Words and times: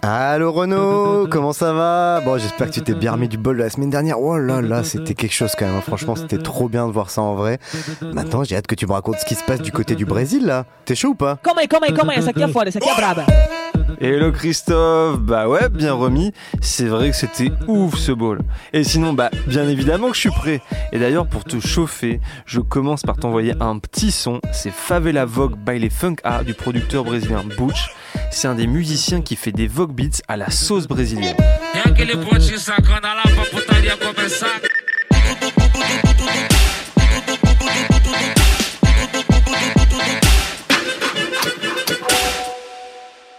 Allô 0.00 0.52
Renaud, 0.52 1.26
comment 1.28 1.52
ça 1.52 1.72
va? 1.72 2.20
Bon, 2.24 2.38
j'espère 2.38 2.68
que 2.68 2.72
tu 2.72 2.82
t'es 2.82 2.94
bien 2.94 3.12
remis 3.12 3.28
du 3.28 3.36
bol 3.36 3.56
de 3.56 3.62
la 3.62 3.70
semaine 3.70 3.90
dernière. 3.90 4.20
Oh 4.20 4.38
là 4.38 4.62
là, 4.62 4.84
c'était 4.84 5.14
quelque 5.14 5.34
chose 5.34 5.54
quand 5.58 5.66
même. 5.66 5.80
Franchement, 5.82 6.14
c'était 6.14 6.38
trop 6.38 6.68
bien 6.68 6.86
de 6.86 6.92
voir 6.92 7.10
ça 7.10 7.20
en 7.20 7.34
vrai. 7.34 7.58
Maintenant, 8.00 8.44
j'ai 8.44 8.56
hâte 8.56 8.66
que 8.66 8.74
tu 8.74 8.86
me 8.86 8.92
racontes 8.92 9.18
ce 9.18 9.24
qui 9.24 9.34
se 9.34 9.44
passe 9.44 9.60
du 9.60 9.72
côté 9.72 9.96
du 9.96 10.06
Brésil 10.06 10.46
là. 10.46 10.64
T'es 10.84 10.94
chaud 10.94 11.10
ou 11.10 11.14
pas? 11.14 11.38
Calma 11.42 11.62
aí, 11.62 11.68
calma 11.68 11.86
aí, 11.88 11.94
calma 11.94 12.12
aí. 12.12 12.18
Essa 12.18 12.30
aqui 12.30 12.42
é. 12.42 13.67
Hello 14.00 14.30
Christophe, 14.30 15.18
bah 15.18 15.48
ouais, 15.48 15.68
bien 15.68 15.92
remis. 15.92 16.32
C'est 16.60 16.86
vrai 16.86 17.10
que 17.10 17.16
c'était 17.16 17.50
ouf 17.66 17.96
ce 17.96 18.12
ball. 18.12 18.38
Et 18.72 18.84
sinon, 18.84 19.12
bah 19.12 19.28
bien 19.48 19.68
évidemment 19.68 20.10
que 20.10 20.14
je 20.14 20.20
suis 20.20 20.30
prêt. 20.30 20.60
Et 20.92 21.00
d'ailleurs, 21.00 21.26
pour 21.26 21.42
te 21.42 21.58
chauffer, 21.58 22.20
je 22.46 22.60
commence 22.60 23.02
par 23.02 23.16
t'envoyer 23.16 23.54
un 23.58 23.80
petit 23.80 24.12
son. 24.12 24.40
C'est 24.52 24.70
Favela 24.70 25.24
Vogue 25.24 25.56
by 25.56 25.80
les 25.80 25.90
Funk 25.90 26.16
A 26.22 26.44
du 26.44 26.54
producteur 26.54 27.02
brésilien 27.02 27.42
Butch. 27.58 27.90
C'est 28.30 28.46
un 28.46 28.54
des 28.54 28.68
musiciens 28.68 29.20
qui 29.20 29.34
fait 29.34 29.50
des 29.50 29.66
Vogue 29.66 29.92
beats 29.92 30.22
à 30.28 30.36
la 30.36 30.50
sauce 30.50 30.86
brésilienne. 30.86 31.36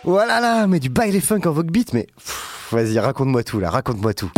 Voilà 0.10 0.40
là, 0.40 0.66
mais 0.66 0.80
du 0.80 0.90
baile 0.90 1.22
funk 1.22 1.42
en 1.46 1.52
vogue 1.52 1.70
beat, 1.70 1.94
mais 1.94 2.08
vas-y, 2.72 2.98
raconte-moi 2.98 3.44
tout 3.44 3.60
là, 3.60 3.70
raconte-moi 3.70 4.16
tout. 4.16 4.32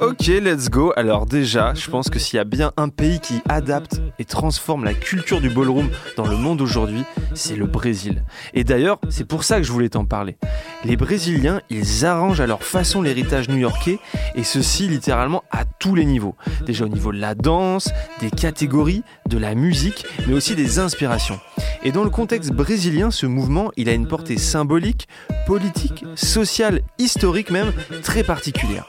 Ok, 0.00 0.28
let's 0.28 0.70
go. 0.70 0.94
Alors 0.96 1.26
déjà, 1.26 1.74
je 1.74 1.90
pense 1.90 2.08
que 2.08 2.18
s'il 2.18 2.38
y 2.38 2.40
a 2.40 2.44
bien 2.44 2.72
un 2.78 2.88
pays 2.88 3.20
qui 3.20 3.42
adapte 3.50 4.00
et 4.18 4.24
transforme 4.24 4.82
la 4.82 4.94
culture 4.94 5.42
du 5.42 5.50
ballroom 5.50 5.90
dans 6.16 6.26
le 6.26 6.36
monde 6.36 6.62
aujourd'hui, 6.62 7.02
c'est 7.34 7.54
le 7.54 7.66
Brésil. 7.66 8.24
Et 8.54 8.64
d'ailleurs, 8.64 8.98
c'est 9.10 9.26
pour 9.26 9.44
ça 9.44 9.58
que 9.58 9.62
je 9.62 9.72
voulais 9.72 9.90
t'en 9.90 10.06
parler. 10.06 10.38
Les 10.86 10.96
Brésiliens, 10.96 11.60
ils 11.68 12.06
arrangent 12.06 12.40
à 12.40 12.46
leur 12.46 12.62
façon 12.62 13.02
l'héritage 13.02 13.50
new-yorkais, 13.50 13.98
et 14.36 14.42
ceci 14.42 14.88
littéralement 14.88 15.44
à 15.50 15.66
tous 15.66 15.94
les 15.94 16.06
niveaux. 16.06 16.34
Déjà 16.64 16.86
au 16.86 16.88
niveau 16.88 17.12
de 17.12 17.18
la 17.18 17.34
danse, 17.34 17.90
des 18.20 18.30
catégories, 18.30 19.02
de 19.28 19.36
la 19.36 19.54
musique, 19.54 20.06
mais 20.26 20.32
aussi 20.32 20.54
des 20.54 20.78
inspirations. 20.78 21.40
Et 21.82 21.92
dans 21.92 22.04
le 22.04 22.10
contexte 22.10 22.52
brésilien, 22.52 23.10
ce 23.10 23.26
mouvement, 23.26 23.70
il 23.76 23.90
a 23.90 23.92
une 23.92 24.08
portée 24.08 24.38
symbolique, 24.38 25.08
politique, 25.46 26.06
sociale, 26.14 26.80
historique 26.98 27.50
même, 27.50 27.74
très 28.02 28.24
particulière. 28.24 28.86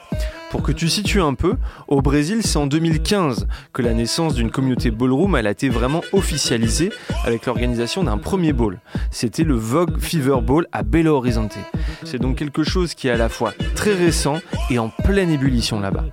Pour 0.52 0.64
que 0.64 0.74
tu 0.74 0.90
situes 0.90 1.22
un 1.22 1.34
peu, 1.34 1.56
au 1.88 2.02
Brésil, 2.02 2.42
c'est 2.44 2.58
en 2.58 2.68
2015 2.68 3.48
que 3.72 3.82
la 3.82 3.94
naissance 3.94 4.34
d'une 4.34 4.52
communauté 4.52 4.92
ballroom 4.92 5.34
a 5.36 5.50
été 5.50 5.70
vraiment 5.70 6.02
officialisée 6.12 6.92
avec 7.24 7.46
l'organisation 7.46 8.04
d'un 8.04 8.18
premier 8.18 8.52
ball. 8.52 8.82
C'était 9.12 9.46
le 9.46 9.56
Vogue 9.56 9.98
Fever 9.98 10.42
Ball 10.42 10.68
à 10.74 10.84
Belo 10.84 11.16
Horizonte. 11.16 11.58
C'est 12.04 12.20
donc 12.20 12.36
quelque 12.36 12.64
chose 12.64 12.96
qui 12.96 13.08
est 13.08 13.12
à 13.12 13.18
la 13.18 13.30
fois 13.30 13.54
très 13.76 13.94
récent 13.94 14.40
et 14.70 14.78
en 14.78 14.90
pleine 14.90 15.30
ébullition 15.30 15.80
là-bas. 15.80 16.06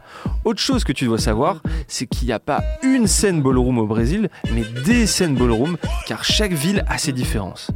Autre 0.45 0.61
chose 0.61 0.85
que 0.85 0.93
tu 0.93 1.07
dois 1.07 1.19
savoir, 1.19 1.61
c'est 1.89 2.07
qu'il 2.07 2.27
n'y 2.29 2.33
a 2.33 2.39
pas 2.39 2.63
une 2.83 3.07
scène 3.09 3.43
ballroom 3.43 3.79
au 3.79 3.87
Brésil, 3.87 4.31
mais 4.55 4.63
des 4.85 5.07
scènes 5.07 5.35
ballroom, 5.35 5.77
car 6.07 6.25
chaque 6.25 6.53
ville 6.53 6.85
a 6.89 6.97
ses 6.97 7.13
différences. 7.13 7.71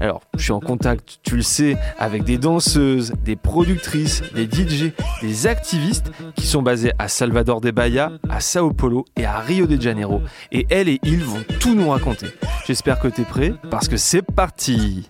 Alors, 0.00 0.22
je 0.36 0.42
suis 0.42 0.52
en 0.52 0.60
contact, 0.60 1.20
tu 1.22 1.36
le 1.36 1.42
sais, 1.42 1.76
avec 1.98 2.24
des 2.24 2.36
danseuses, 2.36 3.12
des 3.24 3.36
productrices, 3.36 4.22
des 4.34 4.44
DJ, 4.44 4.92
des 5.22 5.46
activistes 5.46 5.99
qui 6.36 6.46
sont 6.46 6.62
basés 6.62 6.92
à 6.98 7.08
Salvador 7.08 7.60
de 7.60 7.70
Bahia, 7.70 8.12
à 8.28 8.40
Sao 8.40 8.72
Paulo 8.72 9.04
et 9.16 9.24
à 9.24 9.38
Rio 9.38 9.66
de 9.66 9.80
Janeiro. 9.80 10.22
Et 10.52 10.66
elles 10.70 10.88
et 10.88 11.00
ils 11.02 11.24
vont 11.24 11.42
tout 11.58 11.74
nous 11.74 11.90
raconter. 11.90 12.26
J'espère 12.66 12.98
que 12.98 13.08
tu 13.08 13.22
es 13.22 13.24
prêt 13.24 13.54
parce 13.70 13.88
que 13.88 13.96
c'est 13.96 14.22
parti. 14.22 15.08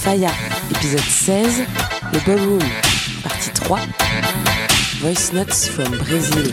Faya, 0.00 0.30
épisode 0.70 1.00
16, 1.00 1.64
le 2.12 2.20
Ballroom, 2.26 2.62
partie 3.24 3.50
3, 3.50 3.80
Voice 5.00 5.32
Notes 5.32 5.52
from 5.52 5.96
Brazil. 5.98 6.52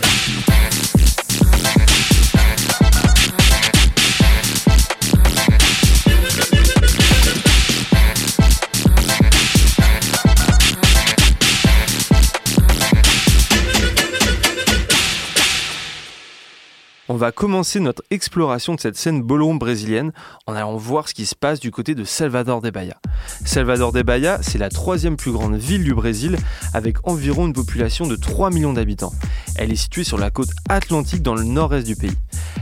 On 17.14 17.16
va 17.16 17.30
commencer 17.30 17.78
notre 17.78 18.02
exploration 18.10 18.74
de 18.74 18.80
cette 18.80 18.96
scène 18.96 19.22
ballroom 19.22 19.56
brésilienne 19.56 20.10
en 20.48 20.54
allant 20.54 20.76
voir 20.76 21.08
ce 21.08 21.14
qui 21.14 21.26
se 21.26 21.36
passe 21.36 21.60
du 21.60 21.70
côté 21.70 21.94
de 21.94 22.02
Salvador 22.02 22.60
de 22.60 22.70
Bahia. 22.70 22.96
Salvador 23.44 23.92
de 23.92 24.02
Bahia, 24.02 24.40
c'est 24.42 24.58
la 24.58 24.68
troisième 24.68 25.16
plus 25.16 25.30
grande 25.30 25.54
ville 25.54 25.84
du 25.84 25.94
Brésil 25.94 26.36
avec 26.72 27.06
environ 27.06 27.46
une 27.46 27.52
population 27.52 28.08
de 28.08 28.16
3 28.16 28.50
millions 28.50 28.72
d'habitants. 28.72 29.12
Elle 29.54 29.70
est 29.70 29.76
située 29.76 30.02
sur 30.02 30.18
la 30.18 30.32
côte 30.32 30.50
atlantique 30.68 31.22
dans 31.22 31.36
le 31.36 31.44
nord-est 31.44 31.86
du 31.86 31.94
pays. 31.94 32.18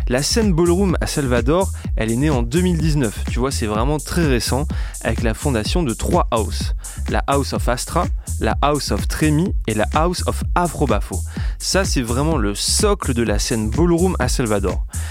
La 0.08 0.22
scène 0.22 0.52
ballroom 0.52 0.98
à 1.00 1.06
Salvador, 1.06 1.70
elle 1.96 2.10
est 2.10 2.16
née 2.16 2.28
en 2.28 2.42
2019. 2.42 3.24
Tu 3.30 3.38
vois, 3.38 3.50
c'est 3.50 3.66
vraiment 3.66 3.96
très 3.96 4.26
récent 4.26 4.66
avec 5.02 5.22
la 5.22 5.32
fondation 5.32 5.82
de 5.82 5.94
trois 5.94 6.28
houses. 6.36 6.74
La 7.08 7.20
House 7.26 7.54
of 7.54 7.66
Astra, 7.70 8.06
la 8.40 8.56
House 8.60 8.90
of 8.90 9.08
Tremi 9.08 9.54
et 9.66 9.74
la 9.74 9.86
House 9.94 10.22
of 10.26 10.42
Afrobafo. 10.54 11.20
Ça, 11.58 11.86
c'est 11.86 12.02
vraiment 12.02 12.36
le 12.36 12.54
socle 12.54 13.14
de 13.14 13.22
la 13.22 13.38
scène 13.38 13.70
ballroom 13.70 14.14
à 14.18 14.28
Salvador. 14.28 14.41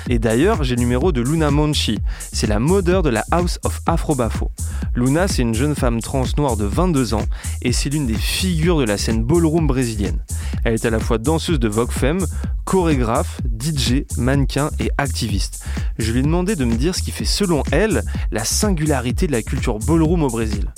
Et 0.09 0.19
d'ailleurs, 0.19 0.63
j'ai 0.63 0.75
le 0.75 0.81
numéro 0.81 1.11
de 1.11 1.21
Luna 1.21 1.51
Monchi. 1.51 1.99
C'est 2.31 2.47
la 2.47 2.59
modeur 2.59 3.03
de 3.03 3.09
la 3.09 3.23
House 3.31 3.59
of 3.63 3.81
Afrobafo. 3.85 4.51
Luna, 4.95 5.27
c'est 5.27 5.41
une 5.41 5.53
jeune 5.53 5.75
femme 5.75 6.01
trans 6.01 6.23
noire 6.37 6.57
de 6.57 6.65
22 6.65 7.13
ans 7.13 7.25
et 7.61 7.71
c'est 7.71 7.89
l'une 7.89 8.07
des 8.07 8.15
figures 8.15 8.77
de 8.79 8.83
la 8.83 8.97
scène 8.97 9.23
ballroom 9.23 9.67
brésilienne. 9.67 10.19
Elle 10.63 10.73
est 10.73 10.85
à 10.85 10.89
la 10.89 10.99
fois 10.99 11.17
danseuse 11.17 11.59
de 11.59 11.67
Vogue 11.67 11.91
Femme, 11.91 12.25
chorégraphe, 12.65 13.39
DJ, 13.59 14.03
mannequin 14.17 14.69
et 14.79 14.91
activiste. 14.97 15.63
Je 15.97 16.11
lui 16.11 16.19
ai 16.19 16.23
demandé 16.23 16.55
de 16.55 16.65
me 16.65 16.75
dire 16.75 16.95
ce 16.95 17.01
qui 17.01 17.11
fait 17.11 17.25
selon 17.25 17.63
elle 17.71 18.03
la 18.31 18.43
singularité 18.43 19.27
de 19.27 19.31
la 19.31 19.41
culture 19.41 19.79
ballroom 19.79 20.23
au 20.23 20.29
Brésil. 20.29 20.71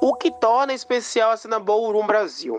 O 0.00 0.14
que 0.14 0.30
torna 0.30 0.72
especial 0.72 1.32
a 1.32 1.36
cena 1.36 1.58
Ballroom 1.58 2.06
Brasil? 2.06 2.58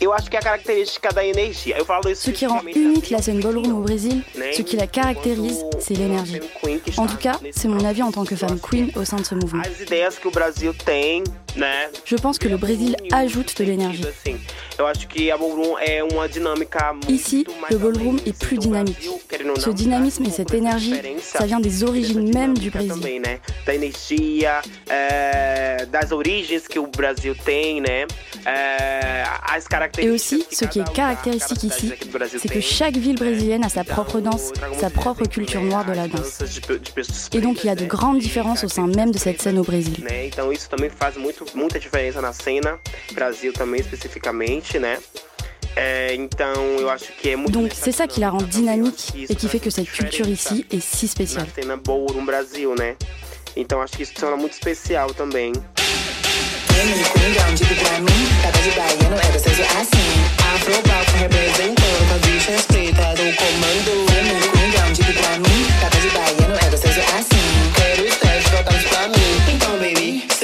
Eu 0.00 0.12
acho 0.12 0.30
que 0.30 0.36
é 0.36 0.38
a 0.38 0.42
característica 0.42 1.12
da 1.12 1.24
energia. 1.24 1.76
Eu 1.76 1.84
falo 1.84 2.08
isso 2.08 2.22
Ce 2.22 2.32
qui 2.32 2.46
rend 2.46 2.60
unique 2.64 3.10
la 3.10 3.20
scène 3.20 3.40
ballroom 3.40 3.78
au 3.78 3.80
Brésil, 3.80 4.22
ce 4.54 4.62
qui 4.62 4.76
la 4.76 4.86
caractérise, 4.86 5.64
c'est 5.80 5.94
l'énergie. 5.94 6.40
En 6.96 7.06
tout 7.06 7.16
cas, 7.16 7.40
c'est 7.50 7.66
mon 7.68 7.84
avis 7.84 8.02
en 8.02 8.12
tant 8.12 8.24
que 8.24 8.36
femme 8.36 8.60
queen 8.60 8.92
au 8.94 9.04
sein 9.04 9.16
de 9.16 9.24
ce 9.24 9.34
mouvement. 9.34 9.62
As 9.62 9.80
ideias 9.80 10.18
que 10.20 10.28
o 10.28 10.30
Brasil 10.30 10.72
tem? 10.84 11.24
Je 12.04 12.16
pense 12.16 12.38
que 12.38 12.48
le 12.48 12.56
Brésil 12.56 12.96
ajoute 13.12 13.56
de 13.58 13.64
l'énergie. 13.64 14.04
Ici, 17.08 17.46
le 17.70 17.76
ballroom 17.78 18.18
est 18.26 18.38
plus 18.38 18.58
dynamique. 18.58 19.08
Ce 19.58 19.70
dynamisme 19.70 20.24
et 20.24 20.30
cette 20.30 20.52
énergie, 20.52 20.94
ça 21.22 21.46
vient 21.46 21.60
des 21.60 21.82
origines 21.82 22.32
même 22.32 22.56
du 22.56 22.70
Brésil. 22.70 23.02
Et 29.98 30.10
aussi, 30.10 30.46
ce 30.52 30.64
qui 30.66 30.80
est 30.80 30.92
caractéristique 30.92 31.62
ici, 31.64 31.92
c'est 32.38 32.48
que 32.48 32.60
chaque 32.60 32.96
ville 32.96 33.16
brésilienne 33.16 33.64
a 33.64 33.68
sa 33.68 33.82
propre 33.82 34.20
danse, 34.20 34.52
sa 34.78 34.90
propre 34.90 35.24
culture 35.26 35.62
noire 35.62 35.84
de 35.84 35.92
la 35.92 36.06
danse. 36.06 36.42
Et 37.32 37.40
donc 37.40 37.64
il 37.64 37.66
y 37.66 37.70
a 37.70 37.74
de 37.74 37.86
grandes 37.86 38.18
différences 38.18 38.64
au 38.64 38.68
sein 38.68 38.86
même 38.86 39.10
de 39.10 39.18
cette 39.18 39.40
scène 39.40 39.58
au 39.58 39.64
Brésil. 39.64 40.06
Né? 41.54 41.54
Então 41.54 41.54
isso 41.54 41.54
também 41.54 41.54
faz 41.54 41.54
muito, 41.54 41.56
muita 41.56 41.78
diferença 41.78 42.20
na 42.20 42.32
cena, 42.32 42.78
Brasil 43.12 43.52
também 43.52 43.80
especificamente, 43.80 44.78
né? 44.78 44.98
É, 45.78 46.14
então 46.14 46.54
eu 46.78 46.88
acho 46.88 47.12
que 47.12 47.30
é 47.30 47.36
muito 47.36 47.52
Donc 47.52 47.68
nessa 47.68 47.84
c'est 47.84 47.92
ça 47.92 48.08
qui 48.08 48.18
la 48.18 48.30
rend 48.30 48.46
dinâmica 48.48 48.48
também, 48.48 48.78
eu 48.78 48.86
dynamique 48.86 48.94
acho 48.96 49.12
que 49.12 49.24
isso 49.24 49.32
et 49.32 49.36
qui 49.36 49.48
fait 49.48 49.60
faz 49.60 49.62
que 49.62 49.70
cette 49.70 49.90
muita 49.90 50.00
culture 50.00 50.30
diferença 50.30 50.54
ici 50.54 50.66
est 50.70 50.96
si 50.96 51.06
spéciale. 51.06 51.46
Na 51.46 51.54
cena 51.54 51.76
Ballroom 51.76 52.24
Brasil, 52.24 52.74
né? 52.74 52.96
Então 53.54 53.82
acho 53.82 53.96
que 53.96 54.02
isso 54.02 54.14
torna 54.14 54.36
muito 54.36 54.54
especial 54.54 55.12
também. 55.12 55.52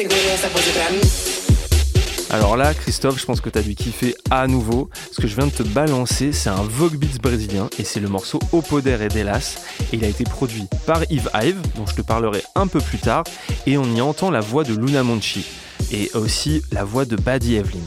Queen, 0.08 0.10
queen, 0.10 1.31
Alors 2.32 2.56
là, 2.56 2.73
Christophe, 2.73 3.20
je 3.20 3.26
pense 3.26 3.43
que 3.43 3.50
tu 3.50 3.58
as 3.58 3.62
dû 3.62 3.75
kiffer 3.75 4.14
à 4.31 4.46
nouveau. 4.46 4.88
Ce 5.11 5.20
que 5.20 5.29
je 5.29 5.37
viens 5.37 5.46
de 5.46 5.52
te 5.52 5.62
balancer, 5.62 6.32
c'est 6.32 6.49
un 6.49 6.62
Vogue 6.62 6.96
Beats 6.96 7.19
brésilien 7.23 7.69
et 7.79 7.84
c'est 7.84 8.00
le 8.00 8.08
morceau 8.08 8.38
Au 8.52 8.62
Poder 8.62 8.96
et 9.02 9.08
Delas. 9.08 9.58
Il 9.93 10.02
a 10.02 10.08
été 10.08 10.25
produit 10.25 10.64
par 10.87 11.02
Yves 11.11 11.29
Hive, 11.34 11.61
dont 11.76 11.84
je 11.87 11.94
te 11.94 12.00
parlerai 12.00 12.43
un 12.55 12.69
peu 12.69 12.81
plus 12.81 12.96
tard. 12.96 13.25
Et 13.67 13.76
on 13.76 13.84
y 13.84 14.00
entend 14.00 14.31
la 14.31 14.40
voix 14.40 14.64
de 14.64 14.75
Luna 14.75 15.02
Monchi 15.02 15.44
et 15.93 16.11
aussi 16.14 16.62
la 16.73 16.84
voix 16.84 17.05
de 17.05 17.17
Buddy 17.17 17.56
Evelyn. 17.56 17.84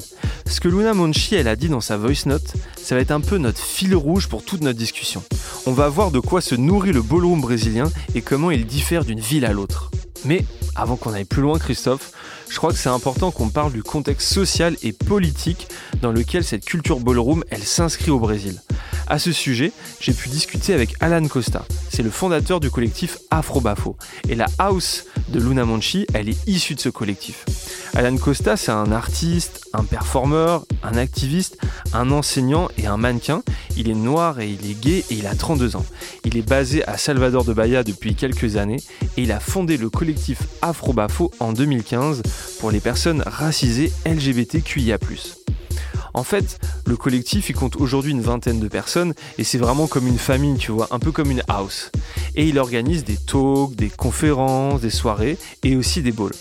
Ce 0.47 0.61
que 0.61 0.67
Luna 0.67 0.93
Monchi 0.93 1.33
elle 1.33 1.47
a 1.47 1.55
dit 1.55 1.69
dans 1.69 1.81
sa 1.81 1.97
voice 1.97 2.27
note, 2.27 2.53
ça 2.79 2.93
va 2.93 3.01
être 3.01 3.09
un 3.09 3.21
peu 3.21 3.39
notre 3.39 3.59
fil 3.59 3.95
rouge 3.95 4.27
pour 4.27 4.45
toute 4.45 4.61
notre 4.61 4.77
discussion. 4.77 5.23
On 5.65 5.71
va 5.71 5.89
voir 5.89 6.11
de 6.11 6.19
quoi 6.19 6.41
se 6.41 6.53
nourrit 6.53 6.91
le 6.91 7.01
ballroom 7.01 7.41
brésilien 7.41 7.91
et 8.13 8.21
comment 8.21 8.51
il 8.51 8.67
diffère 8.67 9.05
d'une 9.05 9.19
ville 9.19 9.45
à 9.45 9.53
l'autre. 9.53 9.89
Mais 10.23 10.45
avant 10.75 10.97
qu'on 10.97 11.13
aille 11.13 11.25
plus 11.25 11.41
loin, 11.41 11.57
Christophe, 11.57 12.11
je 12.55 12.57
crois 12.57 12.71
que 12.71 12.79
c'est 12.79 12.87
important 12.87 13.31
qu'on 13.31 13.49
parle 13.49 13.73
du 13.73 13.83
contexte 13.83 14.31
social 14.31 14.77
et 14.81 14.93
politique 14.93 15.67
dans 16.01 16.13
lequel 16.13 16.45
cette 16.45 16.63
culture 16.63 17.01
ballroom, 17.01 17.43
elle 17.49 17.65
s'inscrit 17.65 18.11
au 18.11 18.17
Brésil. 18.17 18.61
À 19.07 19.19
ce 19.19 19.33
sujet, 19.33 19.73
j'ai 19.99 20.13
pu 20.13 20.29
discuter 20.29 20.73
avec 20.73 20.95
Alan 21.01 21.27
Costa. 21.27 21.65
C'est 21.89 22.01
le 22.01 22.09
fondateur 22.09 22.61
du 22.61 22.71
collectif 22.71 23.17
Afrobafo. 23.29 23.97
Et 24.29 24.35
la 24.35 24.45
house 24.57 25.03
de 25.27 25.41
Luna 25.41 25.65
Monchi, 25.65 26.07
elle 26.13 26.29
est 26.29 26.47
issue 26.47 26.75
de 26.75 26.79
ce 26.79 26.87
collectif. 26.87 27.43
Alan 27.93 28.15
Costa, 28.15 28.55
c'est 28.55 28.71
un 28.71 28.93
artiste, 28.93 29.64
un 29.75 29.83
performeur, 29.83 30.65
un 30.83 30.97
activiste, 30.97 31.57
un 31.93 32.11
enseignant 32.11 32.69
et 32.77 32.87
un 32.87 32.97
mannequin. 32.97 33.43
Il 33.77 33.89
est 33.89 33.95
noir 33.95 34.39
et 34.39 34.49
il 34.49 34.69
est 34.69 34.79
gay 34.79 35.03
et 35.09 35.15
il 35.15 35.27
a 35.27 35.35
32 35.35 35.75
ans. 35.75 35.85
Il 36.23 36.37
est 36.37 36.47
basé 36.47 36.85
à 36.87 36.97
Salvador 36.97 37.43
de 37.43 37.53
Bahia 37.53 37.83
depuis 37.83 38.15
quelques 38.15 38.55
années 38.55 38.81
et 39.17 39.23
il 39.23 39.31
a 39.31 39.39
fondé 39.39 39.77
le 39.77 39.89
collectif 39.89 40.43
Afrobafo 40.61 41.31
en 41.39 41.53
2015 41.53 42.21
pour 42.59 42.71
les 42.71 42.79
personnes 42.79 43.23
racisées 43.25 43.91
LGBTQIA+. 44.05 44.97
En 46.15 46.23
fait, 46.23 46.59
le 46.85 46.95
collectif, 46.95 47.49
il 47.49 47.55
compte 47.55 47.75
aujourd'hui 47.75 48.11
une 48.11 48.21
vingtaine 48.21 48.61
de 48.61 48.69
personnes 48.69 49.13
et 49.37 49.43
c'est 49.43 49.57
vraiment 49.57 49.85
comme 49.85 50.07
une 50.07 50.17
famille, 50.17 50.57
tu 50.57 50.71
vois, 50.71 50.87
un 50.91 50.99
peu 50.99 51.11
comme 51.11 51.29
une 51.29 51.43
house. 51.49 51.91
Et 52.35 52.47
il 52.47 52.57
organise 52.57 53.03
des 53.03 53.17
talks, 53.17 53.75
des 53.75 53.89
conférences, 53.89 54.79
des 54.79 54.89
soirées 54.89 55.37
et 55.63 55.75
aussi 55.75 56.01
des 56.01 56.13
balls. 56.13 56.31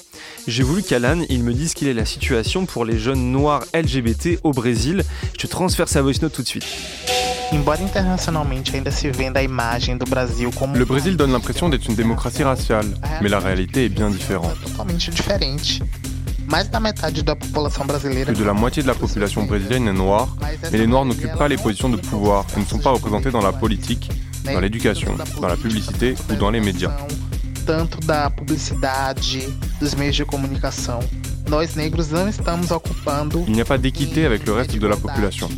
J'ai 0.46 0.62
voulu 0.62 0.82
qu'Alan, 0.82 1.22
il 1.30 1.42
me 1.42 1.54
dise 1.54 1.72
quelle 1.72 1.88
est 1.88 1.94
la 1.94 2.04
situation 2.04 2.66
pour 2.66 2.84
les 2.84 2.98
jeunes 2.98 3.32
noirs 3.32 3.64
LGBT 3.72 4.40
au 4.42 4.52
Brésil. 4.52 5.02
Je 5.32 5.38
te 5.38 5.46
transfère 5.46 5.88
sa 5.88 6.02
voice 6.02 6.20
note 6.20 6.34
tout 6.34 6.42
de 6.42 6.46
suite. 6.46 6.66
Le 10.74 10.84
Brésil 10.84 11.16
donne 11.16 11.32
l'impression 11.32 11.70
d'être 11.70 11.88
une 11.88 11.94
démocratie 11.94 12.42
raciale, 12.42 12.86
mais 13.22 13.28
la 13.30 13.38
réalité 13.38 13.86
est 13.86 13.88
bien 13.88 14.10
différente. 14.10 14.54
Plus 18.26 18.34
de 18.34 18.44
la 18.44 18.52
moitié 18.52 18.82
de 18.82 18.88
la 18.88 18.94
population 18.94 19.44
brésilienne 19.44 19.88
est 19.88 19.94
noire, 19.94 20.36
mais 20.70 20.76
les 20.78 20.86
noirs 20.86 21.06
n'occupent 21.06 21.38
pas 21.38 21.48
les 21.48 21.56
positions 21.56 21.88
de 21.88 21.96
pouvoir 21.96 22.44
et 22.54 22.60
ne 22.60 22.66
sont 22.66 22.78
pas 22.78 22.90
représentés 22.90 23.30
dans 23.30 23.40
la 23.40 23.52
politique, 23.52 24.10
dans 24.44 24.60
l'éducation, 24.60 25.16
dans 25.40 25.48
la 25.48 25.56
publicité 25.56 26.14
ou 26.30 26.34
dans 26.34 26.50
les 26.50 26.60
médias. 26.60 26.94
Tanto 27.64 27.98
da 28.06 28.30
publicidade, 28.30 29.48
dos 29.80 29.94
meios 29.94 30.16
de 30.16 30.24
comunicação. 30.24 31.00
Nós 31.48 31.74
negros 31.74 32.10
não 32.10 32.28
estamos 32.28 32.70
ocupando. 32.70 33.44
Il 33.46 33.52
n'y 33.52 33.60
a 33.60 33.64
pas 33.64 33.78
d'équité 33.78 34.24
avec 34.26 34.46
le 34.46 34.52
reste 34.52 34.78
de 34.78 34.86
la 34.86 34.96
population. 34.96 35.48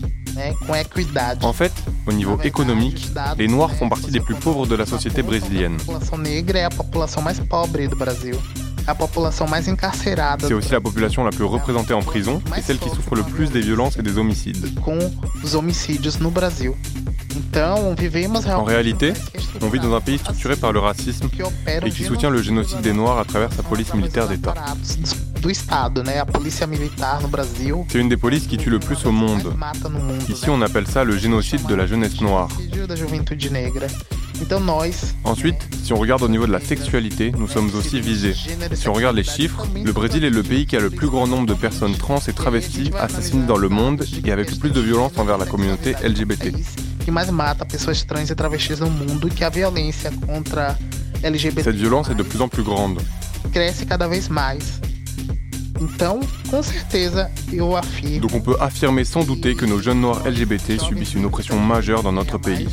En 1.42 1.52
fait, 1.52 1.72
au 2.06 2.12
niveau 2.12 2.38
économique, 2.42 3.10
les 3.38 3.48
Noirs 3.48 3.74
font 3.74 3.88
partie 3.88 4.10
des 4.10 4.20
plus 4.20 4.34
pauvres 4.34 4.66
de 4.66 4.74
la 4.74 4.84
société 4.84 5.22
brésilienne. 5.22 5.78
A 8.86 8.94
população 8.94 9.46
mais 9.48 9.68
encarcerada. 9.68 10.46
C'est 10.46 10.54
aussi 10.54 10.72
la 10.72 10.80
population 10.80 11.24
la 11.24 11.30
plus 11.30 11.44
représentée 11.44 11.94
en 11.94 12.02
prison 12.02 12.40
et 12.56 12.62
celle 12.62 12.78
qui 12.78 12.88
souffre 12.88 13.14
le 13.16 13.22
plus 13.22 13.50
des 13.50 13.60
violences 13.60 13.96
et 13.98 14.02
des 14.02 14.16
homicides. 14.16 14.78
Com 14.80 14.98
os 15.42 15.54
homicídios 15.54 16.18
no 16.18 16.30
Brasil. 16.30 16.74
Então, 17.36 17.94
vivemos 17.94 18.46
En 18.46 18.64
réalité, 18.64 19.12
on 19.60 19.68
vit 19.68 19.78
dans 19.78 19.94
un 19.94 20.00
pays 20.00 20.18
structuré 20.18 20.56
par 20.56 20.72
le 20.72 20.78
racisme 20.78 21.28
et 21.84 21.90
qui 21.90 22.04
soutient 22.04 22.30
le 22.30 22.40
génocide 22.40 22.80
des 22.80 22.94
Noirs 22.94 23.18
à 23.18 23.24
travers 23.24 23.52
sa 23.52 23.62
police 23.62 23.92
militaire 23.92 24.26
d'État. 24.26 24.54
C'est 27.88 27.98
une 27.98 28.08
des 28.08 28.16
polices 28.16 28.46
qui 28.46 28.56
tue 28.56 28.70
le 28.70 28.78
plus 28.78 29.04
au 29.04 29.12
monde. 29.12 29.54
Ici, 30.28 30.48
on 30.48 30.62
appelle 30.62 30.86
ça 30.86 31.04
le 31.04 31.16
génocide 31.16 31.66
de 31.66 31.74
la 31.74 31.86
jeunesse 31.86 32.20
noire. 32.20 32.48
Ensuite, 35.24 35.56
si 35.82 35.92
on 35.92 35.96
regarde 35.96 36.22
au 36.22 36.28
niveau 36.28 36.46
de 36.46 36.52
la 36.52 36.60
sexualité, 36.60 37.32
nous 37.36 37.48
sommes 37.48 37.70
aussi 37.74 38.00
visés. 38.00 38.34
Si 38.74 38.88
on 38.88 38.92
regarde 38.92 39.16
les 39.16 39.24
chiffres, 39.24 39.66
le 39.82 39.92
Brésil 39.92 40.24
est 40.24 40.30
le 40.30 40.42
pays 40.42 40.66
qui 40.66 40.76
a 40.76 40.80
le 40.80 40.90
plus 40.90 41.08
grand 41.08 41.26
nombre 41.26 41.46
de 41.46 41.54
personnes 41.54 41.94
trans 41.94 42.20
et 42.26 42.32
travesties 42.32 42.90
assassinées 42.98 43.46
dans 43.46 43.56
le 43.56 43.68
monde 43.68 44.04
et 44.24 44.32
avec 44.32 44.50
le 44.50 44.56
plus 44.56 44.70
de 44.70 44.80
violence 44.80 45.12
envers 45.16 45.38
la 45.38 45.46
communauté 45.46 45.94
LGBT. 46.02 46.46
e 46.46 46.60
Cette 51.62 51.76
violence 51.76 52.10
est 52.10 52.14
de 52.14 52.22
plus 52.22 52.40
en 52.40 52.48
plus 52.48 52.62
grande. 52.62 53.00
Donc 58.20 58.34
on 58.34 58.40
peut 58.40 58.56
affirmer 58.60 59.04
sans 59.04 59.24
douter 59.24 59.54
que 59.54 59.66
nos 59.66 59.78
jeunes 59.78 60.00
noirs 60.00 60.26
LGBT 60.26 60.80
subissent 60.80 61.14
une 61.14 61.26
oppression 61.26 61.60
majeure 61.60 62.02
dans 62.02 62.12
notre 62.12 62.38
pays. 62.38 62.68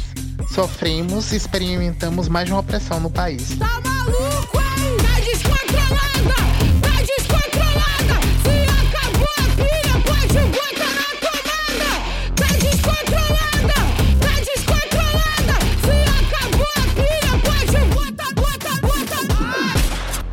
Sofremos 0.50 1.32
e 1.32 1.36
experimentamos 1.36 2.28
mais 2.30 2.46
de 2.46 2.54
uma 2.54 2.60
opressão 2.62 3.00
no 3.00 3.10
país. 3.10 3.58
Tá 3.58 3.82
maluco, 3.84 4.58
hein? 4.58 4.98
Tá 5.02 5.20
descontrolada, 5.20 6.36
tá 6.82 6.96
descontrolada. 7.02 8.16
Se 8.44 8.56
acabou 8.70 9.34
a 9.38 9.46
pilha, 9.56 9.96
pode 10.06 10.40
botar 10.52 10.94
na 10.94 11.10
tomada. 11.24 11.92
Tá 12.36 12.50
descontrolada, 12.62 13.78
tá 14.20 14.34
descontrolada. 14.46 15.56
Se 15.82 15.96
acabou 16.22 16.72
a 16.76 16.86
pilha, 16.96 17.34
pode 17.44 17.80
botar, 17.96 18.32
botar, 18.36 18.78
botar. 18.82 20.24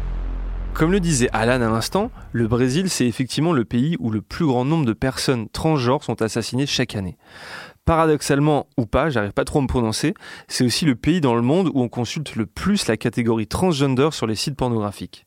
Comme 0.74 0.92
le 0.92 1.00
disait 1.00 1.30
Alan 1.32 1.60
à 1.62 1.70
l'instant, 1.70 2.10
le 2.32 2.46
Brésil, 2.46 2.90
c'est 2.90 3.06
effectivement 3.06 3.52
le 3.52 3.64
pays 3.64 3.96
où 4.00 4.10
le 4.10 4.22
plus 4.22 4.46
grand 4.46 4.64
nombre 4.64 4.86
de 4.86 4.92
personnes 4.92 5.48
transgenres 5.48 6.04
sont 6.04 6.20
assassinées 6.22 6.66
chaque 6.66 6.94
année. 6.94 7.16
Paradoxalement 7.90 8.69
ou 8.76 8.87
pas, 8.87 9.10
j'arrive 9.10 9.32
pas 9.32 9.44
trop 9.44 9.58
à 9.58 9.62
me 9.62 9.66
prononcer, 9.66 10.14
c'est 10.47 10.64
aussi 10.64 10.85
le 10.85 10.94
pays 10.94 11.20
dans 11.20 11.35
le 11.35 11.42
monde 11.42 11.73
où 11.75 11.82
on 11.82 11.88
consulte 11.88 12.37
le 12.37 12.47
plus 12.47 12.87
la 12.87 12.97
catégorie 12.97 13.49
transgender 13.49 14.11
sur 14.12 14.28
les 14.28 14.37
sites 14.37 14.54
pornographiques. 14.54 15.26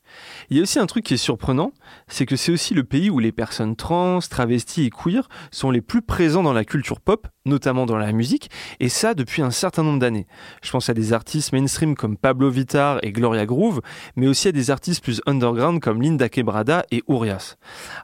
Il 0.50 0.56
y 0.56 0.60
a 0.60 0.62
aussi 0.62 0.78
un 0.78 0.86
truc 0.86 1.04
qui 1.04 1.14
est 1.14 1.18
surprenant, 1.18 1.72
c'est 2.08 2.26
que 2.26 2.36
c'est 2.36 2.52
aussi 2.52 2.74
le 2.74 2.84
pays 2.84 3.10
où 3.10 3.18
les 3.18 3.32
personnes 3.32 3.76
trans, 3.76 4.18
travestis 4.20 4.86
et 4.86 4.90
queer 4.90 5.28
sont 5.50 5.70
les 5.70 5.80
plus 5.80 6.02
présents 6.02 6.42
dans 6.42 6.52
la 6.52 6.64
culture 6.64 7.00
pop, 7.00 7.26
notamment 7.46 7.86
dans 7.86 7.96
la 7.96 8.12
musique, 8.12 8.50
et 8.80 8.88
ça 8.88 9.14
depuis 9.14 9.42
un 9.42 9.50
certain 9.50 9.82
nombre 9.82 9.98
d'années. 9.98 10.26
Je 10.62 10.70
pense 10.70 10.88
à 10.88 10.94
des 10.94 11.12
artistes 11.12 11.52
mainstream 11.52 11.94
comme 11.94 12.16
Pablo 12.16 12.50
Vittar 12.50 12.98
et 13.02 13.12
Gloria 13.12 13.46
Groove, 13.46 13.80
mais 14.16 14.26
aussi 14.26 14.48
à 14.48 14.52
des 14.52 14.70
artistes 14.70 15.02
plus 15.02 15.20
underground 15.26 15.80
comme 15.80 16.00
Linda 16.00 16.28
Quebrada 16.28 16.84
et 16.90 17.02
Urias. 17.08 17.56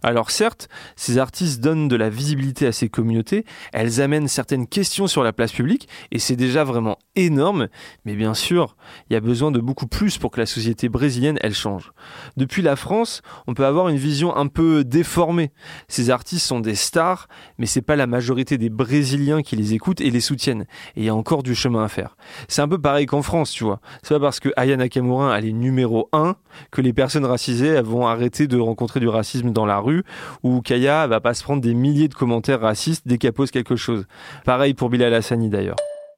Alors 0.02 0.30
certes, 0.30 0.68
ces 0.96 1.18
artistes 1.18 1.60
donnent 1.60 1.88
de 1.88 1.96
la 1.96 2.10
visibilité 2.10 2.66
à 2.66 2.72
ces 2.72 2.88
communautés, 2.88 3.44
elles 3.72 4.00
amènent 4.00 4.28
certaines 4.28 4.66
questions 4.66 5.06
sur 5.06 5.22
la 5.22 5.32
place 5.32 5.52
publique, 5.52 5.88
et 6.10 6.18
c'est 6.18 6.36
déjà 6.36 6.64
vraiment 6.64 6.98
énorme, 7.16 7.68
mais 8.04 8.14
bien 8.14 8.34
sûr, 8.34 8.76
il 9.08 9.14
y 9.14 9.16
a 9.16 9.20
besoin 9.20 9.50
de 9.50 9.60
beaucoup 9.60 9.86
plus 9.86 10.18
pour 10.18 10.30
que 10.30 10.40
la 10.40 10.46
société 10.46 10.88
brésilienne, 10.88 11.38
elle 11.40 11.54
change. 11.54 11.92
Depuis 12.36 12.62
la 12.62 12.76
France, 12.76 13.22
on 13.46 13.54
peut 13.54 13.66
avoir 13.66 13.88
une 13.88 13.96
vision 13.96 14.36
un 14.36 14.46
peu 14.46 14.84
déformée. 14.84 15.52
Ces 15.88 16.10
artistes 16.10 16.46
sont 16.46 16.60
des 16.60 16.74
stars, 16.74 17.28
mais 17.58 17.66
c'est 17.66 17.82
pas 17.82 17.96
la 17.96 18.06
majorité 18.06 18.58
des 18.58 18.70
Brésiliens 18.70 19.42
qui 19.42 19.56
les 19.56 19.74
écoutent 19.74 20.00
et 20.00 20.10
les 20.10 20.20
soutiennent. 20.20 20.62
Et 20.96 21.00
il 21.00 21.04
y 21.04 21.08
a 21.08 21.14
encore 21.14 21.42
du 21.42 21.54
chemin 21.54 21.84
à 21.84 21.88
faire. 21.88 22.16
C'est 22.48 22.62
un 22.62 22.68
peu 22.68 22.78
pareil 22.78 23.06
qu'en 23.06 23.22
France, 23.22 23.50
tu 23.50 23.64
vois. 23.64 23.80
C'est 24.02 24.14
pas 24.14 24.20
parce 24.20 24.40
que 24.40 24.50
Aya 24.56 24.76
Nakamura 24.76 25.38
elle 25.38 25.46
est 25.46 25.52
numéro 25.52 26.08
1 26.12 26.36
que 26.70 26.80
les 26.80 26.92
personnes 26.92 27.24
racisées 27.24 27.80
vont 27.82 28.06
arrêter 28.06 28.46
de 28.46 28.58
rencontrer 28.58 29.00
du 29.00 29.08
racisme 29.08 29.50
dans 29.50 29.66
la 29.66 29.78
rue 29.78 30.04
ou 30.42 30.60
qu'Aya 30.60 31.06
va 31.06 31.20
pas 31.20 31.34
se 31.34 31.42
prendre 31.42 31.62
des 31.62 31.74
milliers 31.74 32.08
de 32.08 32.14
commentaires 32.14 32.60
racistes 32.60 33.02
dès 33.06 33.18
qu'elle 33.18 33.32
pose 33.32 33.50
quelque 33.50 33.76
chose. 33.76 34.06
Pareil 34.44 34.74
pour 34.74 34.90
Bilal 34.90 35.14
Hassani 35.14 35.48
d'ailleurs. 35.48 35.76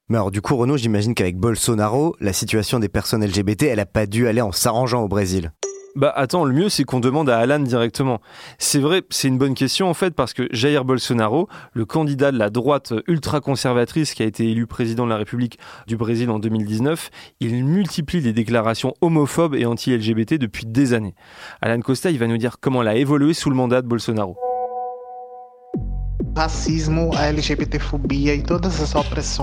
Mais 0.08 0.18
alors, 0.18 0.30
du 0.30 0.42
coup, 0.42 0.56
Renaud, 0.56 0.76
j'imagine 0.76 1.14
qu'avec 1.14 1.38
Bolsonaro, 1.38 2.16
la 2.20 2.32
situation 2.32 2.78
des 2.78 2.88
personnes 2.88 3.24
LGBT, 3.24 3.62
elle 3.64 3.80
a 3.80 3.86
pas 3.86 4.06
dû 4.06 4.28
aller 4.28 4.42
en 4.42 4.52
s'arrangeant 4.52 5.02
au 5.02 5.08
Brésil. 5.08 5.52
Bah 5.94 6.11
attends, 6.16 6.46
le 6.46 6.54
mieux 6.54 6.70
c'est 6.70 6.84
qu'on 6.84 7.00
demande 7.00 7.28
à 7.28 7.38
Alan 7.38 7.58
directement. 7.58 8.20
C'est 8.58 8.78
vrai, 8.78 9.02
c'est 9.11 9.28
une 9.28 9.37
bonne 9.37 9.54
question 9.54 9.90
en 9.90 9.94
fait 9.94 10.14
parce 10.14 10.32
que 10.32 10.49
Jair 10.50 10.87
Bolsonaro, 10.87 11.49
le 11.75 11.84
candidat 11.84 12.32
de 12.32 12.38
la 12.38 12.49
droite 12.49 12.94
ultra-conservatrice 13.08 14.14
qui 14.14 14.22
a 14.22 14.26
été 14.26 14.50
élu 14.50 14.66
président 14.66 15.04
de 15.04 15.11
la 15.11 15.18
République 15.18 15.58
du 15.87 15.99
Brésil 15.99 16.30
en 16.30 16.38
2019, 16.38 17.11
il 17.40 17.64
multiplie 17.64 18.22
les 18.22 18.32
déclarations 18.32 18.94
homophobes 19.02 19.54
et 19.54 19.66
anti-LGBT 19.66 20.38
depuis 20.38 20.64
des 20.64 20.94
années. 20.94 21.14
Alan 21.61 21.80
Costa, 21.80 22.11
il 22.11 22.18
va 22.18 22.26
nous 22.26 22.38
dire 22.38 22.56
comment 22.58 22.80
elle 22.80 22.88
a 22.88 22.96
évolué 22.96 23.34
sous 23.34 23.50
le 23.50 23.56
mandat 23.56 23.82
de 23.82 23.87
Bolsonaro. 23.87 24.38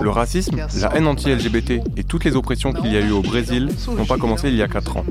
Le 0.02 0.10
racisme, 0.10 0.56
la 0.80 0.96
haine 0.96 1.06
anti-LGBT 1.06 1.82
et 1.96 2.02
toutes 2.02 2.24
les 2.24 2.34
oppressions 2.34 2.72
qu'il 2.72 2.92
y 2.92 2.96
a 2.96 3.00
eu 3.00 3.12
au 3.12 3.22
Brésil 3.22 3.68
n'ont 3.96 4.06
pas 4.06 4.16
commencé 4.16 4.48
il 4.48 4.56
y 4.56 4.62
a 4.62 4.68
4 4.68 4.96
ans. 4.96 5.04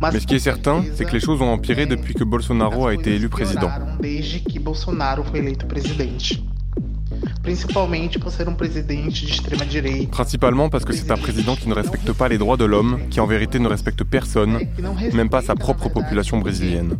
Mais 0.00 0.20
ce 0.20 0.26
qui 0.26 0.36
est 0.36 0.38
certain, 0.38 0.84
c'est 0.94 1.04
que 1.04 1.12
les 1.12 1.20
choses 1.20 1.42
ont 1.42 1.52
empiré 1.52 1.86
depuis 1.86 2.14
que 2.14 2.24
Bolsonaro 2.24 2.86
a 2.86 2.94
été 2.94 3.14
élu 3.14 3.28
président. 3.28 3.68
Um. 3.68 3.98
Principalement 10.10 10.68
parce 10.68 10.84
que 10.84 10.92
c'est 10.92 11.10
un 11.10 11.16
président 11.16 11.56
qui 11.56 11.68
ne 11.68 11.74
respecte 11.74 12.12
pas 12.12 12.28
les 12.28 12.38
droits 12.38 12.56
de 12.56 12.64
l'homme, 12.64 12.98
qui 13.10 13.20
en 13.20 13.26
vérité 13.26 13.58
ne 13.58 13.68
respecte 13.68 14.04
personne, 14.04 14.58
même 15.14 15.30
pas 15.30 15.42
sa 15.42 15.54
propre 15.54 15.88
population 15.88 16.38
brésilienne. 16.38 16.98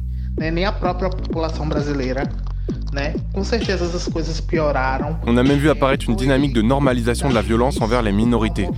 On 5.26 5.36
a 5.36 5.42
même 5.42 5.58
vu 5.58 5.70
apparaître 5.70 6.08
une 6.08 6.16
dynamique 6.16 6.52
de 6.54 6.62
normalisation 6.62 7.28
de 7.28 7.34
la 7.34 7.42
violence 7.42 7.80
envers 7.80 8.02
les 8.02 8.12
minorités. 8.12 8.68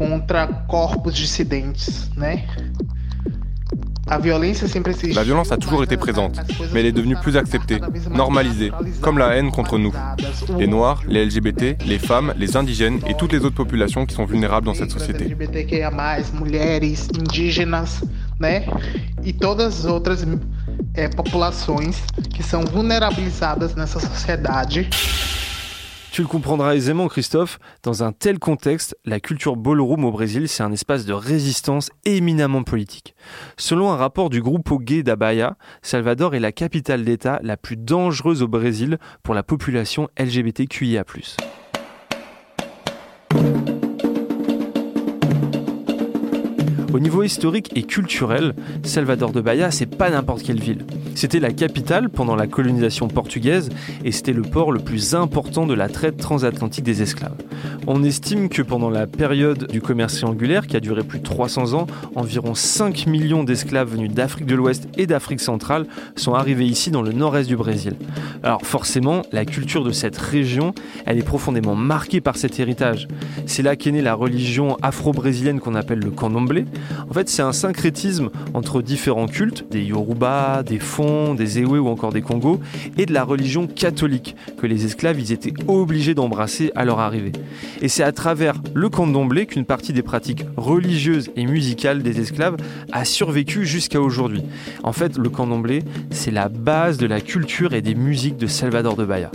Contra 0.00 0.46
corpos 0.66 1.14
dissidentes, 1.14 2.10
né? 2.16 2.46
A 4.06 4.18
violência 4.18 4.66
sempre 4.66 4.92
existiu. 4.92 5.14
La 5.14 5.22
violence 5.22 5.52
a 5.52 5.58
toujours 5.58 5.84
été 5.84 5.96
présente, 5.98 6.40
mais 6.72 6.80
elle 6.80 6.86
est 6.86 6.92
devenue 6.92 7.16
plus 7.16 7.36
acceptée, 7.36 7.78
normalisée, 8.10 8.72
comme 9.02 9.18
la 9.18 9.36
haine 9.36 9.50
contre 9.52 9.78
nous. 9.78 9.92
Les 10.58 10.66
Noirs, 10.66 11.02
les 11.06 11.24
LGBT, 11.26 11.76
les 11.86 11.98
femmes, 11.98 12.32
les 12.36 12.56
indigènes 12.56 12.98
et 13.06 13.14
toutes 13.14 13.32
les 13.32 13.44
autres 13.44 13.54
populations 13.54 14.06
qui 14.06 14.14
sont 14.14 14.24
vulnérables 14.24 14.66
dans 14.66 14.74
cette 14.74 14.90
société. 14.90 15.36
Populações 21.16 21.94
que 22.34 22.42
são 22.42 22.64
vulnerabilizadas 22.64 23.74
nessa 23.76 24.00
sociedade. 24.00 24.88
Tu 26.12 26.22
le 26.22 26.28
comprendras 26.28 26.74
aisément, 26.74 27.06
Christophe, 27.06 27.60
dans 27.84 28.02
un 28.02 28.10
tel 28.10 28.40
contexte, 28.40 28.96
la 29.04 29.20
culture 29.20 29.54
ballroom 29.54 30.04
au 30.04 30.10
Brésil, 30.10 30.48
c'est 30.48 30.64
un 30.64 30.72
espace 30.72 31.04
de 31.04 31.12
résistance 31.12 31.90
éminemment 32.04 32.64
politique. 32.64 33.14
Selon 33.56 33.92
un 33.92 33.96
rapport 33.96 34.28
du 34.28 34.42
groupe 34.42 34.82
gay 34.82 35.04
da 35.04 35.14
Bahia, 35.14 35.56
Salvador 35.82 36.34
est 36.34 36.40
la 36.40 36.50
capitale 36.50 37.04
d'État 37.04 37.38
la 37.44 37.56
plus 37.56 37.76
dangereuse 37.76 38.42
au 38.42 38.48
Brésil 38.48 38.98
pour 39.22 39.34
la 39.34 39.44
population 39.44 40.08
LGBTQIA+. 40.18 41.04
Au 46.92 46.98
niveau 46.98 47.22
historique 47.22 47.70
et 47.76 47.84
culturel, 47.84 48.54
Salvador 48.82 49.30
de 49.30 49.40
Bahia, 49.40 49.70
c'est 49.70 49.86
pas 49.86 50.10
n'importe 50.10 50.42
quelle 50.42 50.60
ville. 50.60 50.84
C'était 51.14 51.38
la 51.38 51.52
capitale 51.52 52.08
pendant 52.08 52.34
la 52.34 52.48
colonisation 52.48 53.06
portugaise 53.06 53.68
et 54.04 54.10
c'était 54.10 54.32
le 54.32 54.42
port 54.42 54.72
le 54.72 54.80
plus 54.80 55.14
important 55.14 55.66
de 55.66 55.74
la 55.74 55.88
traite 55.88 56.16
transatlantique 56.16 56.84
des 56.84 57.02
esclaves. 57.02 57.36
On 57.86 58.02
estime 58.02 58.48
que 58.48 58.62
pendant 58.62 58.90
la 58.90 59.06
période 59.06 59.70
du 59.70 59.80
commerce 59.80 60.16
triangulaire, 60.16 60.66
qui 60.66 60.76
a 60.76 60.80
duré 60.80 61.02
plus 61.02 61.18
de 61.20 61.24
300 61.24 61.74
ans, 61.74 61.86
environ 62.14 62.54
5 62.54 63.06
millions 63.06 63.44
d'esclaves 63.44 63.92
venus 63.92 64.10
d'Afrique 64.10 64.46
de 64.46 64.54
l'Ouest 64.54 64.88
et 64.96 65.06
d'Afrique 65.06 65.40
centrale 65.40 65.86
sont 66.16 66.34
arrivés 66.34 66.66
ici 66.66 66.90
dans 66.90 67.02
le 67.02 67.12
nord-est 67.12 67.48
du 67.48 67.56
Brésil. 67.56 67.94
Alors 68.42 68.62
forcément, 68.62 69.22
la 69.32 69.44
culture 69.44 69.84
de 69.84 69.92
cette 69.92 70.16
région, 70.16 70.74
elle 71.06 71.18
est 71.18 71.22
profondément 71.22 71.74
marquée 71.74 72.20
par 72.20 72.36
cet 72.36 72.58
héritage. 72.58 73.08
C'est 73.46 73.62
là 73.62 73.76
qu'est 73.76 73.92
née 73.92 74.02
la 74.02 74.14
religion 74.14 74.76
afro-brésilienne 74.82 75.60
qu'on 75.60 75.74
appelle 75.74 76.00
le 76.00 76.10
candomblé. 76.10 76.64
En 77.08 77.12
fait, 77.12 77.28
c'est 77.28 77.42
un 77.42 77.52
syncrétisme 77.52 78.30
entre 78.54 78.82
différents 78.82 79.26
cultes, 79.26 79.66
des 79.70 79.82
Yoruba, 79.82 80.62
des 80.62 80.78
Fon, 80.78 81.34
des 81.34 81.58
Ewe 81.58 81.78
ou 81.80 81.88
encore 81.88 82.12
des 82.12 82.22
Congos, 82.22 82.60
et 82.96 83.06
de 83.06 83.12
la 83.12 83.24
religion 83.24 83.66
catholique 83.66 84.36
que 84.60 84.66
les 84.66 84.84
esclaves 84.84 85.18
étaient 85.30 85.54
obligés 85.68 86.14
d'embrasser 86.14 86.72
à 86.74 86.84
leur 86.84 86.98
arrivée. 87.00 87.32
Et 87.82 87.88
c'est 87.88 88.02
à 88.02 88.12
travers 88.12 88.54
le 88.74 88.88
candomblé 88.88 89.46
qu'une 89.46 89.64
partie 89.64 89.92
des 89.92 90.02
pratiques 90.02 90.44
religieuses 90.56 91.30
et 91.36 91.46
musicales 91.46 92.02
des 92.02 92.20
esclaves 92.20 92.56
a 92.92 93.04
survécu 93.04 93.66
jusqu'à 93.66 94.00
aujourd'hui. 94.00 94.42
En 94.82 94.92
fait, 94.92 95.18
le 95.18 95.28
candomblé, 95.28 95.82
c'est 96.10 96.30
la 96.30 96.48
base 96.48 96.98
de 96.98 97.06
la 97.06 97.20
culture 97.20 97.74
et 97.74 97.82
des 97.82 97.94
musiques 97.94 98.36
de 98.36 98.46
Salvador 98.46 98.96
de 98.96 99.04
Bahia. 99.04 99.30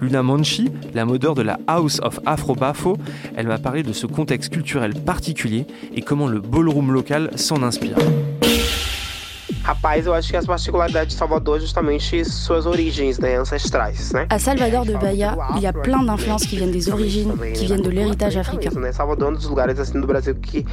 Luna 0.00 0.22
Manchi, 0.22 0.70
la 0.94 1.04
modeur 1.04 1.34
de 1.34 1.42
la 1.42 1.58
House 1.66 2.00
of 2.02 2.20
Afro 2.26 2.54
Bafo, 2.54 2.96
elle 3.36 3.46
m'a 3.46 3.58
parlé 3.58 3.82
de 3.82 3.92
ce 3.92 4.06
contexte 4.06 4.52
culturel 4.52 4.94
particulier 4.94 5.66
et 5.94 6.02
comment 6.02 6.26
le 6.26 6.40
ballroom 6.40 6.92
local 6.92 7.30
s'en 7.36 7.62
inspire. 7.62 7.96
Rapaz, 9.68 10.06
eu 10.06 10.14
acho 10.14 10.30
que 10.30 10.36
as 10.38 10.46
particularidades 10.46 11.12
de 11.12 11.18
Salvador, 11.18 11.60
justamente 11.60 12.24
suas 12.24 12.64
origens 12.64 13.18
né, 13.18 13.36
ancestrais, 13.36 14.12
né? 14.12 14.26
À 14.30 14.38
Salvador 14.38 14.86
de 14.86 14.94
Bahia, 14.94 15.36
il 15.56 15.62
y 15.62 15.66
a 15.66 15.74
plein 15.74 16.02
d'influences 16.04 16.46
qui 16.46 16.56
viennent 16.56 16.70
des 16.70 16.88
origines, 16.88 17.34
qui 17.52 17.66
viennent 17.66 17.82
de 17.82 17.90
l'héritage 17.90 18.38
africain. 18.38 18.70
Né? 18.80 18.92
Salvador 18.92 19.28
é 19.28 19.30
um 19.32 19.34
dos 19.34 19.44
lugares 19.44 19.78
assim 19.78 20.00
do 20.00 20.06
Brasil 20.06 20.34
que 20.36 20.64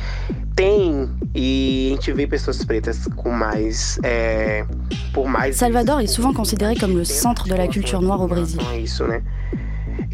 tem 0.56 1.10
e 1.36 1.90
a 1.92 1.96
gente 1.96 2.14
vê 2.14 2.26
pessoas 2.26 2.64
pretas 2.64 3.06
com 3.18 3.32
mais, 3.32 4.00
é, 4.02 4.66
por 5.14 5.28
mais. 5.28 5.58
Salvador 5.58 6.00
est 6.00 6.08
souvent 6.08 6.34
considéré 6.34 6.78
comme 6.78 6.96
le 6.96 7.04
centre 7.04 7.44
de 7.50 7.54
la 7.54 7.68
culture 7.68 8.02
noire 8.02 8.22
au 8.22 8.30
Brésil. 8.30 8.62
É 8.72 8.80
isso, 8.80 9.06
né? 9.06 9.22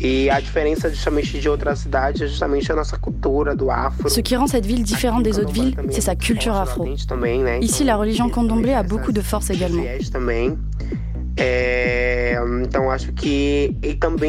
E 0.04 0.30
a 0.32 0.40
diferença 0.40 0.90
justamente 0.90 1.40
de 1.40 1.48
outras 1.48 1.80
cidades 1.80 2.22
é 2.22 2.28
justamente 2.28 2.72
a 2.72 2.76
nossa 2.76 2.98
cultura 2.98 3.56
do 3.56 3.70
afro. 3.70 4.10
Ce 4.10 4.20
qui 4.22 4.36
rend 4.36 4.48
cette 4.48 4.66
ville 4.66 4.82
différente 4.82 5.22
des 5.22 5.38
autres 5.38 5.54
villes, 5.54 5.76
c'est 5.92 6.02
sa 6.02 6.16
culture 6.16 6.56
afro. 6.56 6.88
Ici, 7.62 7.84
la 7.84 7.96
religion 7.96 8.28
candomblé 8.30 8.74
a 8.74 8.82
beaucoup 8.82 9.12
de 9.12 9.22
force 9.22 9.52
également. 9.52 9.84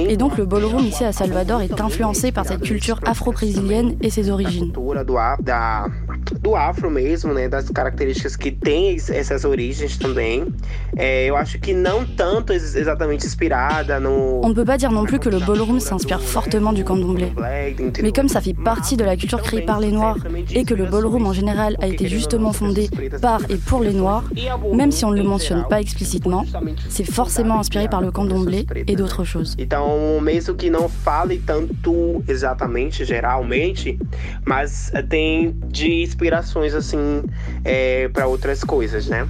Et 0.09 0.17
donc 0.17 0.37
le 0.39 0.45
ballroom 0.45 0.85
ici 0.87 1.05
à 1.05 1.13
Salvador 1.13 1.61
est 1.63 1.81
influencé 1.81 2.33
par 2.33 2.47
cette 2.47 2.61
culture 2.63 3.01
afro-brésilienne 3.05 3.97
et 4.01 4.11
ses 4.11 4.31
origines. 4.31 4.73
do, 6.43 6.55
afro 6.57 6.91
mesmo, 6.91 7.33
né? 7.35 7.49
Das 7.49 7.69
características 7.71 8.37
que 8.37 8.51
tem 8.51 8.95
es- 8.95 9.11
essas 9.11 9.45
origens 9.45 9.97
também. 9.99 10.45
É, 10.97 11.29
eu 11.29 11.37
acho 11.37 11.59
que 11.61 11.73
não 11.75 12.05
tanto 12.17 12.53
ex- 12.53 12.75
exatamente 12.75 13.27
inspirada 13.27 14.01
no. 14.01 14.41
On 14.43 14.49
ne 14.49 14.55
peut 14.55 14.65
pas 14.65 14.77
dire 14.79 14.91
non 14.91 15.05
plus 15.05 15.19
que 15.19 15.29
le 15.29 15.39
ballroom 15.41 15.79
s'inspire 15.81 16.21
fortement 16.21 16.73
du 16.73 16.85
candomblé. 16.85 17.33
Mais 18.03 18.13
comme 18.13 18.29
ça 18.29 18.41
fait 18.41 18.55
partie 18.55 18.97
de 18.97 19.05
la 19.05 19.17
culture 19.17 19.43
créée 19.43 19.63
par 19.63 19.79
les 19.81 19.91
Noirs 19.93 20.17
et 20.55 20.65
que 20.65 20.75
le 20.75 20.87
ballroom 20.87 21.27
en 21.27 21.33
général 21.33 21.77
a 21.81 21.87
été 21.87 22.07
justement 22.09 22.53
fondé 22.53 22.89
par 23.21 23.41
et 23.51 23.57
pour 23.57 23.81
les 23.83 23.93
Noirs, 23.93 24.25
même 24.73 24.91
si 24.93 25.05
on 25.05 25.11
ne 25.11 25.17
le 25.19 25.25
mentionne 25.25 25.65
pas 25.69 25.81
explicitement, 25.81 26.45
c'est 26.93 27.11
forcément 27.11 27.59
inspiré 27.59 27.89
par 27.89 28.01
le 28.01 28.11
candomblé 28.11 28.67
et 28.87 28.95
d'autres 28.95 29.25
choses. 29.25 29.55
Então, 29.59 30.21
mesmo 30.21 30.55
que 30.55 30.69
não 30.69 30.89
fale 30.89 31.39
tanto 31.39 32.23
exatamente, 32.29 33.05
geralmente, 33.05 33.99
mas 34.45 34.93
tem 35.09 35.57
de 35.67 36.03
inspirações 36.03 36.75
assim 36.75 37.23
é, 37.65 38.09
para 38.09 38.27
outras 38.27 38.63
coisas, 38.63 39.09
né? 39.09 39.27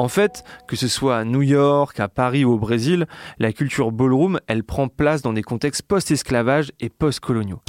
En 0.00 0.08
fait, 0.08 0.44
que 0.66 0.76
ce 0.76 0.88
soit 0.88 1.18
à 1.18 1.24
New 1.24 1.42
York, 1.42 2.00
à 2.00 2.08
Paris 2.08 2.42
ou 2.42 2.52
au 2.54 2.58
Brésil, 2.58 3.06
la 3.38 3.52
culture 3.52 3.92
ballroom, 3.92 4.40
elle 4.46 4.64
prend 4.64 4.88
place 4.88 5.20
dans 5.20 5.34
des 5.34 5.42
contextes 5.42 5.82
post-esclavage 5.82 6.72
et 6.80 6.88
post-coloniaux. 6.88 7.60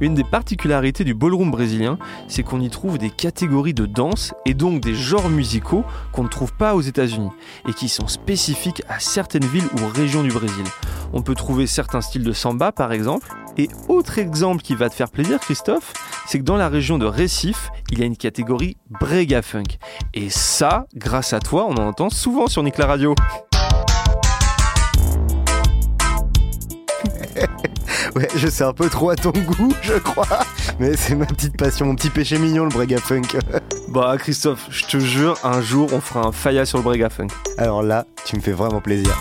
Une 0.00 0.14
des 0.16 0.24
particularités 0.24 1.04
du 1.04 1.14
ballroom 1.14 1.52
brésilien, 1.52 1.96
c'est 2.26 2.42
qu'on 2.42 2.60
y 2.60 2.70
trouve 2.70 2.98
des 2.98 3.10
catégories 3.10 3.72
de 3.72 3.86
danse 3.86 4.34
et 4.46 4.54
donc 4.54 4.82
des 4.82 4.96
genres 4.96 5.28
musicaux 5.28 5.84
qu'on 6.10 6.24
ne 6.24 6.28
trouve 6.28 6.52
pas 6.54 6.74
aux 6.74 6.80
États-Unis 6.80 7.30
et 7.68 7.72
qui 7.72 7.88
sont 7.88 8.08
spécifiques 8.08 8.82
à 8.88 8.98
certaines 8.98 9.46
villes 9.46 9.68
ou 9.78 9.86
régions 9.86 10.24
du 10.24 10.30
Brésil. 10.30 10.64
On 11.12 11.22
peut 11.22 11.36
trouver 11.36 11.68
certains 11.68 12.00
styles 12.00 12.24
de 12.24 12.32
samba 12.32 12.72
par 12.72 12.92
exemple. 12.92 13.28
Et 13.58 13.68
autre 13.88 14.18
exemple 14.18 14.60
qui 14.60 14.74
va 14.74 14.90
te 14.90 14.94
faire 14.94 15.10
plaisir, 15.10 15.40
Christophe, 15.40 15.94
c'est 16.26 16.38
que 16.38 16.44
dans 16.44 16.58
la 16.58 16.68
région 16.68 16.98
de 16.98 17.06
Recife, 17.06 17.70
il 17.90 17.98
y 17.98 18.02
a 18.02 18.04
une 18.04 18.16
catégorie 18.16 18.76
brega 19.00 19.40
funk. 19.40 19.78
Et 20.12 20.28
ça, 20.28 20.86
grâce 20.94 21.32
à 21.32 21.40
toi, 21.40 21.66
en 21.78 21.88
entend 21.88 22.10
souvent 22.10 22.46
sur 22.46 22.62
Nick 22.62 22.78
la 22.78 22.86
Radio. 22.86 23.14
Ouais, 28.14 28.28
je 28.34 28.48
sais 28.48 28.64
un 28.64 28.72
peu 28.72 28.88
trop 28.88 29.10
à 29.10 29.16
ton 29.16 29.30
goût, 29.30 29.74
je 29.82 29.94
crois. 29.94 30.26
Mais 30.80 30.96
c'est 30.96 31.14
ma 31.14 31.26
petite 31.26 31.56
passion, 31.58 31.84
mon 31.84 31.94
petit 31.94 32.08
péché 32.08 32.38
mignon, 32.38 32.64
le 32.64 32.70
brega 32.70 32.98
funk. 32.98 33.38
Bah 33.88 34.16
Christophe, 34.18 34.68
je 34.70 34.86
te 34.86 34.98
jure, 34.98 35.38
un 35.44 35.60
jour 35.60 35.90
on 35.92 36.00
fera 36.00 36.26
un 36.26 36.32
faya 36.32 36.64
sur 36.64 36.78
le 36.78 36.84
brega 36.84 37.10
funk. 37.10 37.28
Alors 37.58 37.82
là, 37.82 38.06
tu 38.24 38.36
me 38.36 38.40
fais 38.40 38.52
vraiment 38.52 38.80
plaisir. 38.80 39.14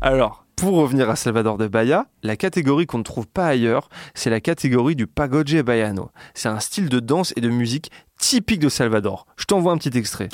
Alors, 0.00 0.44
pour 0.56 0.74
revenir 0.74 1.08
à 1.08 1.14
Salvador 1.14 1.56
de 1.56 1.68
Bahia, 1.68 2.06
la 2.24 2.36
catégorie 2.36 2.86
qu'on 2.86 2.98
ne 2.98 3.04
trouve 3.04 3.28
pas 3.28 3.46
ailleurs, 3.46 3.88
c'est 4.14 4.30
la 4.30 4.40
catégorie 4.40 4.96
du 4.96 5.06
pagoje 5.06 5.62
baiano. 5.62 6.10
C'est 6.34 6.48
un 6.48 6.58
style 6.58 6.88
de 6.88 6.98
danse 6.98 7.32
et 7.36 7.40
de 7.40 7.48
musique 7.48 7.92
typique 8.18 8.60
de 8.60 8.68
Salvador. 8.68 9.26
Je 9.36 9.44
t'envoie 9.44 9.72
un 9.72 9.78
petit 9.78 9.96
extrait. 9.96 10.28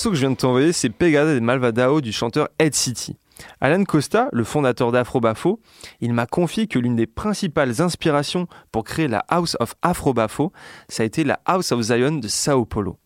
Morceau 0.00 0.12
que 0.12 0.16
je 0.16 0.20
viens 0.20 0.30
de 0.30 0.36
t'envoyer, 0.36 0.72
c'est 0.72 0.88
Pegada 0.88 1.34
de 1.34 1.40
Malvadao 1.40 2.00
du 2.00 2.10
chanteur 2.10 2.48
Ed 2.58 2.74
City. 2.74 3.18
Alan 3.60 3.84
Costa, 3.84 4.30
le 4.32 4.44
fondateur 4.44 4.92
d'Afrobafo, 4.92 5.60
il 6.00 6.14
m'a 6.14 6.24
confié 6.24 6.68
que 6.68 6.78
l'une 6.78 6.96
des 6.96 7.06
principales 7.06 7.82
inspirations 7.82 8.46
pour 8.72 8.84
créer 8.84 9.08
la 9.08 9.22
House 9.28 9.58
of 9.60 9.74
Afrobafo, 9.82 10.52
ça 10.88 11.02
a 11.02 11.06
été 11.06 11.22
la 11.22 11.40
House 11.44 11.70
of 11.72 11.82
Zion 11.82 12.12
de 12.12 12.28
Sao 12.28 12.64
Paulo. 12.64 12.96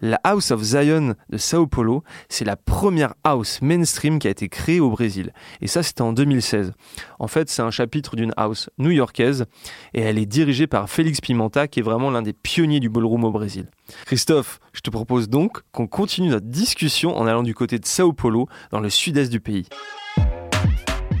La 0.00 0.20
House 0.24 0.50
of 0.50 0.62
Zion 0.62 1.14
de 1.30 1.36
Sao 1.38 1.66
Paulo, 1.66 2.02
c'est 2.28 2.44
la 2.44 2.56
première 2.56 3.14
house 3.24 3.60
mainstream 3.62 4.18
qui 4.18 4.28
a 4.28 4.30
été 4.30 4.48
créée 4.48 4.80
au 4.80 4.90
Brésil. 4.90 5.32
Et 5.60 5.66
ça, 5.66 5.82
c'était 5.82 6.02
en 6.02 6.12
2016. 6.12 6.72
En 7.18 7.28
fait, 7.28 7.48
c'est 7.48 7.62
un 7.62 7.70
chapitre 7.70 8.16
d'une 8.16 8.32
house 8.36 8.70
new-yorkaise 8.78 9.46
et 9.94 10.00
elle 10.00 10.18
est 10.18 10.26
dirigée 10.26 10.66
par 10.66 10.88
Félix 10.88 11.20
Pimenta, 11.20 11.68
qui 11.68 11.80
est 11.80 11.82
vraiment 11.82 12.10
l'un 12.10 12.22
des 12.22 12.32
pionniers 12.32 12.80
du 12.80 12.88
ballroom 12.88 13.24
au 13.24 13.30
Brésil. 13.30 13.68
Christophe, 14.06 14.60
je 14.72 14.80
te 14.80 14.90
propose 14.90 15.28
donc 15.28 15.60
qu'on 15.72 15.86
continue 15.86 16.28
notre 16.28 16.46
discussion 16.46 17.16
en 17.16 17.26
allant 17.26 17.42
du 17.42 17.54
côté 17.54 17.78
de 17.78 17.86
Sao 17.86 18.12
Paulo, 18.12 18.48
dans 18.70 18.80
le 18.80 18.90
sud-est 18.90 19.30
du 19.30 19.40
pays. 19.40 19.66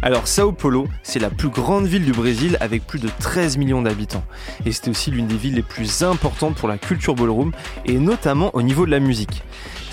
Alors 0.04 0.26
Sao 0.26 0.50
Paulo, 0.50 0.88
c'est 1.04 1.20
la 1.20 1.30
plus 1.30 1.48
grande 1.48 1.86
ville 1.86 2.04
du 2.04 2.10
Brésil 2.10 2.56
avec 2.58 2.84
plus 2.84 2.98
de 2.98 3.08
13 3.20 3.56
millions 3.56 3.82
d'habitants. 3.82 4.24
Et 4.66 4.72
c'est 4.72 4.88
aussi 4.88 5.12
l'une 5.12 5.28
des 5.28 5.36
villes 5.36 5.54
les 5.54 5.62
plus 5.62 6.02
importantes 6.02 6.56
pour 6.56 6.68
la 6.68 6.76
culture 6.76 7.14
ballroom 7.14 7.52
et 7.84 7.98
notamment 7.98 8.50
au 8.52 8.62
niveau 8.62 8.84
de 8.84 8.90
la 8.90 8.98
musique. 8.98 9.44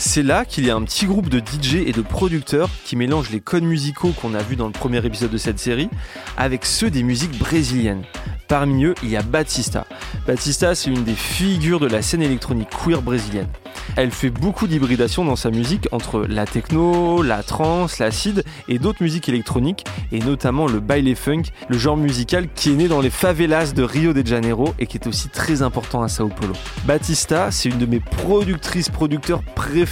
C'est 0.01 0.23
là 0.23 0.45
qu'il 0.45 0.65
y 0.65 0.69
a 0.69 0.75
un 0.77 0.83
petit 0.83 1.05
groupe 1.05 1.27
de 1.27 1.39
DJ 1.39 1.85
et 1.85 1.91
de 1.91 2.01
producteurs 2.01 2.69
qui 2.85 2.95
mélangent 2.95 3.31
les 3.31 3.41
codes 3.41 3.65
musicaux 3.65 4.13
qu'on 4.13 4.33
a 4.33 4.41
vus 4.41 4.55
dans 4.55 4.67
le 4.67 4.71
premier 4.71 5.05
épisode 5.05 5.29
de 5.29 5.37
cette 5.37 5.59
série 5.59 5.89
avec 6.37 6.65
ceux 6.65 6.89
des 6.89 7.03
musiques 7.03 7.37
brésiliennes. 7.37 8.03
Parmi 8.47 8.85
eux, 8.85 8.95
il 9.03 9.09
y 9.09 9.17
a 9.17 9.21
Batista. 9.21 9.85
Batista, 10.25 10.73
c'est 10.73 10.89
une 10.89 11.03
des 11.03 11.13
figures 11.13 11.81
de 11.81 11.87
la 11.87 12.01
scène 12.01 12.21
électronique 12.21 12.69
queer 12.69 13.01
brésilienne. 13.01 13.49
Elle 13.95 14.11
fait 14.11 14.29
beaucoup 14.29 14.67
d'hybridation 14.67 15.25
dans 15.25 15.35
sa 15.35 15.51
musique 15.51 15.87
entre 15.91 16.25
la 16.27 16.45
techno, 16.45 17.21
la 17.21 17.43
trance, 17.43 17.99
l'acide 17.99 18.43
et 18.67 18.79
d'autres 18.79 19.03
musiques 19.03 19.27
électroniques, 19.27 19.85
et 20.11 20.19
notamment 20.19 20.67
le 20.67 20.79
baile 20.79 21.13
funk, 21.15 21.43
le 21.67 21.77
genre 21.77 21.97
musical 21.97 22.47
qui 22.55 22.71
est 22.71 22.75
né 22.75 22.87
dans 22.87 23.01
les 23.01 23.09
favelas 23.09 23.73
de 23.73 23.83
Rio 23.83 24.13
de 24.13 24.25
Janeiro 24.25 24.73
et 24.79 24.87
qui 24.87 24.97
est 24.97 25.07
aussi 25.07 25.27
très 25.29 25.61
important 25.61 26.01
à 26.01 26.07
Sao 26.07 26.29
Paulo. 26.29 26.53
Batista, 26.85 27.51
c'est 27.51 27.69
une 27.69 27.77
de 27.77 27.85
mes 27.85 27.99
productrices 27.99 28.89
producteurs 28.89 29.43
préférées. 29.43 29.88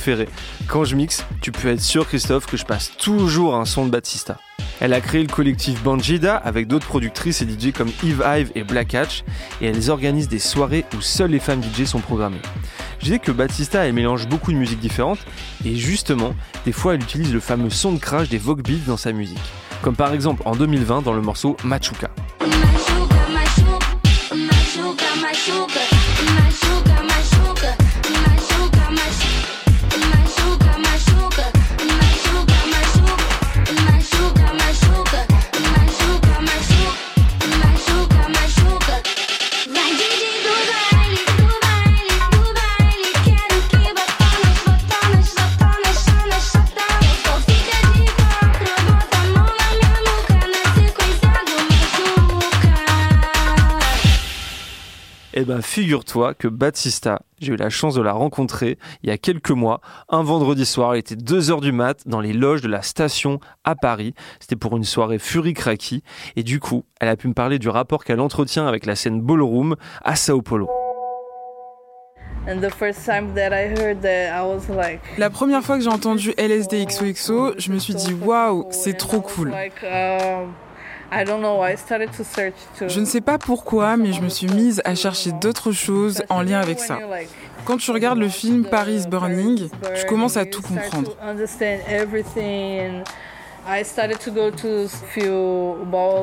Quand 0.67 0.83
je 0.83 0.95
mixe, 0.95 1.25
tu 1.41 1.51
peux 1.51 1.67
être 1.69 1.81
sûr 1.81 2.07
Christophe 2.07 2.45
que 2.45 2.57
je 2.57 2.65
passe 2.65 2.91
toujours 2.97 3.55
un 3.55 3.65
son 3.65 3.85
de 3.85 3.91
Batista. 3.91 4.37
Elle 4.79 4.93
a 4.93 5.01
créé 5.01 5.21
le 5.21 5.27
collectif 5.27 5.81
Banjida 5.83 6.35
avec 6.35 6.67
d'autres 6.67 6.85
productrices 6.85 7.41
et 7.41 7.45
DJ 7.45 7.71
comme 7.71 7.89
Eve 8.03 8.23
Hive 8.25 8.51
et 8.55 8.63
Black 8.63 8.93
Hatch 8.93 9.23
et 9.59 9.67
elles 9.67 9.89
organisent 9.89 10.27
des 10.27 10.39
soirées 10.39 10.85
où 10.95 11.01
seules 11.01 11.31
les 11.31 11.39
femmes 11.39 11.61
DJ 11.61 11.85
sont 11.85 11.99
programmées. 11.99 12.41
Je 12.99 13.05
disais 13.05 13.19
que 13.19 13.31
Batista 13.31 13.85
elle 13.85 13.93
mélange 13.93 14.27
beaucoup 14.27 14.51
de 14.51 14.57
musiques 14.57 14.79
différentes 14.79 15.19
et 15.65 15.75
justement, 15.75 16.35
des 16.65 16.71
fois 16.71 16.93
elle 16.93 17.01
utilise 17.01 17.33
le 17.33 17.39
fameux 17.39 17.69
son 17.69 17.93
de 17.93 17.99
crash 17.99 18.29
des 18.29 18.37
Vogue 18.37 18.61
Beats 18.61 18.85
dans 18.85 18.97
sa 18.97 19.11
musique. 19.11 19.37
Comme 19.81 19.95
par 19.95 20.13
exemple 20.13 20.43
en 20.45 20.55
2020 20.55 21.01
dans 21.01 21.13
le 21.13 21.21
morceau 21.21 21.57
Machuca. 21.63 22.11
Eh 25.59 25.86
ben, 55.47 55.61
figure-toi 55.61 56.33
que 56.33 56.49
Batista, 56.49 57.21
j'ai 57.39 57.53
eu 57.53 57.55
la 57.55 57.69
chance 57.69 57.95
de 57.95 58.01
la 58.01 58.11
rencontrer 58.11 58.77
il 59.01 59.09
y 59.09 59.13
a 59.13 59.17
quelques 59.17 59.51
mois, 59.51 59.79
un 60.09 60.21
vendredi 60.21 60.65
soir, 60.65 60.95
il 60.95 60.99
était 60.99 61.15
2h 61.15 61.61
du 61.61 61.71
mat 61.71 62.05
dans 62.05 62.19
les 62.19 62.33
loges 62.33 62.61
de 62.61 62.67
la 62.67 62.81
station 62.81 63.39
à 63.63 63.73
Paris. 63.73 64.13
C'était 64.41 64.57
pour 64.57 64.75
une 64.75 64.83
soirée 64.83 65.19
Fury 65.19 65.53
Cracky 65.53 66.03
et 66.35 66.43
du 66.43 66.59
coup, 66.59 66.83
elle 66.99 67.07
a 67.07 67.15
pu 67.15 67.29
me 67.29 67.33
parler 67.33 67.59
du 67.59 67.69
rapport 67.69 68.03
qu'elle 68.03 68.19
entretient 68.19 68.67
avec 68.67 68.85
la 68.85 68.95
scène 68.95 69.21
ballroom 69.21 69.77
à 70.03 70.17
Sao 70.17 70.41
Paulo. 70.41 70.69
La 75.17 75.29
première 75.29 75.63
fois 75.63 75.77
que 75.77 75.83
j'ai 75.83 75.89
entendu 75.89 76.33
LSD 76.37 76.85
XOXO, 76.85 77.53
je 77.57 77.71
me 77.71 77.79
suis 77.79 77.95
dit 77.95 78.13
waouh, 78.13 78.67
c'est 78.71 78.97
trop 78.97 79.21
cool. 79.21 79.53
Je 82.87 82.99
ne 82.99 83.05
sais 83.05 83.21
pas 83.21 83.37
pourquoi, 83.37 83.97
mais 83.97 84.13
je 84.13 84.21
me 84.21 84.29
suis 84.29 84.47
mise 84.47 84.81
à 84.85 84.95
chercher 84.95 85.31
d'autres 85.31 85.71
choses 85.71 86.23
en 86.29 86.41
lien 86.41 86.59
avec 86.59 86.79
ça. 86.79 86.99
Quand 87.65 87.77
tu 87.77 87.91
regardes 87.91 88.19
le 88.19 88.29
film 88.29 88.65
Paris 88.65 89.03
is 89.03 89.07
Burning, 89.07 89.69
tu 89.95 90.05
commences 90.05 90.37
à 90.37 90.45
tout 90.45 90.61
comprendre. 90.61 91.15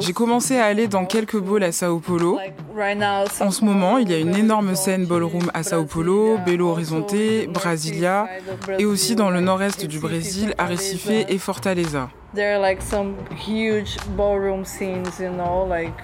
J'ai 0.00 0.12
commencé 0.12 0.56
à 0.56 0.64
aller 0.64 0.88
dans 0.88 1.04
quelques 1.04 1.38
balls 1.38 1.62
à 1.62 1.72
Sao 1.72 1.98
Paulo. 1.98 2.38
En 3.40 3.50
ce 3.50 3.64
moment, 3.64 3.98
il 3.98 4.10
y 4.10 4.14
a 4.14 4.18
une 4.18 4.34
énorme 4.34 4.74
scène 4.74 5.06
ballroom 5.06 5.50
à 5.52 5.62
Sao 5.62 5.84
Paulo, 5.84 6.38
Belo 6.46 6.68
Horizonte, 6.68 7.14
Brasilia, 7.48 8.26
et 8.78 8.84
aussi 8.84 9.14
dans 9.14 9.30
le 9.30 9.40
nord-est 9.40 9.84
du 9.86 9.98
Brésil, 9.98 10.54
à 10.58 10.66
Recife 10.66 11.10
et 11.10 11.38
Fortaleza. 11.38 12.10
there 12.34 12.56
are 12.56 12.58
like 12.58 12.82
some 12.82 13.14
huge 13.30 13.96
ballroom 14.16 14.64
scenes, 14.64 15.20
you 15.20 15.30
know, 15.30 15.64
like 15.64 15.94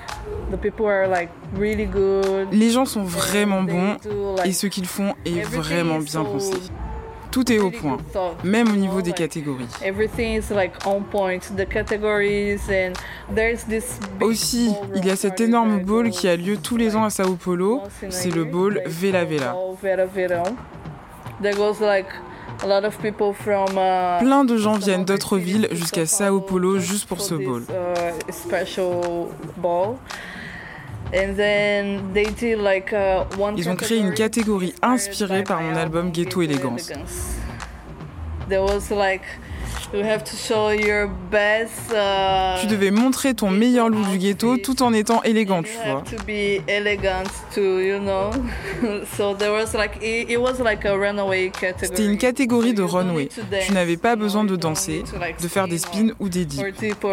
the 0.50 0.57
people 0.57 0.87
are 0.87 1.09
like 1.09 1.29
really 1.55 1.87
good. 1.87 2.48
Les 2.53 2.70
gens 2.70 2.87
sont 2.87 3.03
vraiment 3.03 3.62
bons 3.62 3.96
et 4.44 4.53
ce 4.53 4.66
qu'ils 4.66 4.87
font 4.87 5.14
est 5.24 5.42
vraiment 5.42 5.98
bien 5.98 6.24
pensé. 6.24 6.55
Tout 7.31 7.53
est 7.53 7.59
au 7.59 7.71
point, 7.71 7.99
même 8.43 8.69
au 8.69 8.77
niveau 8.77 9.03
des 9.03 9.12
catégories. 9.12 9.69
Aussi, 14.21 14.75
il 14.97 15.05
y 15.05 15.11
a 15.11 15.16
cet 15.16 15.40
énorme 15.40 15.81
ball 15.81 16.11
qui 16.11 16.29
a 16.29 16.37
lieu 16.37 16.57
tous 16.57 16.77
les 16.77 16.97
ans 16.97 17.05
à 17.05 17.11
Sao 17.11 17.37
Paulo, 17.37 17.83
c'est 18.09 18.35
le 18.35 18.45
ball 18.45 18.83
Vela 18.87 19.25
Vela. 19.25 19.55
Uh, 22.62 22.77
Plein 24.21 24.45
de 24.45 24.57
gens 24.57 24.75
viennent 24.75 25.05
d'autres 25.05 25.38
villes 25.38 25.69
jusqu'à 25.71 26.07
Sao 26.07 26.40
Paulo 26.40 26.79
juste 26.79 27.09
pour 27.09 27.21
ce 27.21 27.35
ball. 27.35 27.62
Ils 33.57 33.68
ont 33.68 33.77
créé 33.77 33.99
une 33.99 34.14
catégorie 34.14 34.75
inspirée 34.83 35.42
par 35.42 35.61
mon 35.61 35.75
album 35.75 36.11
Ghetto 36.12 36.42
Elegance. 36.42 36.92
There 38.49 38.62
was 38.62 38.90
like 38.90 39.23
you 39.92 40.03
have 40.03 40.25
to 40.25 40.37
show 40.37 40.70
your 40.70 41.09
best. 41.31 41.92
Uh, 41.92 42.61
Tu 42.61 42.66
devais 42.66 42.90
montrer 42.90 43.35
ton 43.35 43.51
meilleur 43.51 43.88
look 43.88 44.09
du 44.09 44.18
ghetto 44.18 44.57
tout 44.57 44.83
en 44.83 44.92
étant 44.92 45.23
élégant, 45.23 45.62
tu 45.62 45.73
vois. 45.85 46.03
have 46.03 46.16
to 46.16 46.25
be 46.25 46.61
elegant 46.68 47.31
too, 47.55 47.81
you 47.81 47.99
know. 48.01 48.31
so 49.16 49.35
there 49.35 49.53
was 49.53 49.75
like 49.75 49.96
it, 50.03 50.31
it 50.31 50.38
was 50.40 50.59
like 50.61 50.85
a 50.85 50.96
runaway 50.96 51.51
category. 51.51 51.87
C'était 51.87 52.07
une 52.07 52.18
catégorie 52.18 52.75
de 52.75 52.83
runway. 52.83 53.29
Tu 53.66 53.73
n'avais 53.73 53.96
pas 53.96 54.16
besoin 54.16 54.44
de 54.44 54.57
danser, 54.57 55.05
de 55.40 55.49
faire 55.49 55.68
des 55.68 55.79
spins 55.79 56.11
ou 56.18 56.29
des 56.29 56.44
dips. 56.44 56.62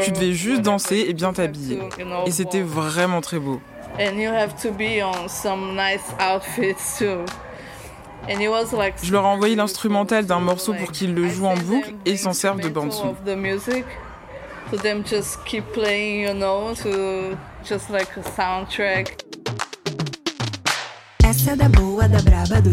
Tu 0.04 0.12
devais 0.12 0.34
juste 0.34 0.62
danser 0.62 1.06
et 1.08 1.14
bien 1.14 1.34
t'habiller. 1.34 1.80
Et 2.26 2.32
c'était 2.32 2.62
vraiment 2.62 3.22
très 3.22 3.40
beau. 3.40 3.62
And 4.00 4.20
you 4.20 4.30
have 4.30 4.56
to 4.62 4.72
be 4.72 5.02
on 5.02 5.28
some 5.28 5.76
nice 5.76 6.14
outfits 6.20 7.00
too. 7.00 7.26
And 8.30 8.42
it 8.42 8.50
was 8.50 8.74
like 8.74 8.96
Je 9.04 9.12
leur 9.12 9.24
ai 9.24 9.28
envoyé 9.28 9.56
l'instrumental 9.56 10.26
d'un 10.26 10.40
morceau 10.40 10.74
pour 10.74 10.92
qu'ils 10.92 11.14
le 11.16 11.28
jouent 11.30 11.48
en 11.48 11.56
boucle 11.58 11.94
et 12.06 12.18
s'en 12.18 12.34
servent 12.34 12.60
de 12.60 12.70
bande 12.70 12.92
son. 12.92 13.10
of 13.10 13.24
the 13.26 13.36
music. 13.36 13.86
So 14.70 14.78
them 14.78 15.04
just 15.04 15.44
keep 15.46 15.64
playing, 15.72 16.28
you 16.28 16.34
know, 16.34 16.74
to 16.84 17.38
just 17.64 17.90
like 17.90 18.10
a 18.18 18.22
soundtrack. 18.22 19.27
Essa 21.48 21.56
da 21.56 21.70
boa, 21.70 22.10
da 22.10 22.22
braba, 22.22 22.62
do. 22.62 22.72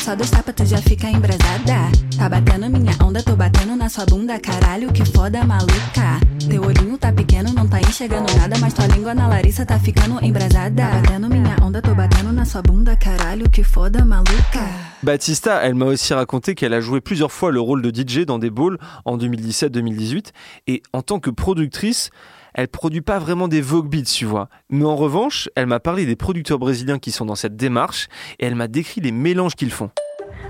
Só 0.00 0.16
dois 0.16 0.30
tapas 0.30 0.54
tu 0.54 0.64
já 0.64 0.78
fica 0.78 1.10
embrasada. 1.10 1.92
Tá 2.16 2.26
batendo 2.26 2.70
minha 2.70 2.96
onda, 3.04 3.22
tô 3.22 3.36
batendo 3.36 3.76
na 3.76 3.90
sua 3.90 4.06
bunda. 4.06 4.40
Caralho, 4.40 4.90
que 4.90 5.04
foda 5.04 5.44
maluca. 5.44 6.18
Teu 6.48 6.62
olhinho 6.62 6.96
tá 6.96 7.12
pequeno, 7.12 7.52
não 7.52 7.68
tá 7.68 7.82
enxergando 7.82 8.34
nada. 8.34 8.56
Mas 8.58 8.72
tua 8.72 8.86
língua 8.86 9.14
na 9.14 9.28
Larissa 9.28 9.66
tá 9.66 9.78
ficando 9.78 10.24
embrasada. 10.24 10.82
Tá 10.82 11.00
batendo 11.02 11.28
minha 11.28 11.54
onda, 11.62 11.82
tô 11.82 11.94
batendo 11.94 12.32
na 12.32 12.46
sua 12.46 12.62
bunda. 12.62 12.96
Caralho, 12.96 13.50
que 13.50 13.62
foda 13.62 14.02
maluca. 14.06 14.66
Batista, 15.02 15.60
elle 15.62 15.74
m'a 15.74 15.84
aussi 15.84 16.14
raconté 16.14 16.54
qu'elle 16.54 16.72
a 16.72 16.80
joué 16.80 17.02
plusieurs 17.02 17.30
fois 17.30 17.52
le 17.52 17.60
rôle 17.60 17.82
de 17.82 17.90
DJ 17.90 18.24
dans 18.24 18.38
des 18.38 18.50
balls 18.50 18.78
en 19.04 19.18
2017-2018 19.18 20.28
et 20.66 20.82
en 20.94 21.02
tant 21.02 21.20
que 21.20 21.28
productrice, 21.28 22.10
elle 22.54 22.68
produit 22.68 23.00
pas 23.00 23.18
vraiment 23.18 23.48
des 23.48 23.60
Vogue 23.60 23.88
Beats, 23.88 24.04
tu 24.04 24.24
vois. 24.24 24.48
Mais 24.70 24.84
en 24.84 24.96
revanche, 24.96 25.48
elle 25.56 25.66
m'a 25.66 25.80
parlé 25.80 26.06
des 26.06 26.16
producteurs 26.16 26.58
brésiliens 26.58 26.98
qui 26.98 27.10
sont 27.10 27.24
dans 27.24 27.34
cette 27.34 27.56
démarche 27.56 28.08
et 28.38 28.46
elle 28.46 28.54
m'a 28.54 28.68
décrit 28.68 29.00
les 29.00 29.12
mélanges 29.12 29.54
qu'ils 29.54 29.70
font. 29.70 29.90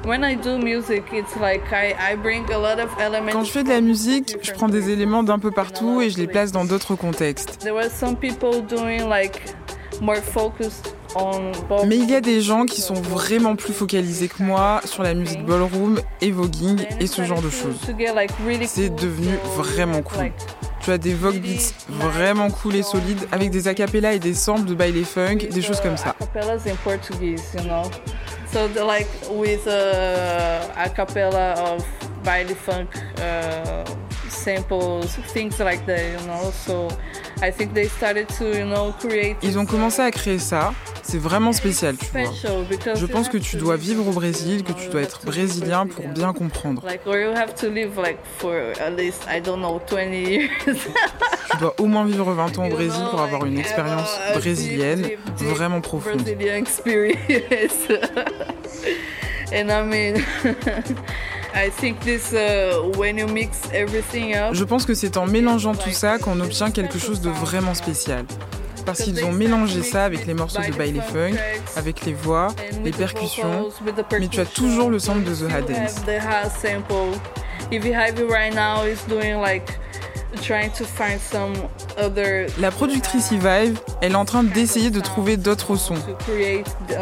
Quand 0.05 0.13
je 3.45 3.51
fais 3.51 3.63
de 3.63 3.69
la 3.69 3.81
musique, 3.81 4.37
je 4.43 4.53
prends 4.53 4.69
des 4.69 4.91
éléments 4.91 5.23
d'un 5.23 5.39
peu 5.39 5.53
partout 5.53 6.03
et 6.03 6.11
je 6.11 6.19
les 6.19 6.27
place 6.27 6.51
dans 6.51 6.65
d'autres 6.65 6.97
contextes. 6.97 7.65
Mais 11.87 11.97
il 11.99 12.11
y 12.11 12.15
a 12.15 12.21
des 12.21 12.41
gens 12.41 12.65
qui 12.65 12.81
sont 12.81 12.95
vraiment 12.95 13.55
plus 13.55 13.73
focalisés 13.73 14.27
que 14.29 14.43
moi 14.43 14.81
sur 14.85 15.05
la 15.05 15.15
musique 15.15 15.45
ballroom 15.45 16.01
et 16.21 16.33
voguing 16.33 16.85
et 16.99 17.07
ce 17.07 17.23
genre 17.23 17.43
de 17.43 17.51
choses. 17.51 17.79
C'est 18.67 18.95
devenu 18.95 19.37
vraiment 19.57 20.03
cool. 20.03 20.33
Tu 20.85 20.91
as 20.91 20.99
des 20.99 21.15
Vogue 21.15 21.41
beats 21.41 21.73
vraiment 21.89 22.51
cool 22.51 22.75
et 22.75 22.83
solides 22.83 23.29
avec 23.31 23.51
des 23.51 23.69
acapellas 23.69 24.15
et 24.15 24.19
des 24.19 24.35
samples 24.35 24.65
de 24.65 24.75
baile 24.75 25.05
funk, 25.05 25.37
des 25.37 25.63
choses 25.63 25.81
comme 25.81 25.97
ça. 25.97 26.17
Acapellas 26.21 26.67
in 26.67 26.75
Portuguese, 26.83 27.55
you 27.55 27.63
know. 27.63 27.85
So 28.53 28.67
the, 28.69 28.85
like 28.85 29.09
with 29.31 29.67
uh, 29.67 30.61
a 30.77 30.89
cappella 30.89 31.55
of 31.55 31.85
baile 32.25 32.55
funk 32.55 32.89
uh, 33.19 33.85
samples, 34.29 35.07
things 35.33 35.59
like 35.61 35.87
that, 35.87 36.01
you 36.01 36.27
know. 36.27 36.51
So 36.67 36.89
I 37.41 37.53
think 37.53 37.75
they 37.75 37.87
started 37.87 38.29
to, 38.39 38.45
you 38.45 38.65
know, 38.65 38.93
create. 38.99 39.37
Ils 39.43 39.59
ont 39.59 39.67
commencé 39.67 40.03
à 40.03 40.11
créer 40.11 40.41
ça. 40.41 40.75
C'est 41.13 41.19
vraiment 41.19 41.53
spécial, 41.53 41.95
tu 41.99 42.07
vois. 42.07 42.95
Je 42.95 43.05
pense 43.05 43.29
que 43.29 43.37
tu 43.37 43.59
dois 43.59 43.77
vivre 43.77 44.09
au 44.09 44.13
Brésil, 44.13 44.65
que 44.65 44.73
tu 44.73 44.89
dois 44.89 45.03
être 45.03 45.21
brésilien 45.27 45.87
pour 45.87 46.09
bien 46.09 46.33
comprendre. 46.33 46.83
Like, 46.87 47.07
or 47.07 47.17
you 47.17 47.29
have 47.37 47.55
to 47.57 47.69
live 47.69 47.99
like 47.99 48.17
for 48.39 48.55
at 48.81 48.97
least 48.97 49.27
I 49.29 49.39
don't 49.39 49.61
know 49.61 49.79
20 49.79 50.11
years. 50.15 50.49
Tu 50.65 51.57
dois 51.61 51.75
au 51.79 51.85
moins 51.85 52.07
vivre 52.07 52.33
20 52.33 52.59
ans 52.59 52.65
au 52.65 52.71
Brésil 52.71 53.03
pour 53.11 53.21
avoir 53.21 53.45
une 53.45 53.59
expérience 53.59 54.09
brésilienne 54.33 55.07
vraiment 55.37 55.83
profonde. 55.83 56.23
Brazilian 56.23 56.55
experience. 56.55 57.19
and 59.53 59.71
I 59.71 59.83
mean, 59.83 60.25
I 61.55 61.69
think 61.69 62.01
this 62.01 62.33
uh, 62.33 62.91
when 62.97 63.19
you 63.19 63.27
mix 63.27 63.59
everything 63.75 64.35
up. 64.35 64.55
Je 64.55 64.65
pense 64.65 64.87
que 64.87 64.95
c'est 64.95 65.19
en 65.19 65.27
mélangeant 65.27 65.75
tout 65.75 65.93
ça 65.93 66.17
qu'on 66.17 66.41
obtient 66.41 66.71
quelque 66.71 66.99
chose 66.99 67.21
de 67.21 67.29
vraiment 67.29 67.75
spécial. 67.75 68.25
Parce 68.85 69.03
qu'ils 69.03 69.25
ont 69.25 69.33
mélangé 69.33 69.83
ça 69.83 70.05
avec 70.05 70.27
les 70.27 70.35
morceaux 70.35 70.63
de 70.63 70.73
baile 70.77 71.01
funk, 71.03 71.35
avec 71.77 72.05
les 72.05 72.15
voix, 72.15 72.49
les 72.85 72.91
percussions, 72.91 73.71
mais 74.19 74.29
tu 74.29 74.41
as 74.41 74.45
toujours 74.45 74.91
le 74.91 74.99
sample 74.99 75.25
de 75.25 75.35
The 75.35 75.53
Had 75.53 75.67
Dance. 75.67 76.05
La 82.59 82.71
productrice 82.71 83.33
Evive, 83.33 83.79
elle 84.01 84.13
est 84.13 84.17
en 84.17 84.25
train 84.25 84.43
d'essayer 84.43 84.91
de 84.91 85.01
trouver 85.01 85.37
d'autres 85.37 85.77
sons. 85.77 85.95
uh, 86.29 86.63
uh, 86.91 86.95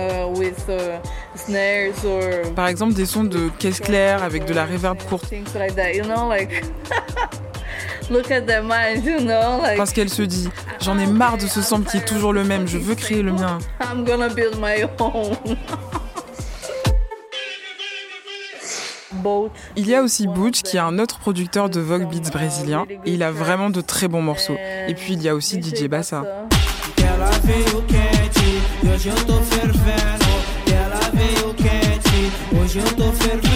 Par 2.54 2.66
exemple 2.66 2.94
des 2.94 3.06
sons 3.06 3.24
de 3.24 3.48
caisse 3.58 3.80
claire 3.80 4.22
avec 4.22 4.44
de 4.44 4.54
la 4.54 4.66
reverb 4.66 4.98
courte. 5.08 5.24
look 8.10 8.30
at 8.30 8.42
their 8.42 8.62
mind. 8.62 9.04
You 9.04 9.20
know, 9.20 9.62
like 9.62 9.76
Parce 9.76 9.92
qu'elle 9.92 10.10
se 10.10 10.22
dit, 10.22 10.48
j'en 10.80 10.98
ai 10.98 11.06
marre 11.06 11.38
de 11.38 11.46
ce 11.46 11.62
sample 11.62 11.88
qui 11.88 11.96
est 11.98 12.04
toujours 12.04 12.32
le 12.32 12.44
même, 12.44 12.66
je 12.66 12.78
veux 12.78 12.94
créer 12.94 13.22
le 13.22 13.32
mien. 13.32 13.58
I'm 13.80 14.04
gonna 14.04 14.28
build 14.28 14.58
my 14.60 14.84
own. 14.98 15.36
Both 19.12 19.52
Il 19.76 19.88
y 19.88 19.94
a 19.94 20.02
aussi 20.02 20.26
Butch 20.26 20.62
qui 20.62 20.76
est 20.76 20.80
un 20.80 20.98
autre 20.98 21.18
producteur 21.18 21.68
de 21.68 21.80
Vogue 21.80 22.08
Beats 22.08 22.30
brésilien 22.30 22.86
et 23.04 23.12
il 23.12 23.22
a 23.22 23.30
vraiment 23.30 23.70
de 23.70 23.80
très 23.80 24.08
bons 24.08 24.22
morceaux. 24.22 24.56
Et 24.88 24.94
puis 24.94 25.14
il 25.14 25.22
y 25.22 25.28
a 25.28 25.34
aussi 25.34 25.60
DJ 25.60 25.88
Bassa. 25.88 26.22
Ela 26.96 27.30
veio 27.44 27.82
quente, 27.88 28.44
hoje 28.84 29.08
eu 29.08 29.24
tô 29.26 29.34
fervendo. 29.34 30.30
Ela 30.68 31.00
veio 31.12 31.54
quente, 31.54 32.30
hoje 32.62 32.78
eu 32.78 32.94
tô 32.94 33.12
fervendo. 33.12 33.49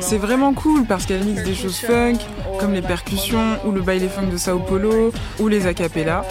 C'est 0.00 0.18
vraiment 0.18 0.54
cool 0.54 0.84
parce 0.84 1.06
qu'elle 1.06 1.24
mixe 1.24 1.44
des 1.44 1.54
choses 1.54 1.78
funk, 1.78 2.18
comme 2.58 2.72
les 2.72 2.82
percussions 2.82 3.58
ou 3.64 3.72
le 3.72 3.80
baile 3.80 4.08
funk 4.08 4.26
de 4.26 4.36
Sao 4.36 4.58
Paulo 4.58 5.12
ou 5.38 5.48
les 5.48 5.66
acapellas. 5.66 6.24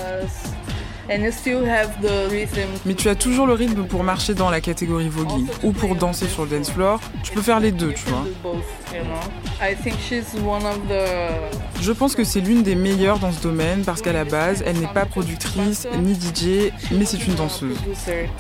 And 1.09 1.19
you 1.23 1.31
still 1.31 1.65
have 1.65 2.01
the 2.01 2.29
rhythm. 2.29 2.67
Mais 2.85 2.93
tu 2.93 3.07
as 3.07 3.15
toujours 3.15 3.47
le 3.47 3.53
rythme 3.53 3.85
pour 3.85 4.03
marcher 4.03 4.33
dans 4.33 4.49
la 4.49 4.59
catégorie 4.59 5.07
voguing 5.07 5.47
ou 5.63 5.71
pour 5.71 5.95
danser 5.95 6.27
sur 6.27 6.43
le 6.43 6.49
dance 6.49 6.69
floor. 6.69 6.99
Tu 7.23 7.31
peux 7.31 7.41
faire 7.41 7.59
les 7.59 7.71
deux, 7.71 7.93
tu 7.93 8.09
vois. 8.09 8.23
do 8.25 8.33
both, 8.43 8.63
you 8.93 9.03
know. 9.03 9.19
I 9.61 9.73
think 9.73 9.95
she's 9.99 10.33
one 10.43 10.65
of 10.65 10.79
the 10.89 11.81
Je 11.81 11.91
pense 11.93 12.15
que 12.15 12.23
c'est 12.23 12.41
l'une 12.41 12.61
des 12.61 12.75
meilleures 12.75 13.19
dans 13.19 13.31
ce 13.31 13.41
domaine 13.41 13.83
parce 13.85 14.01
qu'à 14.01 14.13
la 14.13 14.25
base, 14.25 14.63
elle 14.65 14.77
n'est 14.79 14.87
pas 14.87 15.05
productrice 15.05 15.87
ni 16.01 16.13
DJ, 16.13 16.71
mais 16.91 17.05
c'est 17.05 17.25
une 17.25 17.35
danseuse. 17.35 17.77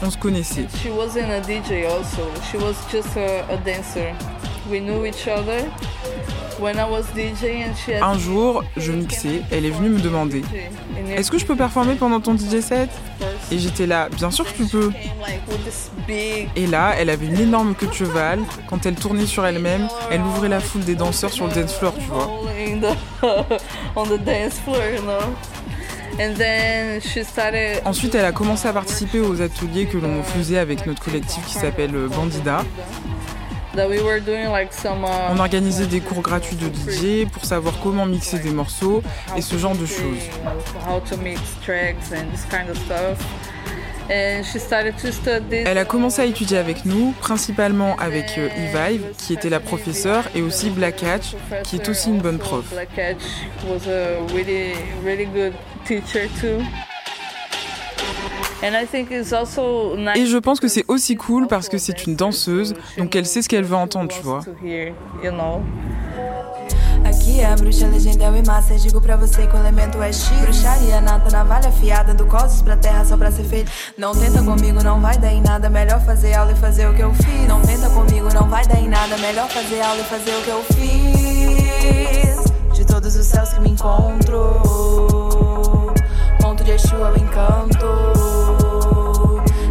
On 0.01 0.09
se 0.09 0.17
connaissait. 0.17 0.65
She 0.83 0.89
wasn't 0.89 1.29
a 1.31 1.41
DJ 1.41 1.85
also. 1.85 2.29
She 2.51 2.55
was 2.55 2.75
just 2.91 3.15
a, 3.15 3.45
a 3.49 3.57
dancer. 3.57 4.13
We 4.69 4.79
knew 4.81 5.05
each 5.05 5.27
other 5.27 5.63
when 6.59 6.77
I 6.77 6.83
was 6.89 7.05
DJ 7.15 7.63
and 7.65 7.73
she 7.75 7.93
had 7.93 8.03
Un 8.03 8.17
jour, 8.17 8.63
je 8.75 8.91
mixais, 8.91 9.41
elle 9.51 9.65
est 9.65 9.69
venue 9.69 9.89
me 9.89 9.99
demander 9.99 10.43
Est-ce 11.15 11.31
que 11.31 11.37
je 11.37 11.45
peux 11.45 11.55
performer 11.55 11.95
pendant 11.95 12.19
ton 12.19 12.35
DJ 12.35 12.59
set 12.61 12.89
Et 13.51 13.59
j'étais 13.59 13.85
là, 13.87 14.09
bien 14.09 14.29
sûr 14.29 14.45
que 14.45 14.57
tu 14.57 14.65
peux. 14.65 14.91
Et 16.55 16.67
là, 16.67 16.95
elle 16.97 17.09
avait 17.09 17.27
une 17.27 17.39
énorme 17.39 17.75
queue 17.75 17.87
de 17.87 17.93
cheval. 17.93 18.39
Quand 18.69 18.85
elle 18.85 18.95
tournait 18.95 19.25
sur 19.25 19.45
elle-même, 19.45 19.87
elle 20.11 20.21
ouvrait 20.21 20.49
la 20.49 20.59
foule 20.59 20.83
des 20.83 20.95
danseurs 20.95 21.31
sur 21.31 21.47
le 21.47 21.53
dance 21.53 21.73
floor, 21.73 21.93
tu 21.97 22.05
vois. 22.07 22.29
Ensuite, 27.85 28.15
elle 28.15 28.25
a 28.25 28.31
commencé 28.31 28.67
à 28.67 28.73
participer 28.73 29.19
aux 29.19 29.41
ateliers 29.41 29.85
que 29.85 29.97
l'on 29.97 30.23
faisait 30.23 30.57
avec 30.57 30.85
notre 30.85 31.03
collectif 31.03 31.45
qui 31.45 31.53
s'appelle 31.53 31.95
euh, 31.95 32.07
Bandida. 32.07 32.63
Uh, 33.77 35.31
On 35.31 35.39
organisait 35.39 35.87
des 35.87 35.99
cours 35.99 36.21
gratuits 36.21 36.55
de 36.55 36.67
DJ 36.67 37.27
pour 37.29 37.45
savoir 37.45 37.75
comment 37.81 38.05
mixer 38.05 38.39
des 38.39 38.51
morceaux 38.51 39.03
et 39.35 39.41
ce 39.41 39.57
genre 39.57 39.75
de 39.75 39.85
choses. 39.85 40.29
Elle 44.09 45.77
a 45.77 45.85
commencé 45.85 46.21
à 46.21 46.25
étudier 46.25 46.57
avec 46.57 46.85
nous, 46.85 47.13
principalement 47.19 47.97
avec 47.97 48.37
euh, 48.37 48.47
Evive, 48.55 49.03
qui 49.17 49.33
était 49.33 49.49
la 49.49 49.59
professeure, 49.59 50.23
et 50.33 50.41
aussi 50.41 50.69
Black 50.69 51.03
Hatch, 51.03 51.35
qui 51.63 51.75
est 51.75 51.89
aussi 51.89 52.09
une 52.09 52.19
bonne 52.19 52.39
prof. 52.39 52.65
Et 58.63 60.25
je 60.25 60.37
pense 60.37 60.59
que 60.59 60.67
c'est 60.67 60.85
aussi 60.87 61.15
cool 61.15 61.47
parce 61.47 61.69
que 61.69 61.77
c'est 61.77 62.05
une 62.05 62.15
danseuse, 62.15 62.73
donc 62.97 63.15
elle 63.15 63.25
sait 63.25 63.41
ce 63.41 63.49
qu'elle 63.49 63.65
veut 63.65 63.75
entendre, 63.75 64.07
tu 64.09 64.21
vois. 64.21 64.41
Aqui 67.05 67.39
é 67.39 67.45
a 67.45 67.55
bruxa 67.55 67.87
legendel 67.87 68.35
e 68.35 68.45
massa. 68.45 68.73
Eu 68.73 68.79
digo 68.79 68.99
pra 68.99 69.15
você 69.15 69.47
que 69.47 69.55
o 69.55 69.59
elemento 69.59 70.01
é 70.01 70.11
X. 70.11 70.29
Bruxaria 70.41 70.99
nata, 70.99 71.29
navalha 71.29 71.69
afiada. 71.69 72.13
Do 72.13 72.25
cosmos 72.25 72.61
pra 72.61 72.75
terra 72.75 73.05
só 73.05 73.15
pra 73.15 73.31
ser 73.31 73.45
feito. 73.45 73.71
Não 73.97 74.13
tenta 74.13 74.43
comigo, 74.43 74.83
não 74.83 74.99
vai 74.99 75.17
dar 75.17 75.31
em 75.31 75.39
nada. 75.41 75.69
Melhor 75.69 76.01
fazer 76.01 76.33
aula 76.33 76.51
e 76.51 76.55
fazer 76.55 76.89
o 76.89 76.93
que 76.93 77.01
eu 77.01 77.13
fiz. 77.13 77.47
Não 77.47 77.61
tenta 77.61 77.89
comigo, 77.89 78.27
não 78.33 78.49
vai 78.49 78.67
dar 78.67 78.79
em 78.79 78.89
nada. 78.89 79.17
Melhor 79.19 79.47
fazer 79.47 79.79
aula 79.81 80.01
e 80.01 80.03
fazer 80.03 80.35
o 80.35 80.41
que 80.41 80.49
eu 80.49 80.63
fiz. 80.73 82.43
De 82.77 82.85
todos 82.85 83.15
os 83.15 83.25
céus 83.25 83.53
que 83.53 83.61
me 83.61 83.69
encontro. 83.69 84.61
Ponto 86.41 86.63
de 86.63 86.71
Exu 86.71 86.95
é 86.95 87.11
o 87.11 87.17
encanto. 87.17 88.26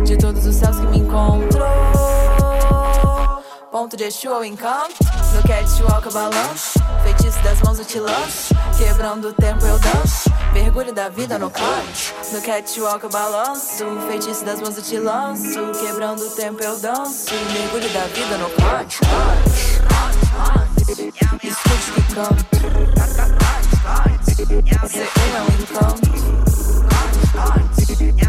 De 0.07 0.16
todos 0.16 0.47
os 0.47 0.55
céus 0.55 0.79
que 0.79 0.87
me 0.87 0.99
encontro. 0.99 1.64
Ponto 3.73 3.97
de 3.97 4.05
Exu 4.05 4.29
é 4.29 4.38
o 4.38 4.45
encanto. 4.45 4.95
No 5.35 5.42
catwalk 5.42 6.07
eu 6.07 6.12
balanço. 6.12 6.79
Feitiço 7.03 7.42
das 7.42 7.61
mãos 7.61 7.81
eu 7.81 7.85
te 7.85 7.99
lanço. 7.99 8.55
Quebrando 8.79 9.31
o 9.31 9.33
tempo 9.33 9.66
eu 9.66 9.77
danço. 9.81 10.31
Mergulho 10.53 10.92
da 10.92 11.09
vida 11.09 11.38
no 11.40 11.51
canto. 11.51 12.14
No 12.33 12.40
catwalk 12.40 13.03
eu 13.03 13.11
balanço. 13.11 13.85
Feitiço 14.07 14.45
das 14.45 14.61
mãos 14.61 14.77
eu 14.77 14.83
te 14.85 14.97
lanço. 14.97 15.73
Quebrando 15.81 16.25
o 16.25 16.31
tempo 16.31 16.62
eu 16.62 16.79
danço. 16.79 17.35
Mergulho 17.53 17.92
da 17.92 18.05
vida 18.05 18.38
no 18.38 18.49
canto. 18.51 19.01
Escute 21.42 21.92
que 21.92 22.14
canto. 22.14 22.47
Ser 24.88 25.09
um 25.19 25.37
é 25.37 25.42
um 25.42 25.49
encanto. 25.61 26.16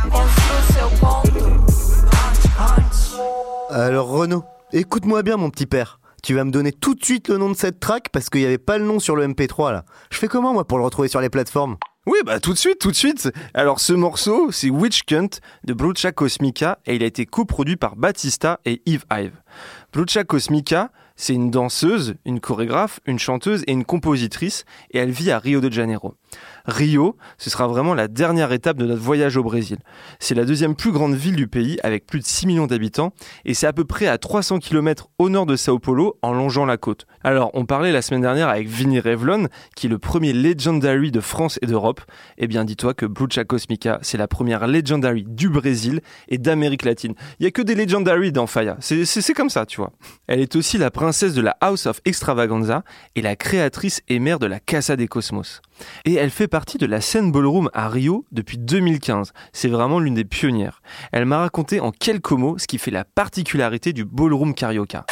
Construa 0.09 0.61
seu 0.73 0.89
ponto. 0.99 1.66
Alors 3.69 4.08
Renaud, 4.10 4.43
écoute-moi 4.71 5.23
bien 5.23 5.38
mon 5.38 5.50
petit 5.50 5.65
père. 5.65 6.00
Tu 6.23 6.34
vas 6.34 6.43
me 6.43 6.52
donner 6.52 6.71
tout 6.71 6.95
de 6.95 7.04
suite 7.04 7.28
le 7.28 7.38
nom 7.38 7.50
de 7.50 7.56
cette 7.56 7.80
track 7.80 8.10
parce 8.12 8.30
qu'il 8.30 8.41
n'y 8.41 8.47
avait 8.47 8.58
pas 8.58 8.78
le 8.78 8.86
nom 8.86 9.00
sur 9.00 9.15
le 9.15 9.28
MP3 9.28 9.71
là. 9.71 9.86
Je 10.10 10.17
fais 10.17 10.28
comment 10.28 10.54
moi 10.54 10.65
pour 10.65 10.78
le 10.78 10.84
retrouver 10.84 11.08
sur 11.08 11.21
les 11.21 11.30
plateformes? 11.30 11.78
Oui, 12.06 12.19
bah 12.26 12.39
tout 12.39 12.54
de 12.54 12.58
suite, 12.58 12.80
tout 12.80 12.91
de 12.91 12.95
suite. 12.95 13.30
Alors 13.54 13.82
ce 13.82 13.91
morceau, 13.91 14.50
c'est 14.52 14.69
Witch 14.69 15.04
Cunt 15.04 15.28
de 15.65 15.73
Brucha 15.73 16.13
Cosmica 16.13 16.80
et 16.86 16.95
il 16.95 17.04
a 17.04 17.06
été 17.06 17.26
coproduit 17.26 17.76
par 17.76 17.97
Batista 17.97 18.60
et 18.65 18.82
Eve 18.86 19.04
Hive. 19.12 19.34
Brucha 19.93 20.23
Cosmica, 20.23 20.91
c'est 21.15 21.33
une 21.33 21.49
danseuse, 21.49 22.13
une 22.25 22.39
chorégraphe, 22.39 22.99
une 23.07 23.17
chanteuse 23.17 23.63
et 23.65 23.71
une 23.71 23.85
compositrice 23.85 24.65
et 24.91 24.99
elle 24.99 25.09
vit 25.11 25.31
à 25.31 25.39
Rio 25.39 25.61
de 25.61 25.71
Janeiro. 25.71 26.13
Rio, 26.65 27.15
ce 27.37 27.49
sera 27.49 27.65
vraiment 27.67 27.93
la 27.93 28.07
dernière 28.09 28.51
étape 28.51 28.77
de 28.77 28.85
notre 28.85 29.01
voyage 29.01 29.37
au 29.37 29.43
Brésil. 29.43 29.77
C'est 30.19 30.35
la 30.35 30.43
deuxième 30.45 30.75
plus 30.75 30.91
grande 30.91 31.15
ville 31.15 31.35
du 31.37 31.47
pays 31.47 31.79
avec 31.81 32.05
plus 32.05 32.19
de 32.19 32.25
6 32.25 32.45
millions 32.45 32.67
d'habitants 32.67 33.13
et 33.45 33.53
c'est 33.53 33.65
à 33.65 33.73
peu 33.73 33.85
près 33.85 34.07
à 34.07 34.17
300 34.17 34.59
km 34.59 35.07
au 35.17 35.29
nord 35.29 35.45
de 35.45 35.55
Sao 35.55 35.79
Paulo 35.79 36.19
en 36.21 36.33
longeant 36.33 36.65
la 36.65 36.77
côte. 36.77 37.05
Alors, 37.23 37.49
on 37.53 37.65
parlait 37.65 37.91
la 37.93 38.01
semaine 38.01 38.21
dernière 38.21 38.49
avec 38.49 38.67
Vinny 38.67 38.99
Revlon, 38.99 39.47
qui 39.75 39.87
est 39.87 39.89
le 39.89 39.97
premier 39.99 40.33
legendary 40.33 41.11
de 41.11 41.21
France 41.21 41.57
et 41.61 41.65
d'Europe. 41.65 42.01
Eh 42.37 42.47
bien, 42.47 42.63
dis-toi 42.65 42.93
que 42.93 43.05
Blucha 43.05 43.43
Cosmica, 43.45 43.99
c'est 44.01 44.17
la 44.17 44.27
première 44.27 44.67
legendary 44.67 45.23
du 45.27 45.49
Brésil 45.49 46.01
et 46.27 46.37
d'Amérique 46.37 46.83
latine. 46.83 47.15
Il 47.39 47.43
y 47.45 47.47
a 47.47 47.51
que 47.51 47.61
des 47.61 47.75
legendary 47.75 48.31
dans 48.33 48.45
Faya. 48.45 48.75
C'est- 48.81 49.05
c'est 49.05 49.33
ça, 49.49 49.65
tu 49.65 49.77
vois. 49.77 49.91
Elle 50.27 50.39
est 50.39 50.55
aussi 50.55 50.77
la 50.77 50.91
princesse 50.91 51.33
de 51.33 51.41
la 51.41 51.57
House 51.62 51.86
of 51.86 52.01
Extravaganza 52.05 52.83
et 53.15 53.21
la 53.21 53.36
créatrice 53.36 54.01
et 54.07 54.19
mère 54.19 54.39
de 54.39 54.45
la 54.45 54.60
Casa 54.60 54.95
des 54.95 55.07
Cosmos. 55.07 55.62
Et 56.05 56.15
elle 56.15 56.29
fait 56.29 56.47
partie 56.47 56.77
de 56.77 56.86
la 56.86 57.01
scène 57.01 57.31
ballroom 57.31 57.69
à 57.73 57.89
Rio 57.89 58.25
depuis 58.31 58.57
2015. 58.57 59.33
C'est 59.53 59.67
vraiment 59.67 59.99
l'une 59.99 60.15
des 60.15 60.25
pionnières. 60.25 60.81
Elle 61.12 61.25
m'a 61.25 61.39
raconté 61.39 61.79
en 61.79 61.91
quelques 61.91 62.31
mots 62.31 62.57
ce 62.57 62.67
qui 62.67 62.77
fait 62.77 62.91
la 62.91 63.05
particularité 63.05 63.93
du 63.93 64.05
ballroom 64.05 64.53
carioca. 64.53 65.05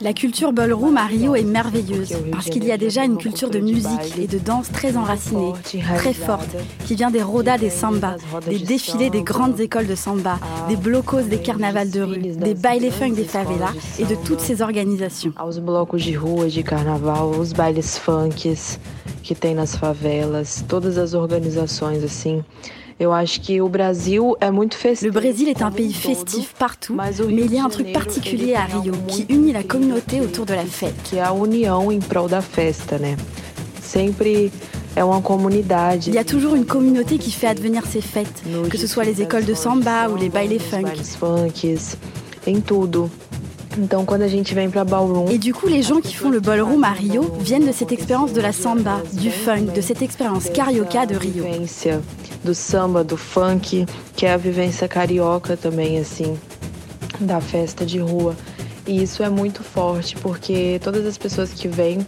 La 0.00 0.12
culture 0.12 0.52
ballroom 0.52 0.96
à 0.96 1.06
Rio 1.06 1.34
est 1.34 1.42
merveilleuse 1.42 2.14
parce 2.32 2.46
qu'il 2.46 2.64
y 2.64 2.72
a 2.72 2.78
déjà 2.78 3.04
une 3.04 3.18
culture 3.18 3.50
de 3.50 3.58
musique 3.58 4.18
et 4.18 4.26
de 4.26 4.38
danse 4.38 4.70
très 4.72 4.96
enracinée, 4.96 5.52
très 5.96 6.14
forte, 6.14 6.56
qui 6.86 6.94
vient 6.94 7.10
des 7.10 7.22
rodas 7.22 7.58
des 7.58 7.70
samba, 7.70 8.16
des 8.48 8.58
défilés 8.58 9.10
des 9.10 9.22
grandes 9.22 9.60
écoles 9.60 9.86
de 9.86 9.94
samba, 9.94 10.38
des 10.68 10.76
blocos 10.76 11.22
des 11.22 11.38
carnavals 11.38 11.90
de 11.90 12.00
rue, 12.02 12.18
des 12.18 12.54
bailes 12.54 12.90
funk 12.90 13.12
des 13.12 13.24
favelas 13.24 13.74
et 13.98 14.04
de 14.04 14.14
toutes 14.14 14.40
ces 14.40 14.62
organisations. 14.62 15.32
aos 15.36 15.60
blocos 15.60 15.98
de 15.98 16.16
rua 16.16 16.46
de 16.46 16.62
carnaval, 16.62 17.38
os 17.38 17.52
bailes 17.52 17.82
funks 17.82 18.78
que 19.22 19.34
tem 19.34 19.54
nas 19.54 19.76
favelas, 19.76 20.64
todas 20.66 20.96
as 20.96 21.14
organizações 21.14 22.02
assim. 22.02 22.42
Le 23.00 23.06
Brésil 25.10 25.48
est 25.48 25.62
un 25.62 25.70
pays 25.70 25.92
festif 25.92 26.54
partout, 26.58 26.96
mais 27.28 27.44
il 27.44 27.54
y 27.54 27.58
a 27.58 27.64
un 27.64 27.68
truc 27.68 27.92
particulier 27.92 28.54
à 28.54 28.64
Rio 28.64 28.92
qui 29.06 29.24
unit 29.28 29.52
la 29.52 29.62
communauté 29.62 30.20
autour 30.20 30.46
de 30.46 30.54
la 30.54 30.64
fête. 30.64 31.14
Il 36.06 36.14
y 36.14 36.18
a 36.18 36.24
toujours 36.24 36.56
une 36.56 36.66
communauté 36.66 37.18
qui 37.18 37.30
fait 37.30 37.46
advenir 37.46 37.86
ces 37.86 38.00
fêtes, 38.00 38.42
que 38.68 38.76
ce 38.76 38.88
soit 38.88 39.04
les 39.04 39.22
écoles 39.22 39.44
de 39.44 39.54
samba 39.54 40.08
ou 40.08 40.16
les 40.16 40.28
bailes 40.28 40.52
funk. 40.58 40.82
Então, 43.78 44.04
quando 44.04 44.22
a 44.22 44.28
gente 44.28 44.54
vem 44.54 44.68
ballroom, 44.68 45.30
Et 45.30 45.38
du 45.38 45.54
coup, 45.54 45.68
les 45.68 45.82
gens 45.82 46.00
qui 46.00 46.14
font 46.14 46.30
le 46.30 46.40
ballroom 46.40 46.82
à 46.82 46.90
Rio 46.90 47.22
viennent 47.38 47.64
de 47.64 47.72
cette 47.72 47.92
expérience 47.92 48.32
de 48.32 48.40
la 48.40 48.52
samba, 48.52 49.00
du 49.12 49.30
funk, 49.30 49.72
de 49.72 49.80
cette 49.80 50.02
expérience 50.02 50.50
carioca 50.50 51.06
de 51.06 51.14
Rio. 51.14 51.44
do 52.44 52.54
samba, 52.54 53.04
do 53.04 53.16
funk, 53.16 53.86
que 54.16 54.26
é 54.26 54.32
a 54.32 54.36
vivência 54.36 54.88
carioca 54.88 55.56
também, 55.56 55.98
assim, 55.98 56.36
da 57.20 57.40
festa 57.40 57.86
de 57.86 58.00
rua. 58.00 58.34
E 58.84 59.00
isso 59.02 59.22
é 59.22 59.28
muito 59.28 59.62
forte, 59.62 60.16
porque 60.16 60.80
todas 60.82 61.06
as 61.06 61.16
pessoas 61.16 61.52
que 61.52 61.68
vêm 61.68 61.98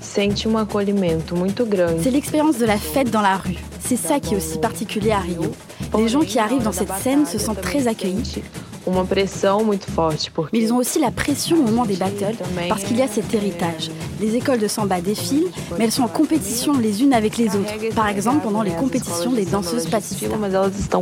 sentem 0.00 0.50
um 0.50 0.56
acolhimento 0.56 1.34
muito 1.34 1.66
grande. 1.66 2.00
C'est 2.02 2.12
l'expérience 2.12 2.58
de 2.58 2.66
la 2.66 2.78
fête 2.78 3.10
dans 3.10 3.22
la 3.22 3.36
rue. 3.36 3.58
C'est 3.80 3.96
ça 3.96 4.20
qui 4.20 4.34
est 4.34 4.36
aussi 4.36 4.58
particulier 4.58 5.12
à 5.12 5.18
Rio. 5.18 5.50
Les 5.96 6.08
gens 6.08 6.20
qui 6.20 6.38
arrivent 6.38 6.62
dans 6.62 6.72
cette 6.72 6.92
scène 7.02 7.26
se 7.26 7.38
sentent 7.38 7.62
très 7.62 7.88
accueillis. 7.88 8.42
Uma 8.88 9.04
pressão 9.04 9.62
muito 9.64 9.90
forte, 9.90 10.32
Mais 10.50 10.62
ils 10.62 10.72
ont 10.72 10.78
aussi 10.78 10.98
la 10.98 11.10
pression 11.10 11.58
au 11.58 11.62
moment 11.62 11.84
des 11.84 11.96
battles 11.96 12.38
parce 12.70 12.84
qu'il 12.84 12.96
y 12.96 13.02
a 13.02 13.06
cet 13.06 13.34
héritage. 13.34 13.90
Les 14.18 14.34
écoles 14.34 14.58
de 14.58 14.66
samba 14.66 15.02
défilent, 15.02 15.50
mais 15.76 15.84
elles 15.84 15.92
sont 15.92 16.04
en 16.04 16.08
compétition 16.08 16.72
les 16.78 17.02
unes 17.02 17.12
avec 17.12 17.36
les 17.36 17.48
autres. 17.48 17.94
Par 17.94 18.08
exemple, 18.08 18.40
pendant 18.44 18.62
les 18.62 18.70
compétitions 18.70 19.32
des 19.32 19.44
danseuses 19.44 19.86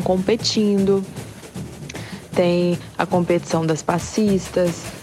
competindo. 0.05 1.03
Tem 2.35 2.77
a 2.99 3.07
competição 3.07 3.65
das 3.65 3.83
passistas. 3.83 4.96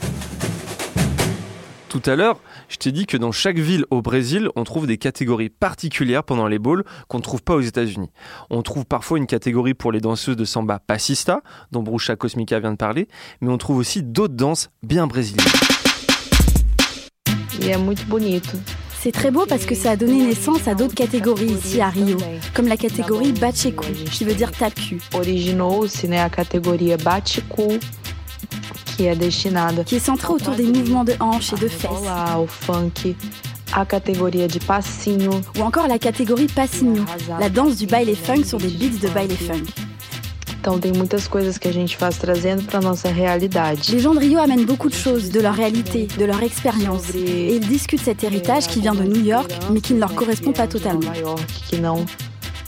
Tout 1.93 2.01
à 2.09 2.15
l'heure, 2.15 2.39
je 2.69 2.77
t'ai 2.77 2.91
dit 2.91 3.05
que 3.05 3.17
dans 3.17 3.31
chaque 3.31 3.59
ville 3.59 3.85
au 3.91 4.01
Brésil, 4.01 4.49
on 4.55 4.63
trouve 4.63 4.87
des 4.87 4.97
catégories 4.97 5.49
particulières 5.49 6.23
pendant 6.23 6.47
les 6.47 6.57
balls 6.57 6.83
qu'on 7.07 7.19
ne 7.19 7.21
trouve 7.21 7.43
pas 7.43 7.53
aux 7.53 7.61
États-Unis. 7.61 8.09
On 8.49 8.63
trouve 8.63 8.83
parfois 8.83 9.19
une 9.19 9.27
catégorie 9.27 9.75
pour 9.75 9.91
les 9.91 10.01
danseuses 10.01 10.35
de 10.35 10.43
samba 10.43 10.79
passista, 10.79 11.41
dont 11.71 11.83
Brucha 11.83 12.15
Cosmica 12.15 12.59
vient 12.59 12.71
de 12.71 12.77
parler, 12.77 13.07
mais 13.41 13.51
on 13.51 13.59
trouve 13.59 13.77
aussi 13.77 14.01
d'autres 14.01 14.33
danses 14.33 14.71
bien 14.81 15.05
brésiliennes. 15.05 15.45
C'est 18.99 19.11
très 19.11 19.29
beau 19.29 19.45
parce 19.45 19.65
que 19.65 19.75
ça 19.75 19.91
a 19.91 19.95
donné 19.95 20.25
naissance 20.25 20.67
à 20.67 20.73
d'autres 20.73 20.95
catégories 20.95 21.51
ici 21.51 21.79
à 21.79 21.89
Rio, 21.89 22.17
comme 22.55 22.69
la 22.69 22.77
catégorie 22.77 23.33
Bacheku, 23.33 23.85
qui 24.09 24.23
veut 24.23 24.33
dire 24.33 24.51
tape-cul. 24.51 24.99
Originou-se 25.13 26.07
né, 26.07 26.19
a 26.19 26.29
categoria 26.29 26.97
Bate-Cu, 26.97 27.79
que 28.95 29.07
é 29.07 29.15
destinada 29.15 29.83
qui 29.83 29.95
est 29.95 30.05
centrée 30.05 30.33
autour 30.33 30.55
des 30.55 30.63
mouvements 30.63 31.03
de 31.03 31.13
hanches 31.19 31.53
et 31.53 31.57
de 31.57 31.67
fesses. 31.67 32.07
ao 32.07 32.47
funk, 32.47 33.15
a 33.71 33.85
categoria 33.85 34.47
de 34.47 34.59
passinho, 34.59 35.41
Ou 35.57 35.61
encore 35.61 35.87
la 35.87 35.97
catégorie 35.97 36.47
Passinho, 36.47 37.03
la 37.39 37.49
danse 37.49 37.77
du 37.77 37.87
baile 37.87 38.15
funk 38.15 38.45
sur 38.45 38.59
des 38.59 38.69
beats 38.69 38.99
de 38.99 39.07
baile 39.09 39.35
funk. 39.35 39.73
Então 40.59 40.79
tem 40.79 40.93
muitas 40.93 41.27
coisas 41.27 41.57
que 41.57 41.67
a 41.67 41.73
gente 41.73 41.97
faz 41.97 42.17
trazendo 42.17 42.63
para 42.63 42.79
nossa 42.79 43.09
realidade. 43.09 43.91
Les 43.91 43.99
gens 43.99 44.13
de 44.13 44.19
Rio 44.19 44.39
amènent 44.39 44.63
beaucoup 44.65 44.89
de 44.89 44.95
choses, 44.95 45.29
de 45.29 45.41
leur 45.41 45.55
réalité, 45.55 46.07
de 46.17 46.23
leur 46.23 46.41
expérience. 46.41 47.13
Et 47.13 47.55
ils 47.55 47.67
discutent 47.67 48.03
cet 48.03 48.23
héritage 48.23 48.67
qui 48.67 48.79
vient 48.79 48.95
de 48.95 49.03
New 49.03 49.25
York, 49.25 49.51
mais 49.73 49.81
qui 49.81 49.93
ne 49.93 49.99
leur 49.99 50.15
correspond 50.15 50.53
pas 50.53 50.67
totalement. 50.67 51.11
Que 51.69 51.75
não, 51.75 52.05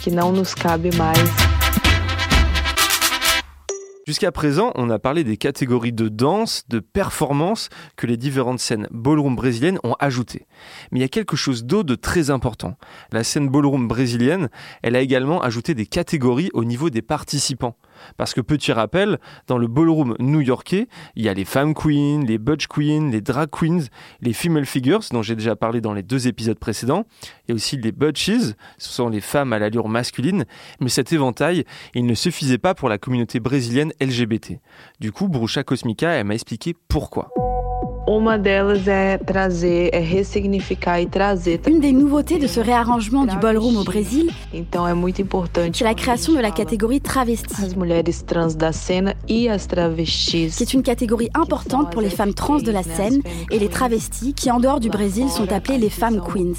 que 0.04 0.10
não 0.10 0.34
nos 0.34 0.54
cabe 0.54 0.90
mais. 0.98 1.55
Jusqu'à 4.06 4.32
présent, 4.32 4.72
on 4.76 4.92
a 4.92 5.00
parlé 5.00 5.24
des 5.24 5.36
catégories 5.36 5.92
de 5.92 6.10
danse, 6.10 6.66
de 6.70 6.80
performance 6.80 7.70
que 7.96 8.06
les 8.06 8.18
différentes 8.18 8.60
scènes 8.60 8.88
ballroom 8.92 9.36
brésiliennes 9.36 9.80
ont 9.84 9.96
ajoutées. 10.00 10.46
Mais 10.92 11.00
il 11.00 11.02
y 11.02 11.06
a 11.06 11.10
quelque 11.10 11.36
chose 11.36 11.66
d'autre 11.66 11.90
de 11.90 11.96
très 11.96 12.30
important. 12.30 12.78
La 13.12 13.24
scène 13.24 13.50
ballroom 13.50 13.88
brésilienne, 13.88 14.50
elle 14.84 14.96
a 14.96 15.02
également 15.02 15.42
ajouté 15.42 15.74
des 15.74 15.88
catégories 15.88 16.52
au 16.54 16.66
niveau 16.66 16.92
des 16.92 17.02
participants. 17.02 17.78
Parce 18.18 18.34
que 18.34 18.42
petit 18.42 18.72
rappel, 18.72 19.20
dans 19.48 19.58
le 19.58 19.68
ballroom 19.68 20.16
new-yorkais, 20.20 20.88
il 21.16 21.24
y 21.24 21.30
a 21.30 21.34
les 21.34 21.46
femmes 21.46 21.74
queens, 21.74 22.26
les 22.26 22.38
budge 22.38 22.68
queens, 22.68 23.10
les 23.12 23.22
drag 23.22 23.50
queens, 23.50 23.86
les 24.22 24.34
female 24.34 24.66
figures, 24.66 25.02
dont 25.12 25.22
j'ai 25.22 25.36
déjà 25.36 25.56
parlé 25.56 25.82
dans 25.82 25.94
les 25.94 26.04
deux 26.04 26.28
épisodes 26.28 26.60
précédents. 26.60 27.06
A 27.50 27.54
aussi 27.54 27.78
les 27.78 27.92
butches, 27.92 28.26
ce 28.26 28.54
sont 28.78 29.10
les 29.10 29.22
femmes 29.22 29.54
à 29.54 29.60
l'allure 29.60 29.88
masculine. 29.88 30.46
Mais 30.80 30.90
cet 30.90 31.14
éventail, 31.14 31.66
il 31.94 32.06
ne 32.06 32.14
suffisait 32.14 32.58
pas 32.58 32.74
pour 32.74 32.90
la 32.90 32.98
communauté 32.98 33.40
brésilienne 33.40 33.92
LGBT. 34.02 34.60
Du 35.00 35.12
coup, 35.12 35.28
Brucha 35.28 35.64
Cosmica, 35.64 36.10
elle 36.12 36.26
m'a 36.26 36.34
expliqué 36.34 36.76
pourquoi. 36.88 37.45
Uma 38.08 38.38
delas 38.38 38.88
é 38.88 39.18
trazer, 39.18 39.90
é 39.92 40.00
ressignificar 40.00 41.02
e 41.02 41.08
trazer. 41.08 41.60
Une 41.68 41.80
des 41.80 41.92
nouveautés 41.92 42.38
de 42.38 42.48
ce 42.48 42.60
réarrangement 42.60 43.26
du 43.26 43.36
ballroom 43.38 43.78
au 43.78 43.84
Brésil, 43.84 44.32
Então 44.54 44.88
é 44.88 44.94
muito 44.94 45.20
importante 45.24 45.76
c'est 45.76 45.84
la 45.84 45.96
création 45.96 46.34
de 46.34 46.40
la 46.40 46.52
catégorie 46.52 47.00
travesti, 47.02 47.66
as 47.66 47.74
mulheres 47.74 48.22
trans 48.24 48.54
da 48.56 48.72
cena 48.72 49.16
e 49.28 49.50
as 49.50 49.66
travestis. 49.66 50.56
qui 50.56 50.62
est 50.64 50.74
une 50.76 50.84
catégorie 50.84 51.30
importante 51.34 51.92
pour 51.92 52.02
les 52.02 52.12
femmes 52.12 52.36
trans 52.36 52.60
de 52.60 52.72
la 52.72 52.84
scène 52.84 53.22
et 53.50 53.58
les 53.58 53.70
travestis 53.70 54.34
qui, 54.36 54.52
en 54.52 54.60
dehors 54.60 54.80
du 54.80 54.90
Brésil, 54.90 55.28
sont 55.30 55.52
appelées 55.52 55.80
les 55.80 55.90
femmes 55.90 56.22
queens, 56.22 56.54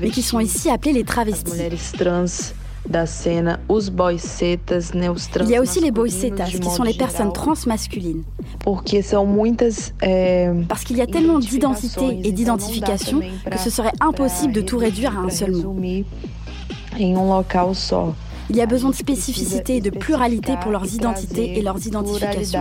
mais 0.00 0.10
qui 0.10 0.22
sont 0.22 0.38
ici 0.38 0.70
appelées 0.70 0.92
les 0.92 1.04
travestis. 1.04 1.50
mulheres 1.52 1.92
trans 1.98 2.52
Il 2.86 2.92
y 5.50 5.56
a 5.56 5.60
aussi 5.60 5.80
les 5.80 5.90
masculinos 5.90 5.90
de 5.90 6.60
qui 6.60 6.70
sont 6.70 6.82
les 6.82 6.94
personnes 6.94 7.32
trans 7.32 7.66
masculines. 7.66 8.22
Porque 8.62 9.02
são 9.02 9.26
muitas 9.26 9.92
é, 10.00 10.52
Parce 10.68 10.84
qu'il 10.84 10.96
y 10.96 11.02
a 11.02 11.06
tellement 11.06 11.38
d'identité 11.38 12.20
et 12.24 12.32
d'identification 12.32 13.20
que 13.50 13.58
ce 13.58 13.70
serait 13.70 13.92
impossible 14.00 14.52
de 14.52 14.60
tout 14.60 14.78
réduire 14.78 15.18
à 15.18 15.22
un 15.22 15.30
seul 15.30 15.52
mot. 15.52 15.76
um. 17.92 18.14
Il 18.50 18.56
y 18.56 18.60
a 18.60 18.66
besoin 18.66 18.90
de 18.90 18.94
spécificité 18.94 19.76
et 19.76 19.80
de 19.80 19.90
pluralité 19.90 20.54
pour 20.60 20.70
leurs 20.70 20.94
identités 20.94 21.58
et 21.58 21.62
leurs 21.62 21.86
identifications. 21.86 22.60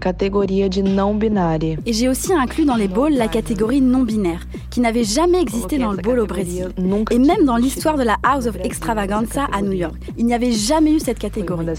Categoria 0.00 0.68
de 0.68 0.82
não 0.82 1.16
binária. 1.16 1.78
Et 1.86 1.92
j'ai 1.92 2.08
aussi 2.08 2.32
inclus 2.32 2.64
dans 2.64 2.74
les 2.74 2.88
balls 2.88 3.14
la 3.14 3.28
catégorie 3.28 3.80
non-binaire, 3.80 4.46
qui 4.70 4.80
n'avait 4.80 5.04
jamais 5.04 5.40
existé 5.40 5.78
dans 5.78 5.92
le 5.92 5.98
ball 5.98 6.18
au 6.18 6.26
Brésil. 6.26 6.68
Et 7.10 7.18
même 7.18 7.44
dans 7.44 7.56
l'histoire 7.56 7.96
de 7.96 8.02
la 8.02 8.16
House 8.22 8.46
of 8.46 8.56
Extravaganza 8.62 9.46
à 9.52 9.62
New 9.62 9.72
York. 9.72 9.94
Il 10.16 10.26
n'y 10.26 10.34
avait 10.34 10.52
jamais 10.52 10.92
eu 10.92 10.98
cette 10.98 11.18
catégorie. 11.18 11.66
E. 11.68 11.74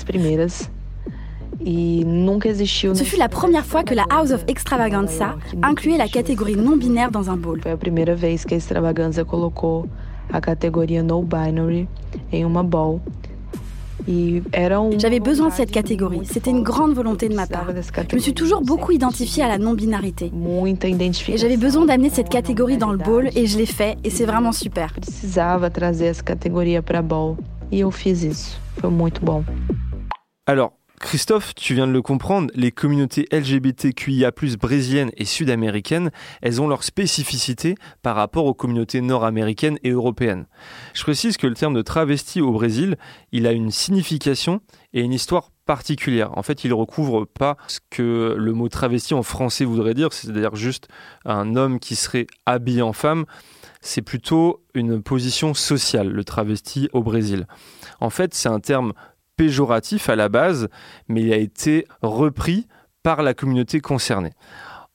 Ce 1.62 3.04
fut 3.04 3.18
la 3.18 3.28
première 3.28 3.66
fois 3.66 3.84
que 3.84 3.94
la 3.94 4.06
House 4.10 4.32
of 4.32 4.46
Extravaganza 4.48 5.36
incluait 5.62 5.98
la 5.98 6.08
catégorie 6.08 6.56
non 6.56 6.78
binaire 6.78 7.12
dans 7.12 7.30
un 7.30 7.36
bowl. 7.36 7.60
Foi 7.62 7.72
a 7.72 7.78
primeira 7.78 8.16
vez 8.16 8.46
que 8.46 8.54
a 8.54 8.58
Extravaganza 8.58 9.26
colocou 9.26 9.86
a 10.32 10.40
categoria 10.40 11.04
no 11.04 11.22
binary 11.22 11.88
em 12.32 12.46
uma 12.46 12.64
ball. 12.64 13.02
J'avais 14.08 15.20
besoin 15.20 15.50
de 15.50 15.54
cette 15.54 15.72
catégorie. 15.72 16.22
C'était 16.24 16.52
une 16.52 16.64
grande 16.64 16.94
volonté 16.94 17.30
de 17.30 17.36
ma 17.36 17.48
part. 17.48 17.68
Je 18.10 18.16
me 18.16 18.20
suis 18.22 18.34
toujours 18.34 18.62
beaucoup 18.62 18.92
identifiée 18.92 19.44
à 19.44 19.48
la 19.48 19.58
non-binarité. 19.58 20.32
Et 21.28 21.38
j'avais 21.38 21.58
besoin 21.58 21.86
d'amener 21.86 22.10
cette 22.10 22.30
catégorie 22.30 22.78
dans 22.78 22.92
le 22.92 22.98
bowl 22.98 23.30
et 23.36 23.46
je 23.48 23.58
l'ai 23.58 23.66
fait 23.66 23.98
et 24.04 24.10
c'est 24.10 24.26
vraiment 24.26 24.52
super. 24.52 24.94
Precisava 24.94 25.70
trazer 25.70 26.08
essa 26.08 26.24
categoria 26.24 26.82
para 26.82 27.02
ball. 27.02 27.38
E 27.72 27.82
eu 27.82 27.92
fiz 27.92 28.24
isso. 28.24 28.60
Foi 28.78 28.90
muito 28.90 29.24
bom. 29.24 29.44
Alors, 30.48 30.74
Christophe, 31.00 31.56
tu 31.56 31.74
viens 31.74 31.88
de 31.88 31.94
le 31.94 32.02
comprendre, 32.02 32.52
les 32.56 32.72
communautés 32.72 33.26
LGBTQIA+, 33.32 34.32
brésiliennes 34.60 35.12
et 35.16 35.24
sud-américaines, 35.24 36.12
elles 36.42 36.62
ont 36.62 36.68
leurs 36.68 36.84
spécificités 36.84 37.76
par 38.02 38.18
rapport 38.18 38.46
aux 38.46 38.54
communautés 38.54 39.00
nord-américaines 39.00 39.80
et 39.84 39.92
européennes. 39.92 40.46
Je 40.94 41.04
précise 41.04 41.38
que 41.38 41.48
le 41.48 41.56
terme 41.56 41.74
de 41.74 41.82
travesti 41.82 42.42
au 42.42 42.52
Brésil, 42.52 42.98
il 43.32 43.48
a 43.48 43.54
une 43.54 43.72
signification 43.72 44.62
et 44.94 45.02
une 45.02 45.14
histoire 45.14 45.52
particulière. 45.66 46.38
En 46.38 46.44
fait, 46.44 46.64
il 46.64 46.74
recouvre 46.74 47.26
pas 47.26 47.56
ce 47.68 47.80
que 47.90 48.36
le 48.38 48.54
mot 48.54 48.68
travesti 48.68 49.14
en 49.14 49.24
français 49.24 49.66
voudrait 49.66 49.94
dire, 49.94 50.12
c'est-à-dire 50.12 50.56
juste 50.56 50.90
un 51.26 51.56
homme 51.56 51.80
qui 51.80 51.96
serait 51.96 52.28
habillé 52.46 52.82
en 52.82 52.94
femme. 52.94 53.26
C'est 53.80 54.02
plutôt 54.02 54.64
une 54.74 55.02
position 55.02 55.54
sociale, 55.54 56.10
le 56.10 56.24
travesti 56.26 56.90
au 56.92 57.02
Brésil. 57.04 57.48
En 58.02 58.10
fait, 58.10 58.34
c'est 58.34 58.50
un 58.50 58.60
terme 58.60 58.94
péjoratif 59.40 60.10
à 60.10 60.18
la 60.18 60.28
base, 60.28 60.68
mais 61.08 61.22
il 61.22 61.32
a 61.32 61.38
été 61.38 61.86
repris 62.02 62.68
par 63.04 63.24
la 63.24 63.34
communauté 63.34 63.80
concernée. 63.80 64.34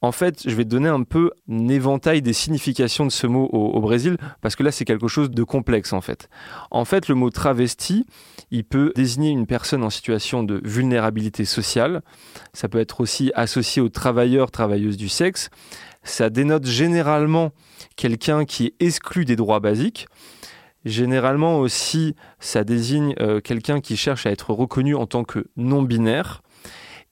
En 0.03 0.13
fait, 0.13 0.43
je 0.47 0.55
vais 0.55 0.67
donner 0.67 0.91
un 0.91 1.03
peu 1.03 1.31
un 1.51 1.69
éventail 1.69 2.21
des 2.21 2.35
significations 2.35 3.07
de 3.07 3.11
ce 3.11 3.27
mot 3.27 3.49
au, 3.55 3.69
au 3.69 3.81
Brésil, 3.81 4.19
parce 4.43 4.55
que 4.55 4.63
là, 4.63 4.71
c'est 4.71 4.85
quelque 4.85 5.09
chose 5.09 5.31
de 5.31 5.43
complexe 5.45 5.95
en 5.95 6.03
fait. 6.03 6.29
En 6.71 6.85
fait, 6.85 7.09
le 7.09 7.15
mot 7.15 7.31
travesti, 7.31 8.05
il 8.51 8.65
peut 8.65 8.93
désigner 8.95 9.31
une 9.31 9.47
personne 9.47 9.83
en 9.83 9.89
situation 9.89 10.43
de 10.43 10.61
vulnérabilité 10.63 11.47
sociale. 11.47 12.03
Ça 12.53 12.69
peut 12.69 12.81
être 12.81 13.01
aussi 13.01 13.33
associé 13.35 13.81
aux 13.81 13.89
travailleurs, 13.89 14.51
travailleuses 14.51 14.99
du 14.99 15.09
sexe. 15.09 15.49
Ça 16.03 16.29
dénote 16.29 16.67
généralement 16.67 17.53
quelqu'un 17.97 18.45
qui 18.45 18.67
est 18.67 18.75
exclu 18.79 19.25
des 19.25 19.37
droits 19.37 19.61
basiques. 19.61 20.07
Généralement 20.85 21.59
aussi, 21.59 22.15
ça 22.41 22.65
désigne 22.65 23.15
euh, 23.21 23.41
quelqu'un 23.41 23.81
qui 23.81 23.97
cherche 23.97 24.27
à 24.27 24.31
être 24.31 24.53
reconnu 24.53 24.95
en 24.95 25.07
tant 25.07 25.25
que 25.25 25.47
non-binaire. 25.57 26.43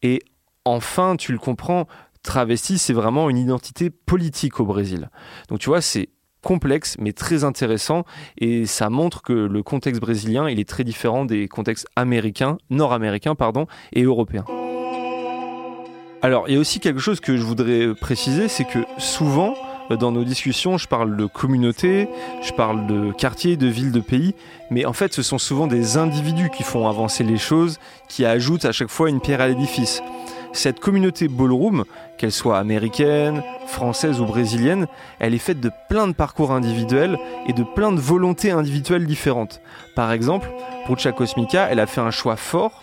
Et 0.03 0.23
enfin, 0.65 1.17
tu 1.17 1.33
le 1.33 1.39
comprends, 1.39 1.87
travesti, 2.23 2.79
c'est 2.79 2.93
vraiment 2.93 3.31
une 3.31 3.39
identité 3.39 3.91
politique 3.91 4.61
au 4.61 4.67
Brésil. 4.67 5.11
Donc 5.49 5.59
tu 5.59 5.69
vois, 5.69 5.81
c'est 5.81 6.11
complexe 6.43 6.97
mais 6.99 7.13
très 7.13 7.45
intéressant 7.45 8.05
et 8.37 8.67
ça 8.67 8.91
montre 8.91 9.23
que 9.23 9.33
le 9.33 9.63
contexte 9.63 10.01
brésilien, 10.01 10.49
il 10.49 10.59
est 10.59 10.69
très 10.69 10.85
différent 10.85 11.25
des 11.25 11.49
contextes 11.49 11.87
américains, 11.97 12.59
nord-américains 12.69 13.35
pardon, 13.35 13.67
et 13.93 14.03
européens. 14.03 14.45
Alors, 16.25 16.49
il 16.49 16.55
y 16.55 16.57
a 16.57 16.61
aussi 16.61 16.79
quelque 16.79 17.01
chose 17.01 17.19
que 17.19 17.37
je 17.37 17.43
voudrais 17.43 17.95
préciser, 17.97 18.47
c'est 18.47 18.65
que 18.65 18.79
souvent, 18.97 19.55
dans 19.97 20.13
nos 20.13 20.25
discussions, 20.25 20.79
je 20.79 20.89
parle 20.89 21.17
de 21.17 21.27
communauté, 21.27 22.09
je 22.43 22.53
parle 22.53 22.87
de 22.87 23.13
quartier, 23.13 23.57
de 23.57 23.67
ville, 23.67 23.93
de 23.93 24.01
pays, 24.01 24.35
mais 24.71 24.85
en 24.85 24.93
fait, 24.93 25.13
ce 25.13 25.23
sont 25.23 25.39
souvent 25.39 25.67
des 25.67 25.97
individus 25.97 26.51
qui 26.51 26.63
font 26.63 26.89
avancer 26.89 27.25
les 27.25 27.39
choses, 27.39 27.79
qui 28.09 28.25
ajoutent 28.25 28.65
à 28.65 28.73
chaque 28.73 28.89
fois 28.91 29.11
une 29.11 29.21
pierre 29.21 29.41
à 29.41 29.49
l'édifice. 29.49 30.03
Cette 30.53 30.81
communauté 30.81 31.29
ballroom, 31.29 31.85
qu'elle 32.19 32.33
soit 32.33 32.59
américaine, 32.59 33.43
française 33.67 34.21
ou 34.21 34.27
brésilienne, 34.27 34.87
elle 35.19 35.35
est 35.35 35.39
faite 35.39 35.61
de 35.61 35.71
plein 35.89 36.07
de 36.07 36.13
parcours 36.13 36.53
individuels 36.53 37.19
et 37.47 37.55
de 37.55 37.63
plein 37.63 37.91
de 37.91 38.01
volontés 38.01 38.51
individuelles 38.51 39.07
différentes. 39.07 39.63
Par 39.97 40.13
exemple, 40.13 40.51
Brucha 40.87 41.13
Cosmica, 41.13 41.69
elle 41.71 41.81
a 41.81 41.87
fait 41.87 42.03
un 42.03 42.11
choix 42.11 42.37
fort 42.37 42.83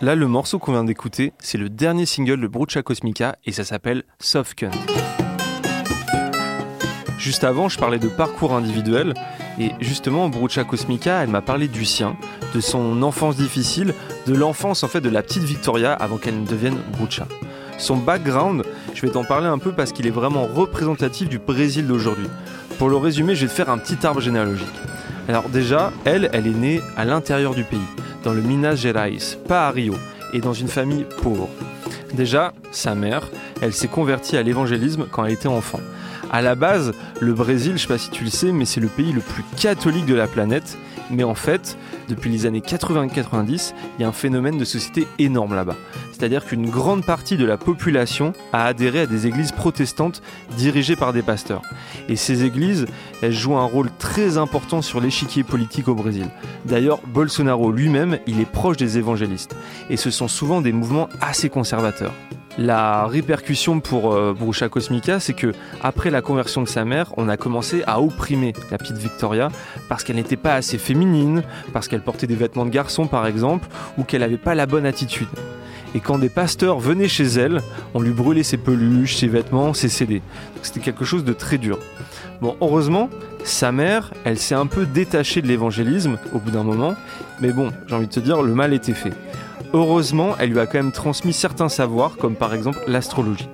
Là, 0.00 0.14
le 0.14 0.26
morceau 0.26 0.58
qu'on 0.58 0.72
vient 0.72 0.84
d'écouter, 0.84 1.34
c'est 1.38 1.58
le 1.58 1.68
dernier 1.68 2.06
single 2.06 2.40
de 2.40 2.46
Brucha 2.46 2.82
Cosmica 2.82 3.36
et 3.44 3.52
ça 3.52 3.64
s'appelle 3.64 4.04
Soft 4.20 4.54
Cunt. 4.54 4.70
Juste 7.18 7.44
avant, 7.44 7.68
je 7.68 7.78
parlais 7.78 7.98
de 7.98 8.08
parcours 8.08 8.54
individuel 8.54 9.12
et 9.58 9.72
justement, 9.80 10.30
Brucha 10.30 10.64
Cosmica, 10.64 11.22
elle 11.22 11.30
m'a 11.30 11.42
parlé 11.42 11.68
du 11.68 11.84
sien, 11.84 12.16
de 12.54 12.60
son 12.60 13.02
enfance 13.02 13.36
difficile, 13.36 13.92
de 14.26 14.34
l'enfance 14.34 14.82
en 14.82 14.88
fait 14.88 15.02
de 15.02 15.10
la 15.10 15.22
petite 15.22 15.42
Victoria 15.42 15.92
avant 15.92 16.16
qu'elle 16.16 16.40
ne 16.40 16.46
devienne 16.46 16.78
Brucha. 16.92 17.26
Son 17.78 17.96
background, 17.96 18.62
je 18.94 19.02
vais 19.02 19.10
t'en 19.10 19.24
parler 19.24 19.46
un 19.46 19.58
peu 19.58 19.72
parce 19.72 19.92
qu'il 19.92 20.06
est 20.06 20.10
vraiment 20.10 20.46
représentatif 20.46 21.28
du 21.28 21.38
Brésil 21.38 21.86
d'aujourd'hui. 21.86 22.28
Pour 22.78 22.88
le 22.88 22.96
résumer, 22.96 23.34
je 23.34 23.42
vais 23.42 23.48
te 23.48 23.54
faire 23.54 23.70
un 23.70 23.78
petit 23.78 24.06
arbre 24.06 24.20
généalogique. 24.20 24.66
Alors 25.28 25.48
déjà, 25.48 25.92
elle, 26.04 26.30
elle 26.32 26.46
est 26.46 26.50
née 26.50 26.80
à 26.96 27.04
l'intérieur 27.04 27.54
du 27.54 27.64
pays, 27.64 27.78
dans 28.22 28.32
le 28.32 28.42
Minas 28.42 28.76
Gerais, 28.76 29.16
pas 29.48 29.68
à 29.68 29.70
Rio, 29.70 29.94
et 30.32 30.40
dans 30.40 30.52
une 30.52 30.68
famille 30.68 31.06
pauvre. 31.22 31.48
Déjà, 32.12 32.52
sa 32.70 32.94
mère, 32.94 33.28
elle 33.60 33.72
s'est 33.72 33.88
convertie 33.88 34.36
à 34.36 34.42
l'évangélisme 34.42 35.06
quand 35.10 35.24
elle 35.24 35.32
était 35.32 35.48
enfant. 35.48 35.80
À 36.34 36.42
la 36.42 36.56
base, 36.56 36.94
le 37.20 37.32
Brésil, 37.32 37.74
je 37.76 37.82
sais 37.82 37.86
pas 37.86 37.96
si 37.96 38.10
tu 38.10 38.24
le 38.24 38.30
sais, 38.30 38.50
mais 38.50 38.64
c'est 38.64 38.80
le 38.80 38.88
pays 38.88 39.12
le 39.12 39.20
plus 39.20 39.44
catholique 39.56 40.04
de 40.04 40.16
la 40.16 40.26
planète. 40.26 40.76
Mais 41.08 41.22
en 41.22 41.36
fait, 41.36 41.78
depuis 42.08 42.28
les 42.28 42.44
années 42.44 42.58
80-90, 42.58 43.72
il 43.96 44.02
y 44.02 44.04
a 44.04 44.08
un 44.08 44.12
phénomène 44.12 44.58
de 44.58 44.64
société 44.64 45.06
énorme 45.20 45.54
là-bas. 45.54 45.76
C'est-à-dire 46.10 46.44
qu'une 46.44 46.68
grande 46.68 47.04
partie 47.04 47.36
de 47.36 47.44
la 47.44 47.56
population 47.56 48.32
a 48.52 48.64
adhéré 48.64 49.02
à 49.02 49.06
des 49.06 49.28
églises 49.28 49.52
protestantes 49.52 50.22
dirigées 50.56 50.96
par 50.96 51.12
des 51.12 51.22
pasteurs. 51.22 51.62
Et 52.08 52.16
ces 52.16 52.42
églises, 52.42 52.86
elles 53.22 53.30
jouent 53.30 53.56
un 53.56 53.64
rôle 53.64 53.90
très 54.00 54.36
important 54.36 54.82
sur 54.82 55.00
l'échiquier 55.00 55.44
politique 55.44 55.86
au 55.86 55.94
Brésil. 55.94 56.26
D'ailleurs, 56.64 56.98
Bolsonaro 57.06 57.70
lui-même, 57.70 58.18
il 58.26 58.40
est 58.40 58.50
proche 58.50 58.76
des 58.76 58.98
évangélistes. 58.98 59.54
Et 59.88 59.96
ce 59.96 60.10
sont 60.10 60.26
souvent 60.26 60.62
des 60.62 60.72
mouvements 60.72 61.08
assez 61.20 61.48
conservateurs. 61.48 62.12
La 62.56 63.06
répercussion 63.06 63.80
pour 63.80 64.12
euh, 64.12 64.32
Brucha 64.32 64.68
Cosmica, 64.68 65.18
c'est 65.18 65.32
que 65.32 65.52
après 65.82 66.10
la 66.10 66.22
conversion 66.22 66.62
de 66.62 66.68
sa 66.68 66.84
mère, 66.84 67.12
on 67.16 67.28
a 67.28 67.36
commencé 67.36 67.82
à 67.88 68.00
opprimer 68.00 68.52
la 68.70 68.78
petite 68.78 68.96
Victoria 68.96 69.48
parce 69.88 70.04
qu'elle 70.04 70.16
n'était 70.16 70.36
pas 70.36 70.54
assez 70.54 70.78
féminine, 70.78 71.42
parce 71.72 71.88
qu'elle 71.88 72.02
portait 72.02 72.28
des 72.28 72.36
vêtements 72.36 72.64
de 72.64 72.70
garçon 72.70 73.08
par 73.08 73.26
exemple, 73.26 73.66
ou 73.98 74.04
qu'elle 74.04 74.20
n'avait 74.20 74.36
pas 74.36 74.54
la 74.54 74.66
bonne 74.66 74.86
attitude. 74.86 75.26
Et 75.96 76.00
quand 76.00 76.18
des 76.18 76.28
pasteurs 76.28 76.78
venaient 76.78 77.08
chez 77.08 77.24
elle, 77.24 77.60
on 77.92 78.00
lui 78.00 78.12
brûlait 78.12 78.44
ses 78.44 78.56
peluches, 78.56 79.16
ses 79.16 79.28
vêtements, 79.28 79.74
ses 79.74 79.88
CD. 79.88 80.22
C'était 80.62 80.80
quelque 80.80 81.04
chose 81.04 81.24
de 81.24 81.32
très 81.32 81.58
dur. 81.58 81.78
Bon, 82.40 82.56
heureusement, 82.60 83.10
sa 83.42 83.72
mère, 83.72 84.12
elle 84.24 84.38
s'est 84.38 84.54
un 84.54 84.66
peu 84.66 84.86
détachée 84.86 85.42
de 85.42 85.48
l'évangélisme 85.48 86.18
au 86.32 86.38
bout 86.38 86.50
d'un 86.52 86.62
moment, 86.62 86.94
mais 87.40 87.50
bon, 87.50 87.70
j'ai 87.86 87.94
envie 87.96 88.06
de 88.06 88.12
te 88.12 88.20
dire, 88.20 88.42
le 88.42 88.54
mal 88.54 88.72
était 88.74 88.94
fait. 88.94 89.12
Heureusement, 89.74 90.36
elle 90.38 90.50
lui 90.50 90.60
a 90.60 90.66
quand 90.66 90.78
même 90.78 90.92
transmis 90.92 91.32
certains 91.32 91.68
savoirs, 91.68 92.16
comme 92.16 92.36
par 92.36 92.54
exemple 92.54 92.78
l'astrologie. 92.86 93.48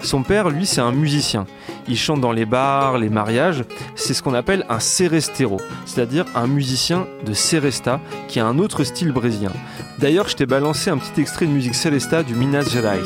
Son 0.00 0.22
père, 0.22 0.48
lui, 0.48 0.64
c'est 0.64 0.80
un 0.80 0.92
musicien. 0.92 1.44
Il 1.88 1.98
chante 1.98 2.22
dans 2.22 2.32
les 2.32 2.46
bars, 2.46 2.96
les 2.96 3.10
mariages. 3.10 3.64
C'est 3.94 4.14
ce 4.14 4.22
qu'on 4.22 4.32
appelle 4.32 4.64
un 4.70 4.80
serestero, 4.80 5.58
c'est-à-dire 5.84 6.24
un 6.34 6.46
musicien 6.46 7.06
de 7.26 7.34
seresta, 7.34 8.00
qui 8.28 8.40
a 8.40 8.46
un 8.46 8.58
autre 8.58 8.82
style 8.82 9.12
brésilien. 9.12 9.52
D'ailleurs, 9.98 10.28
je 10.28 10.36
t'ai 10.36 10.46
balancé 10.46 10.88
un 10.88 10.96
petit 10.96 11.20
extrait 11.20 11.46
de 11.46 11.50
musique 11.50 11.74
seresta 11.74 12.22
du 12.22 12.34
Minas 12.34 12.70
Gerais. 12.70 13.02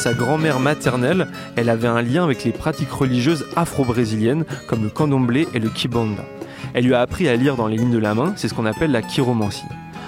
Sa 0.00 0.14
grand-mère 0.14 0.60
maternelle, 0.60 1.26
elle 1.56 1.68
avait 1.68 1.86
un 1.86 2.00
lien 2.00 2.24
avec 2.24 2.42
les 2.44 2.52
pratiques 2.52 2.90
religieuses 2.90 3.44
afro-brésiliennes 3.54 4.46
comme 4.66 4.82
le 4.82 4.88
candomblé 4.88 5.46
et 5.52 5.58
le 5.58 5.68
kibanda. 5.68 6.24
Elle 6.72 6.86
lui 6.86 6.94
a 6.94 7.02
appris 7.02 7.28
à 7.28 7.36
lire 7.36 7.54
dans 7.54 7.66
les 7.66 7.76
lignes 7.76 7.90
de 7.90 7.98
la 7.98 8.14
main, 8.14 8.32
c'est 8.34 8.48
ce 8.48 8.54
qu'on 8.54 8.64
appelle 8.64 8.92
la 8.92 9.02
chiromancie. 9.02 9.66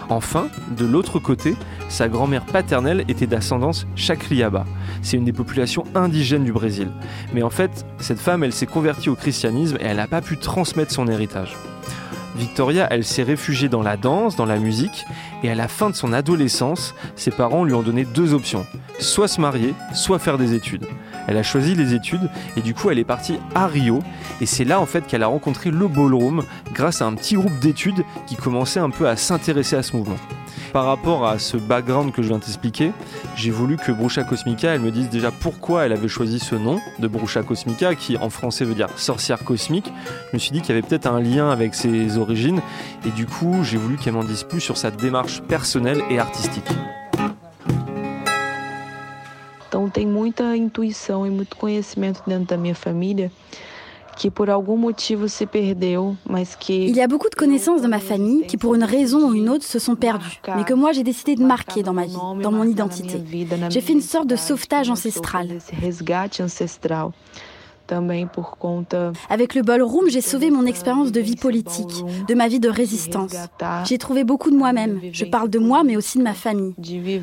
Enfin, 0.08 0.46
de 0.78 0.86
l'autre 0.86 1.18
côté, 1.18 1.56
sa 1.90 2.08
grand-mère 2.08 2.46
paternelle 2.46 3.04
était 3.08 3.26
d'ascendance 3.26 3.86
Chakriaba. 3.94 4.64
C'est 5.02 5.18
une 5.18 5.26
des 5.26 5.32
populations 5.34 5.84
indigènes 5.94 6.44
du 6.44 6.54
Brésil. 6.54 6.88
Mais 7.34 7.42
en 7.42 7.50
fait, 7.50 7.84
cette 7.98 8.18
femme, 8.18 8.44
elle 8.44 8.54
s'est 8.54 8.64
convertie 8.64 9.10
au 9.10 9.14
christianisme 9.14 9.76
et 9.78 9.84
elle 9.84 9.98
n'a 9.98 10.06
pas 10.06 10.22
pu 10.22 10.38
transmettre 10.38 10.90
son 10.90 11.06
héritage. 11.06 11.54
Victoria, 12.36 12.86
elle 12.90 13.04
s'est 13.04 13.22
réfugiée 13.22 13.68
dans 13.68 13.82
la 13.82 13.96
danse, 13.96 14.36
dans 14.36 14.46
la 14.46 14.58
musique, 14.58 15.04
et 15.42 15.50
à 15.50 15.54
la 15.54 15.68
fin 15.68 15.90
de 15.90 15.94
son 15.94 16.12
adolescence, 16.12 16.94
ses 17.14 17.30
parents 17.30 17.64
lui 17.64 17.74
ont 17.74 17.82
donné 17.82 18.04
deux 18.04 18.32
options, 18.32 18.66
soit 18.98 19.28
se 19.28 19.40
marier, 19.40 19.74
soit 19.92 20.18
faire 20.18 20.38
des 20.38 20.54
études. 20.54 20.86
Elle 21.26 21.36
a 21.36 21.42
choisi 21.42 21.74
les 21.74 21.94
études 21.94 22.28
et 22.56 22.62
du 22.62 22.74
coup 22.74 22.90
elle 22.90 22.98
est 22.98 23.04
partie 23.04 23.38
à 23.54 23.66
Rio 23.66 24.00
et 24.40 24.46
c'est 24.46 24.64
là 24.64 24.80
en 24.80 24.86
fait 24.86 25.06
qu'elle 25.06 25.22
a 25.22 25.28
rencontré 25.28 25.70
le 25.70 25.86
ballroom 25.86 26.42
grâce 26.72 27.00
à 27.00 27.06
un 27.06 27.14
petit 27.14 27.36
groupe 27.36 27.58
d'études 27.60 28.04
qui 28.26 28.34
commençait 28.34 28.80
un 28.80 28.90
peu 28.90 29.08
à 29.08 29.16
s'intéresser 29.16 29.76
à 29.76 29.82
ce 29.82 29.96
mouvement. 29.96 30.16
Par 30.72 30.86
rapport 30.86 31.26
à 31.26 31.38
ce 31.38 31.58
background 31.58 32.12
que 32.12 32.22
je 32.22 32.28
viens 32.28 32.38
de 32.38 32.44
t'expliquer, 32.44 32.92
j'ai 33.36 33.50
voulu 33.50 33.76
que 33.76 33.92
Brucha 33.92 34.24
Cosmica, 34.24 34.74
elle 34.74 34.80
me 34.80 34.90
dise 34.90 35.10
déjà 35.10 35.30
pourquoi 35.30 35.84
elle 35.84 35.92
avait 35.92 36.08
choisi 36.08 36.38
ce 36.38 36.54
nom 36.54 36.80
de 36.98 37.08
Brucha 37.08 37.42
Cosmica, 37.42 37.94
qui 37.94 38.16
en 38.16 38.30
français 38.30 38.64
veut 38.64 38.74
dire 38.74 38.88
sorcière 38.96 39.44
cosmique. 39.44 39.92
Je 40.30 40.36
me 40.36 40.38
suis 40.38 40.50
dit 40.50 40.62
qu'il 40.62 40.70
y 40.74 40.78
avait 40.78 40.86
peut-être 40.86 41.06
un 41.06 41.20
lien 41.20 41.50
avec 41.50 41.74
ses 41.74 42.16
origines, 42.16 42.62
et 43.06 43.10
du 43.10 43.26
coup, 43.26 43.62
j'ai 43.62 43.76
voulu 43.76 43.98
qu'elle 43.98 44.14
m'en 44.14 44.24
dise 44.24 44.44
plus 44.44 44.60
sur 44.60 44.78
sa 44.78 44.90
démarche 44.90 45.42
personnelle 45.42 46.00
et 46.08 46.18
artistique. 46.18 46.70
Então 49.68 49.88
tem 49.88 50.06
muita 50.06 50.56
intuição 50.56 51.26
e 51.26 51.30
muito 51.30 51.56
que 54.16 54.30
por 54.30 54.50
algum 54.50 54.76
motivo 54.76 55.28
se 55.28 55.46
perdeu, 55.46 56.16
mas 56.28 56.54
que 56.56 56.72
Il 56.72 56.96
y 56.96 57.00
a 57.00 57.08
beaucoup 57.08 57.30
de 57.30 57.34
connaissances 57.34 57.82
dans 57.82 57.88
ma 57.88 57.98
famille 57.98 58.46
qui, 58.46 58.56
pour 58.56 58.74
une 58.74 58.84
raison 58.84 59.30
ou 59.30 59.34
une 59.34 59.48
autre, 59.48 59.64
se 59.64 59.78
sont 59.78 59.96
perdues, 59.96 60.40
mais 60.56 60.64
que 60.64 60.74
moi 60.74 60.92
j'ai 60.92 61.02
décidé 61.02 61.34
de 61.34 61.44
marquer 61.44 61.82
dans 61.82 61.92
ma 61.92 62.06
vie, 62.06 62.16
dans 62.42 62.52
mon 62.52 62.64
identité. 62.64 63.22
J'ai 63.70 63.80
fait 63.80 63.92
une 63.92 64.00
sorte 64.00 64.26
de 64.26 64.36
sauvetage 64.36 64.90
ancestral. 64.90 65.48
Avec 69.28 69.54
le 69.54 69.62
ballroom, 69.62 70.08
j'ai 70.08 70.20
sauvé 70.20 70.50
mon 70.50 70.64
expérience 70.66 71.12
de 71.12 71.20
vie 71.20 71.36
politique, 71.36 72.04
de 72.26 72.34
ma 72.34 72.48
vie 72.48 72.60
de 72.60 72.68
résistance. 72.68 73.34
J'ai 73.84 73.98
trouvé 73.98 74.24
beaucoup 74.24 74.50
de 74.50 74.56
moi-même. 74.56 75.00
Je 75.12 75.24
parle 75.24 75.50
de 75.50 75.58
moi, 75.58 75.84
mais 75.84 75.96
aussi 75.96 76.18
de 76.18 76.22
ma 76.22 76.34
famille. 76.34 76.74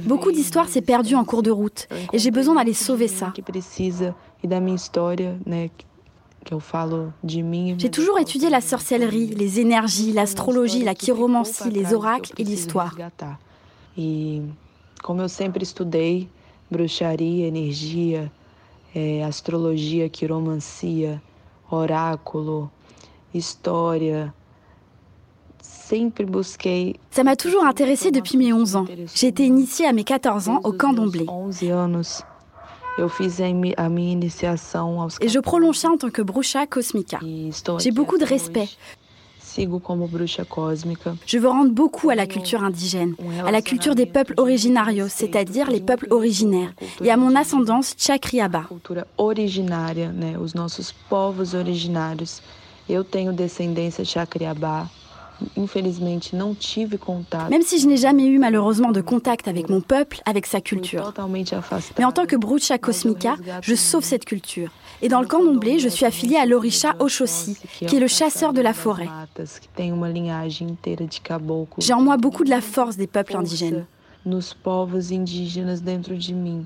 Beaucoup 0.06 0.32
d'histoires 0.32 0.68
s'est 0.68 0.82
perdues 0.82 1.16
en 1.16 1.24
cours 1.24 1.44
de 1.44 1.52
route, 1.52 1.88
et 2.14 2.20
j'ai 2.20 2.32
besoin 2.32 2.56
d'aller 2.56 2.74
sauver 2.74 3.08
ça. 3.08 3.34
J'ai 7.78 7.90
toujours 7.90 8.20
étudié 8.20 8.50
la 8.50 8.62
sorcellerie, 8.62 9.28
les 9.28 9.60
énergies, 9.60 10.12
l'astrologie, 10.14 10.84
la 10.84 10.96
chiromancie, 10.96 11.70
les 11.70 11.94
oracles 11.94 12.34
et 12.38 12.44
l'histoire. 12.44 12.96
E 13.98 14.42
como 15.04 15.24
eu 15.24 15.30
sempre 15.30 15.64
estudei 15.64 16.30
bruxaria, 16.72 17.48
energia, 17.48 18.32
astrologia, 19.26 20.10
quiromancia, 20.10 21.22
oráculo, 21.70 22.70
história, 23.34 24.34
Ça 27.12 27.24
m'a 27.24 27.36
toujours 27.36 27.66
intéressée 27.66 28.12
depuis 28.12 28.38
mes 28.38 28.54
11 28.54 28.76
ans. 28.76 28.86
J'ai 29.16 29.28
été 29.28 29.44
initiée 29.44 29.88
à 29.88 29.94
mes 29.94 30.04
14 30.04 30.50
ans 30.50 30.60
au 30.64 30.72
camp 30.72 30.94
d'Omblé. 30.94 31.26
Et 35.22 35.30
je 35.30 35.40
prolonge 35.40 35.78
ça 35.78 35.90
en 35.90 35.98
tant 35.98 36.10
que 36.10 36.22
bruxa 36.22 36.68
cosmica. 36.68 37.20
J'ai 37.80 37.92
beaucoup 37.92 38.18
de 38.18 38.26
respect. 38.26 38.70
Je 39.58 41.38
veux 41.38 41.48
rendre 41.50 41.72
beaucoup 41.72 42.10
à 42.10 42.16
la 42.16 42.28
culture 42.28 42.64
indigène, 42.64 43.16
à 43.46 43.52
la 43.52 43.62
culture 43.62 43.96
des 43.96 44.06
peuples 44.06 44.34
originarios, 44.38 45.08
c'est-à-dire 45.10 45.70
les 45.72 45.82
peuples 45.82 46.08
originaires, 46.12 46.72
et 47.02 47.10
à 47.12 47.18
mon 47.18 47.36
ascendance 47.36 47.96
Chakriaba. 47.98 48.66
cultura 48.68 49.08
originária, 49.18 50.12
né, 50.12 50.38
os 50.38 50.54
nossos 50.54 50.94
povos 51.10 51.54
originários. 51.54 52.42
Eu 52.88 53.04
tenho 53.04 53.32
descendência 53.32 54.04
Chacriabá. 54.04 54.90
Même 57.50 57.62
si 57.62 57.80
je 57.80 57.88
n'ai 57.88 57.98
jamais 57.98 58.26
eu 58.26 58.40
malheureusement 58.40 58.92
de 58.92 59.02
contact 59.02 59.48
avec 59.48 59.70
mon 59.70 59.82
peuple, 59.82 60.22
avec 60.26 60.46
sa 60.46 60.62
culture. 60.62 61.14
Mais 61.98 62.06
en 62.06 62.12
tant 62.12 62.26
que 62.26 62.36
bruxa 62.36 62.78
cosmica, 62.78 63.36
je 63.62 63.76
sauve 63.76 64.04
cette 64.04 64.26
culture. 64.26 64.72
Et 65.02 65.08
dans 65.08 65.22
le 65.22 65.28
camp 65.28 65.44
d'Omblé, 65.44 65.80
je 65.80 65.88
suis 65.88 66.06
affiliée 66.06 66.38
à 66.38 66.46
l'Orisha 66.46 66.96
Oshosi, 67.00 67.58
qui 67.88 67.96
est 67.96 68.00
le 68.00 68.08
chasseur 68.08 68.54
de 68.54 68.62
la 68.62 68.74
forêt. 68.74 69.08
J'ai 71.78 71.94
en 71.94 72.02
moi 72.02 72.18
beaucoup 72.18 72.44
de 72.44 72.50
la 72.50 72.62
force 72.62 72.98
des 72.98 73.08
peuples 73.08 73.38
indigènes. 73.38 73.86
Nos 74.26 74.54
povos 74.64 75.14
indígenas 75.14 75.80
dentro 75.80 76.14
de 76.14 76.34
mim. 76.34 76.66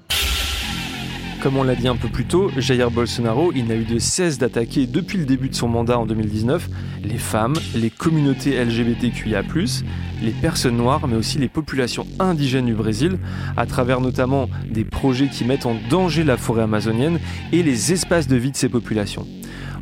Comme 1.43 1.57
on 1.57 1.63
l'a 1.63 1.75
dit 1.75 1.89
un 1.89 1.97
peu 1.97 2.07
plus 2.07 2.23
tôt, 2.23 2.49
Jair 2.55 2.89
Bolsonaro, 2.89 3.51
il 3.53 3.65
n'a 3.65 3.75
eu 3.75 3.83
de 3.83 3.99
cesse 3.99 4.37
d'attaquer 4.37 4.87
depuis 4.87 5.17
le 5.17 5.25
début 5.25 5.49
de 5.49 5.55
son 5.55 5.67
mandat 5.67 5.99
en 5.99 6.05
2019 6.05 6.69
les 7.03 7.17
femmes, 7.17 7.55
les 7.75 7.89
communautés 7.89 8.63
LGBTQIA+, 8.63 9.43
les 10.21 10.31
personnes 10.31 10.77
noires, 10.77 11.05
mais 11.05 11.17
aussi 11.17 11.39
les 11.39 11.49
populations 11.49 12.07
indigènes 12.17 12.67
du 12.67 12.73
Brésil, 12.73 13.19
à 13.57 13.65
travers 13.65 13.99
notamment 13.99 14.47
des 14.69 14.85
projets 14.85 15.27
qui 15.27 15.43
mettent 15.43 15.65
en 15.65 15.75
danger 15.89 16.23
la 16.23 16.37
forêt 16.37 16.63
amazonienne 16.63 17.19
et 17.51 17.61
les 17.61 17.91
espaces 17.91 18.29
de 18.29 18.37
vie 18.37 18.51
de 18.51 18.55
ces 18.55 18.69
populations. 18.69 19.27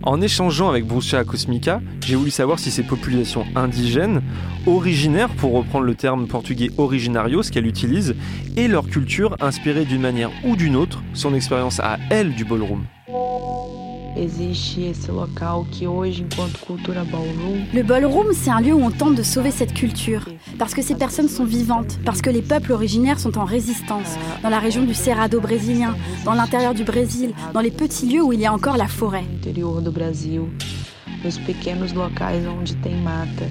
En 0.04 0.20
échangeant 0.20 0.70
avec 0.70 0.86
Bruxa 0.86 1.24
Cosmica, 1.24 1.80
j'ai 2.04 2.16
voulu 2.16 2.32
savoir 2.32 2.58
si 2.58 2.72
ces 2.72 2.82
populations 2.82 3.46
indigènes, 3.56 4.22
originaires 4.66 5.30
pour 5.30 5.54
reprendre 5.54 5.86
le 5.86 5.94
terme 5.94 6.28
portugais 6.28 6.72
originario, 6.78 7.44
ce 7.44 7.52
qu'elle 7.52 7.68
utilise, 7.68 8.16
et 8.58 8.68
leur 8.68 8.88
culture 8.88 9.36
inspirée 9.40 9.86
d'une 9.86 10.02
manière 10.02 10.32
ou 10.44 10.56
d'une 10.56 10.76
autre, 10.76 11.04
son 11.14 11.36
expérience 11.36 11.80
à 11.80 12.00
elle 12.10 12.34
du 12.34 12.46
ballroom. 12.46 12.84
Existe 14.16 14.82
esse 14.82 15.10
local 15.10 15.66
que 15.72 15.88
hoje, 15.88 16.24
enquanto 16.24 16.60
cultura 16.60 17.04
ballroom, 17.04 17.66
Le 17.74 17.82
ballroom, 17.82 18.34
c'est 18.34 18.50
un 18.50 18.60
lieu 18.60 18.74
où 18.74 18.84
on 18.84 18.92
tente 18.92 19.16
de 19.16 19.24
sauver 19.24 19.52
cette 19.52 19.74
culture, 19.74 20.28
parce 20.60 20.74
que 20.74 20.82
ces 20.82 20.96
personnes 20.96 21.30
sont 21.30 21.46
vivantes, 21.46 21.98
parce 22.06 22.22
que 22.22 22.30
les 22.30 22.42
peuples 22.42 22.74
originaires 22.74 23.20
sont 23.20 23.38
en 23.38 23.46
résistance, 23.46 24.18
dans 24.44 24.50
la 24.50 24.60
région 24.60 24.84
du 24.84 24.94
Cerrado 24.94 25.40
brésilien, 25.40 25.96
dans 26.26 26.34
l'intérieur 26.34 26.74
du 26.74 26.84
Brésil, 26.84 27.34
dans 27.54 27.62
les 27.62 27.72
petits 27.72 28.06
lieux 28.06 28.22
où 28.22 28.34
il 28.34 28.42
y 28.42 28.46
a 28.46 28.54
encore 28.54 28.78
la 28.78 28.88
forêt. 28.88 29.24
interior 29.34 29.82
do 29.82 29.92
Brasil, 29.92 30.42
nos 31.24 31.38
pequenos 31.46 31.94
locais 31.94 32.46
onde 32.48 32.76
tem 32.78 32.96
mata. 32.96 33.46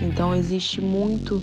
Então 0.00 0.34
existe 0.34 0.80
muito 0.80 1.42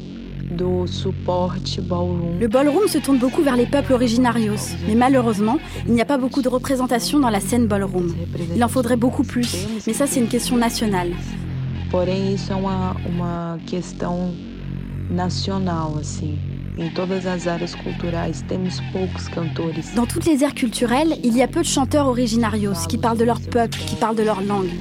do 0.52 0.86
suporte 0.88 1.80
ballroom. 1.82 2.40
Le 2.40 2.48
ballroom 2.48 2.88
se 2.88 2.98
tourne 2.98 3.18
beaucoup 3.18 3.42
vers 3.42 3.56
les 3.56 3.66
peuples 3.66 3.94
originarios, 3.94 4.76
mais 4.88 4.96
malheureusement, 4.96 5.58
il 5.88 5.94
n'y 5.94 6.02
a 6.02 6.06
pas 6.06 6.18
beaucoup 6.18 6.42
de 6.42 6.50
représentation 6.50 7.20
dans 7.20 7.30
la 7.30 7.40
scène 7.40 7.68
ballroom. 7.68 8.14
Il 8.56 8.64
en 8.64 8.68
faudrait 8.68 8.98
beaucoup 8.98 9.24
plus, 9.24 9.68
mais 9.88 9.94
ça 9.94 10.08
c'est 10.08 10.20
une 10.20 10.28
question 10.28 10.58
nationale. 10.58 11.12
Porém, 11.92 12.34
isso 12.34 12.52
é 12.52 12.56
uma, 12.56 12.96
uma 13.08 13.60
questão 13.66 14.34
nacional, 15.10 15.94
assim. 16.00 16.38
Dans 19.96 20.06
toutes 20.06 20.26
les 20.26 20.44
aires 20.44 20.54
culturelles, 20.54 21.16
il 21.24 21.38
y 21.38 21.42
a 21.42 21.48
peu 21.48 21.62
de 21.62 21.66
chanteurs 21.66 22.08
originarios 22.08 22.86
qui 22.90 22.98
parlent 22.98 23.18
de 23.18 23.24
leur 23.24 23.40
peuple, 23.40 23.78
qui 23.78 23.96
parlent 23.96 24.18
de 24.18 24.24
leur 24.24 24.42
langue. 24.42 24.72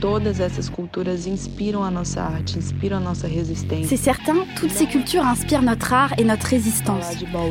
Todas 0.00 0.38
essas 0.40 0.68
culturas 0.68 1.26
inspiram 1.26 1.82
a 1.82 1.90
nossa 1.90 2.20
arte, 2.20 2.58
inspiram 2.58 2.98
a 2.98 3.00
nossa 3.00 3.26
resistência. 3.26 3.88
C'est 3.88 3.96
certain, 3.96 4.44
toutes 4.56 4.72
ces 4.72 4.86
cultures 4.86 5.24
inspirent 5.24 5.62
notre 5.62 5.92
art 5.92 6.14
et 6.18 6.24
notre 6.24 6.46
résistance. 6.46 7.04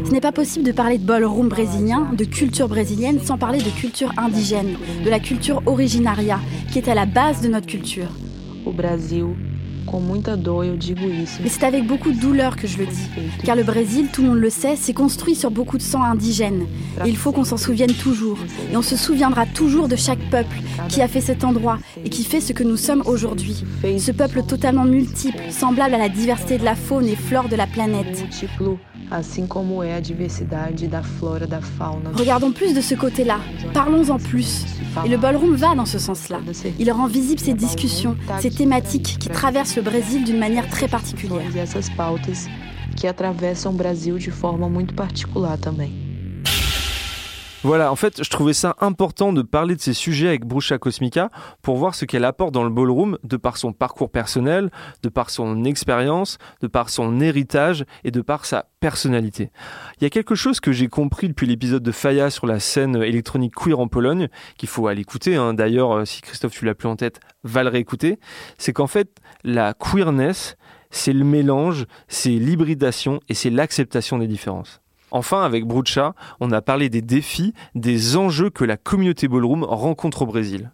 Ce 0.06 0.12
n'est 0.12 0.22
pas 0.22 0.32
possible 0.32 0.66
de 0.66 0.72
parler 0.72 0.98
de 0.98 1.06
ballroom 1.06 1.50
brésilien, 1.50 2.12
de 2.14 2.26
culture 2.26 2.68
brésilienne, 2.68 3.20
sans 3.24 3.38
parler 3.38 3.60
de 3.60 3.70
culture 3.70 4.12
indigène, 4.18 4.78
de 5.04 5.10
la 5.10 5.20
culture 5.20 5.62
originaria, 5.66 6.39
qui 6.72 6.80
est 6.80 6.88
à 6.88 6.96
la 6.96 7.06
base 7.06 7.41
de 7.41 7.48
notre 7.48 7.68
culture. 7.68 8.10
O 8.66 8.72
Brasil, 8.72 9.36
Mais 11.44 11.50
c'est 11.50 11.64
avec 11.64 11.86
beaucoup 11.86 12.12
de 12.12 12.20
douleur 12.20 12.56
que 12.56 12.68
je 12.68 12.78
le 12.78 12.86
dis, 12.86 13.10
car 13.44 13.56
le 13.56 13.64
Brésil, 13.64 14.08
tout 14.12 14.22
le 14.22 14.30
monde 14.30 14.40
le 14.40 14.50
sait, 14.50 14.76
s'est 14.76 14.94
construit 14.94 15.36
sur 15.36 15.52
beaucoup 15.52 15.78
de 15.78 15.84
sang 15.84 16.04
indigène. 16.04 16.66
Et 17.06 17.10
il 17.10 17.18
faut 17.18 17.32
qu'on 17.32 17.44
s'en 17.44 17.58
souvienne 17.58 17.94
toujours. 17.94 18.38
Et 18.72 18.78
on 18.78 18.82
se 18.82 18.96
souviendra 18.96 19.46
toujours 19.46 19.88
de 19.88 19.96
chaque 19.96 20.20
peuple 20.30 20.58
qui 20.90 21.02
a 21.02 21.08
fait 21.08 21.22
cet 21.22 21.44
endroit 21.44 21.78
et 22.04 22.10
qui 22.10 22.24
fait 22.24 22.42
ce 22.42 22.54
que 22.54 22.64
nous 22.64 22.78
sommes 22.78 23.04
aujourd'hui. 23.06 23.64
Ce 23.98 24.12
peuple 24.12 24.44
totalement 24.44 24.86
multiple, 24.86 25.44
semblable 25.50 25.96
à 25.96 25.98
la 25.98 26.10
diversité 26.10 26.58
de 26.58 26.66
la 26.66 26.76
faune 26.76 27.08
et 27.08 27.16
flore 27.16 27.50
de 27.50 27.56
la 27.56 27.68
planète. 27.68 28.26
Regardons 32.16 32.52
plus 32.52 32.74
de 32.74 32.82
ce 32.82 32.96
côté-là, 32.96 33.38
parlons-en 33.74 34.18
plus. 34.18 34.66
Et 35.06 35.10
le 35.10 35.18
ballroom 35.18 35.56
va 35.56 35.76
dans 35.76 35.86
ce 35.86 36.00
sens-là. 36.00 36.40
Il 36.80 36.92
rend 36.92 37.08
visible 37.08 37.40
ces 37.40 37.54
discussions, 37.54 38.16
ces 38.40 38.50
thématiques 38.50 39.18
qui 39.20 39.30
traversent 39.30 39.72
le 39.76 39.82
Brésil 39.82 40.24
d'une 40.24 40.38
manière 40.38 40.69
très 40.69 40.88
particulière. 40.88 41.55
Essas 41.57 41.89
pautas 41.95 42.47
que 42.99 43.07
atravessam 43.07 43.74
o 43.74 43.78
Brasil 43.78 44.17
de 44.17 44.30
forma 44.30 44.69
muito 44.69 44.93
particular 44.93 45.57
também. 45.57 46.03
Voilà, 47.64 47.93
en 47.93 47.95
fait, 47.95 48.22
je 48.22 48.30
trouvais 48.30 48.51
ça 48.51 48.76
important 48.82 49.32
de 49.32 49.41
parler 49.41 49.78
de 49.78 49.80
ces 49.80 49.93
sujets 49.93 50.28
avec 50.28 50.45
Brucha 50.45 50.78
Cosmica 50.78 51.30
pour 51.61 51.78
voir 51.78 51.95
ce 51.95 52.03
qu'elle 52.03 52.26
apporte 52.26 52.53
dans 52.53 52.66
le 52.66 52.70
ballroom 52.70 53.18
de 53.24 53.38
par 53.38 53.55
son 53.55 53.72
parcours 53.72 54.11
personnel, 54.11 54.70
de 55.01 55.07
par 55.07 55.30
son 55.30 55.64
expérience, 55.64 56.39
de 56.59 56.68
par 56.68 56.89
son 56.89 57.22
héritage 57.22 57.86
et 58.03 58.11
de 58.11 58.20
par 58.20 58.43
sa 58.43 58.66
personnalité. 58.82 59.49
Il 59.97 60.03
y 60.03 60.07
a 60.07 60.09
quelque 60.09 60.36
chose 60.36 60.59
que 60.59 60.74
j'ai 60.74 60.89
compris 60.89 61.30
depuis 61.30 61.47
l'épisode 61.47 61.84
de 61.84 61.91
Faya 61.93 62.30
sur 62.30 62.47
la 62.47 62.59
scène 62.59 62.97
électronique 63.01 63.55
queer 63.55 63.80
en 63.80 63.88
Pologne, 63.88 64.28
qu'il 64.57 64.68
faut 64.68 64.88
aller 64.88 65.01
écouter, 65.01 65.38
hein. 65.38 65.53
d'ailleurs, 65.53 65.93
euh, 65.93 66.05
si 66.05 66.20
Christophe 66.20 66.51
tu 66.51 66.66
l'as 66.66 66.76
plus 66.76 66.89
en 66.89 66.97
tête, 66.97 67.22
va 67.45 67.64
le 67.64 67.70
réécouter, 67.70 68.20
c'est 68.57 68.74
qu'en 68.74 68.88
fait, 68.88 69.22
la 69.45 69.74
queerness, 69.74 70.57
c'est 70.91 71.14
le 71.14 71.24
mélange, 71.24 71.86
c'est 72.09 72.32
l'hybridation 72.32 73.22
et 73.30 73.34
c'est 73.34 73.49
l'acceptation 73.49 74.18
des 74.18 74.28
différences. 74.28 74.83
Enfin, 75.14 75.43
avec 75.43 75.66
Brucha, 75.66 76.16
on 76.39 76.51
a 76.51 76.64
parlé 76.64 76.89
des 76.89 77.03
défis, 77.03 77.53
des 77.76 78.18
enjeux 78.18 78.49
que 78.49 78.66
la 78.66 78.78
communauté 78.78 79.28
ballroom 79.28 79.64
rencontre 79.64 80.24
au 80.24 80.26
Brésil. 80.26 80.72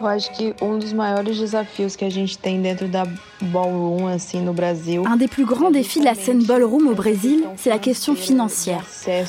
Eu 0.00 0.06
acho 0.06 0.30
que 0.32 0.54
um 0.62 0.78
dos 0.78 0.92
maiores 0.92 1.38
desafios 1.38 1.96
que 1.96 2.04
a 2.04 2.10
gente 2.10 2.38
tem 2.38 2.60
dentro 2.62 2.86
da 2.86 3.04
ballroom 3.40 4.06
assim 4.06 4.40
no 4.40 4.52
Brasil. 4.52 5.02
Un 5.04 5.16
des 5.16 5.26
plus 5.26 5.44
grands 5.44 5.70
défis 5.72 5.98
de 5.98 6.04
la 6.04 6.14
scène 6.14 6.44
ballroom 6.44 6.86
au 6.88 6.94
Brésil, 6.94 7.44
c'est 7.56 7.70
la 7.70 7.78
question 7.78 8.14
financière. 8.14 8.84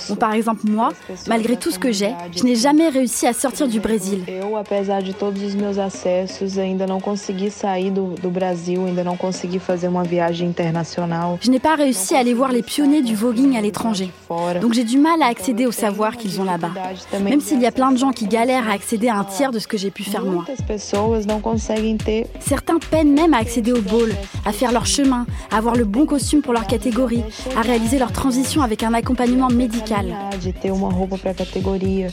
Bon, 0.10 0.16
par 0.16 0.34
exemple, 0.34 0.62
moi, 0.70 0.90
malgré 1.28 1.58
tout 1.58 1.72
ce 1.72 1.80
que 1.80 1.92
j'ai, 1.92 2.14
je 2.36 2.44
n'ai 2.44 2.56
jamais 2.56 2.90
réussi 2.90 3.26
à 3.26 3.34
sortir 3.34 3.68
du 3.68 3.80
Brésil. 3.80 4.24
Eu, 4.28 4.56
apesar 4.58 5.02
de 5.02 5.12
todos 5.12 5.42
os 5.42 5.56
meus 5.56 5.80
acessos, 5.80 6.58
ainda 6.60 6.86
não 6.86 7.00
consegui 7.00 7.50
sair 7.50 7.90
do, 7.90 8.16
do 8.22 8.30
Brasil, 8.30 8.86
ainda 8.86 9.04
não 9.04 9.18
consegui 9.18 9.58
fazer 9.60 9.88
uma 9.88 10.04
viagem 10.04 10.50
internacional. 10.50 11.40
Je 11.42 11.50
n'ai 11.50 11.60
pas 11.60 11.76
réussi 11.76 12.16
à 12.16 12.20
aller 12.20 12.36
voir 12.36 12.52
les 12.52 12.62
pionniers 12.64 13.02
du 13.02 13.16
voguing 13.16 13.58
à 13.58 13.62
l'étranger. 13.62 14.12
Donc 14.62 14.74
j'ai 14.74 14.84
du 14.84 15.00
mal 15.00 15.22
à 15.24 15.28
accéder 15.28 15.66
au 15.66 15.72
savoir 15.72 16.16
qu'ils 16.16 16.40
ont 16.40 16.46
là-bas. 16.46 16.72
Même 17.22 17.42
s'il 17.42 17.60
y 17.60 17.66
a 17.66 17.72
plein 17.72 17.92
de 17.92 17.98
gens 17.98 18.12
qui 18.12 18.28
galèrent 18.28 18.70
à 18.70 18.74
accéder 18.74 19.08
à 19.08 19.18
un 19.18 19.24
tiers 19.24 19.52
de 19.52 19.58
ce 19.58 19.68
que 19.68 19.78
j'ai 19.78 19.90
pu 19.90 20.04
faire 20.04 20.26
moi. 20.26 20.46
Certains 22.40 22.80
peinent 22.80 23.14
même 23.14 23.34
à 23.34 23.38
accéder 23.38 23.72
au 23.72 23.82
ball, 23.82 24.12
à 24.46 24.52
faire 24.52 24.72
leur 24.72 24.86
chemin, 24.86 25.26
à 25.52 25.58
avoir 25.58 25.76
le 25.76 25.86
bon 25.86 26.06
costume 26.06 26.42
pour 26.42 26.54
leur 26.54 26.68
catégorie, 26.68 27.24
à 27.56 27.62
réaliser 27.62 28.00
leur 28.00 28.12
transition 28.12 28.62
avec 28.62 28.84
un 28.84 28.94
accompagnement 28.94 29.50
médical. 29.50 30.08
de 30.44 30.52
ter 30.52 30.72
uma 30.72 30.90
roupa 30.90 31.18
para 31.18 31.34
categoria, 31.34 32.08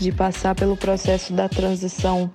de 0.00 0.10
passar 0.10 0.54
pelo 0.54 0.76
processo 0.76 1.32
da 1.32 1.48
transição 1.48 2.30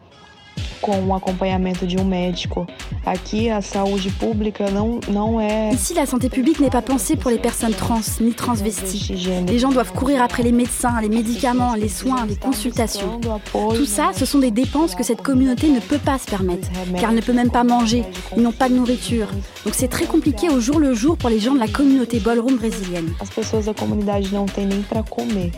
com 0.82 0.99
o 1.05 1.14
acompanhamento 1.14 1.86
de 1.86 1.97
um 1.97 2.05
médico. 2.05 2.68
Aqui 3.05 3.49
a 3.49 3.62
saúde 3.62 4.10
pública 4.12 4.70
não 4.72 4.99
não 5.08 5.39
é 5.39 5.72
Ici, 5.74 5.93
la 5.93 6.05
santé 6.05 6.30
publique 6.30 6.60
n'est 6.60 6.70
pas 6.70 6.82
pensée 6.82 7.16
pour 7.16 7.32
les 7.32 7.39
personnes 7.39 7.74
trans 7.74 8.01
ni 8.20 8.34
transvesties. 8.34 9.12
Les 9.47 9.60
gens 9.60 9.72
doivent 9.72 9.93
courir 9.93 10.22
après 10.22 10.43
les 10.43 10.51
médecins, 10.51 10.99
les 11.01 11.10
médicaments, 11.10 11.76
les 11.76 11.89
soins, 11.89 12.26
les 12.26 12.36
consultations. 12.36 13.20
Tout 13.51 13.86
ça, 13.86 14.12
ce 14.14 14.26
sont 14.26 14.39
des 14.39 14.51
dépenses 14.51 14.95
que 14.95 15.03
cette 15.03 15.22
communauté 15.22 15.70
ne 15.70 15.80
peut 15.80 15.97
pas 15.99 16.18
se 16.18 16.26
permettre, 16.26 16.68
car 16.99 17.10
elle 17.10 17.16
ne 17.16 17.22
peut 17.22 17.34
même 17.34 17.51
pas 17.51 17.64
manger, 17.64 18.03
ils 18.36 18.43
n'ont 18.43 18.51
pas 18.51 18.70
de 18.70 18.76
nourriture. 18.76 19.28
Donc 19.66 19.74
c'est 19.74 19.88
très 19.88 20.05
compliqué 20.05 20.49
au 20.49 20.60
jour 20.60 20.80
le 20.80 20.93
jour 20.93 21.18
pour 21.18 21.30
les 21.30 21.39
gens 21.39 21.53
de 21.53 21.60
la 21.60 21.68
communauté 21.68 22.20
ballroom 22.20 22.55
brésilienne. 22.58 23.14
as 23.20 23.30
pessoas 23.30 23.66
da 23.66 23.74
comunidade 23.74 24.34
não 24.34 24.45
têm 24.45 24.66
nem 24.66 24.82
para 24.84 25.03
comer. 25.03 25.51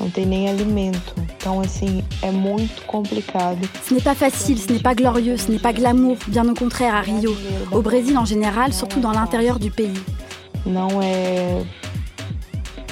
Não 0.00 0.10
tem 0.10 0.26
nem 0.26 0.48
alimento. 0.48 1.14
Então 1.38 1.60
assim, 1.60 2.02
é 2.22 2.30
muito 2.30 2.82
complicado. 2.86 3.58
Ce 3.82 3.94
n'est 3.94 4.02
pas 4.02 4.14
facile, 4.14 4.58
ce 4.58 4.72
n'est 4.72 4.82
pas 4.82 4.94
glorieux, 4.94 5.36
ce 5.36 5.50
n'est 5.50 5.60
pas 5.60 5.72
glamour, 5.72 6.16
bien 6.26 6.46
au 6.48 6.54
contraire 6.54 6.94
à 6.94 7.00
Rio. 7.00 7.34
Au 7.70 7.80
Brésil 7.80 8.18
en 8.18 8.24
général, 8.24 8.72
surtout 8.72 9.00
dans 9.00 9.12
l'intérieur 9.12 9.58
du 9.58 9.70
pays. 9.70 10.00
Não 10.66 11.00
é 11.00 11.64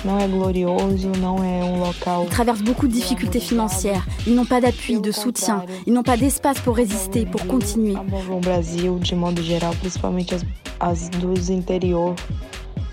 não 0.04 0.20
é 0.20 0.28
glorioso, 0.28 1.08
não 1.18 1.42
é 1.42 1.64
um 1.64 1.80
local 1.80 2.24
Ils 2.24 2.30
traversent 2.30 2.62
beaucoup 2.62 2.86
de 2.86 2.92
difficultés 2.92 3.40
financières, 3.40 4.06
ils 4.26 4.34
n'ont 4.34 4.44
pas 4.46 4.60
d'appui, 4.60 5.00
de 5.00 5.10
soutien, 5.10 5.64
ils 5.84 5.92
n'ont 5.92 6.04
pas 6.04 6.16
d'espace 6.16 6.60
pour 6.60 6.76
résister, 6.76 7.26
pour 7.26 7.44
continuer. 7.48 7.94
no 7.94 8.38
Brasil, 8.38 9.00
de 9.00 9.14
modo 9.16 9.42
geral, 9.42 9.74
principalmente 9.80 10.32
as, 10.32 10.44
as 10.78 11.08
dos 11.08 11.50
interior 11.50 12.14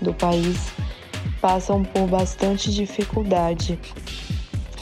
do 0.02 0.12
país, 0.12 0.56
passam 1.40 1.84
por 1.84 2.08
bastante 2.08 2.70
dificuldade, 2.72 3.78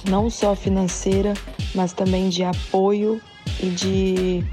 não 0.08 0.30
só 0.30 0.54
financeira, 0.54 1.34
mas 1.74 1.92
também 1.92 2.28
de 2.28 2.42
apoio 2.44 3.20
e 3.60 3.66
de 3.66 4.44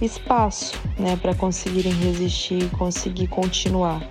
espaço, 0.00 0.74
né, 0.98 1.16
para 1.16 1.34
conseguirem 1.34 1.92
resistir, 1.92 2.68
conseguir 2.70 3.28
continuar. 3.28 4.02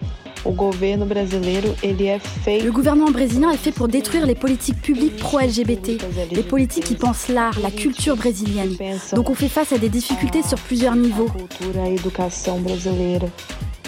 O 0.43 0.51
governo 0.51 1.07
brasileiro, 1.07 1.75
ele 1.81 2.05
é 2.05 2.19
feito 2.19 2.65
Le 2.65 2.71
gouvernement 2.71 3.11
brésilien 3.11 3.51
est 3.51 3.57
fait 3.57 3.71
pour 3.71 3.87
détruire 3.87 4.27
les 4.27 4.35
politiques 4.35 4.79
publiques 4.79 5.17
pro-LGBT, 5.17 5.97
les 6.31 6.43
politiques 6.43 6.83
qui 6.83 6.95
pensent 6.95 7.29
l'art, 7.29 7.59
la 7.59 7.71
culture 7.71 8.15
brésilienne. 8.15 8.77
Donc 9.13 9.31
on 9.31 9.33
fait 9.33 9.49
face 9.49 9.73
à 9.73 9.79
des 9.79 9.89
difficultés 9.89 10.43
sur 10.43 10.59
plusieurs 10.59 10.95
niveaux. 10.95 11.25
cultura, 11.31 11.83
a 11.85 11.89
educação 11.89 12.61
brasileira. 12.61 13.27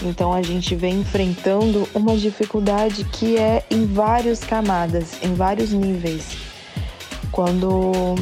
Então 0.04 0.34
a 0.34 0.42
gente 0.42 0.74
vem 0.76 1.02
enfrentando 1.02 1.88
uma 1.94 2.16
dificuldade 2.16 3.04
que 3.04 3.38
é 3.38 3.64
em 3.70 3.86
várias 3.86 4.40
camadas, 4.40 5.18
em 5.22 5.36
vários 5.36 5.72
níveis. 5.72 6.47
Quando 7.32 8.16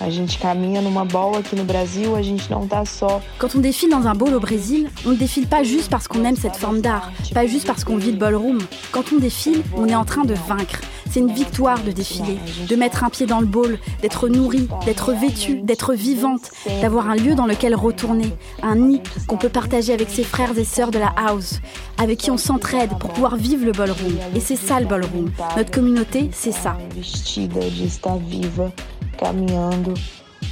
a 0.00 0.10
gente 0.10 0.38
caminha 0.38 0.80
numa 0.80 1.04
bola 1.04 1.38
aqui 1.38 1.56
no 1.56 1.64
Brasil, 1.64 2.14
a 2.14 2.22
gente 2.22 2.50
não 2.50 2.66
tá 2.66 2.84
só 2.84 3.22
Quand 3.38 3.48
on 3.54 3.60
défile 3.60 3.90
dans 3.90 4.06
un 4.06 4.14
ball 4.14 4.34
au 4.34 4.40
Brésil, 4.40 4.90
on 5.06 5.10
ne 5.10 5.16
défile 5.16 5.46
pas 5.46 5.62
juste 5.62 5.90
parce 5.90 6.06
qu'on 6.06 6.24
aime 6.24 6.36
cette 6.36 6.56
forme 6.56 6.80
d'art, 6.80 7.10
pas 7.32 7.46
juste 7.46 7.66
parce 7.66 7.84
qu'on 7.84 7.96
vit 7.96 8.12
le 8.12 8.18
ballroom. 8.18 8.58
Quand 8.92 9.04
on 9.14 9.18
défile, 9.18 9.62
on 9.76 9.86
est 9.86 9.94
en 9.94 10.04
train 10.04 10.24
de 10.24 10.34
vaincre. 10.34 10.80
C'est 11.14 11.20
une 11.20 11.32
victoire 11.32 11.80
de 11.80 11.92
défiler, 11.92 12.40
de 12.68 12.74
mettre 12.74 13.04
un 13.04 13.08
pied 13.08 13.24
dans 13.24 13.38
le 13.38 13.46
ball, 13.46 13.78
d'être 14.02 14.28
nourri, 14.28 14.68
d'être 14.84 15.12
vêtu, 15.12 15.60
d'être 15.62 15.94
vivante, 15.94 16.50
d'avoir 16.82 17.08
un 17.08 17.14
lieu 17.14 17.36
dans 17.36 17.46
lequel 17.46 17.76
retourner, 17.76 18.32
un 18.64 18.74
nid 18.74 19.00
qu'on 19.28 19.36
peut 19.36 19.48
partager 19.48 19.92
avec 19.92 20.10
ses 20.10 20.24
frères 20.24 20.58
et 20.58 20.64
sœurs 20.64 20.90
de 20.90 20.98
la 20.98 21.14
house, 21.16 21.60
avec 21.98 22.18
qui 22.18 22.32
on 22.32 22.36
s'entraide 22.36 22.90
pour 22.98 23.12
pouvoir 23.12 23.36
vivre 23.36 23.64
le 23.64 23.70
ballroom. 23.70 24.18
Et 24.34 24.40
c'est 24.40 24.56
ça 24.56 24.80
le 24.80 24.86
ballroom. 24.86 25.30
Notre 25.56 25.70
communauté, 25.70 26.30
c'est 26.32 26.50
ça. 26.50 26.76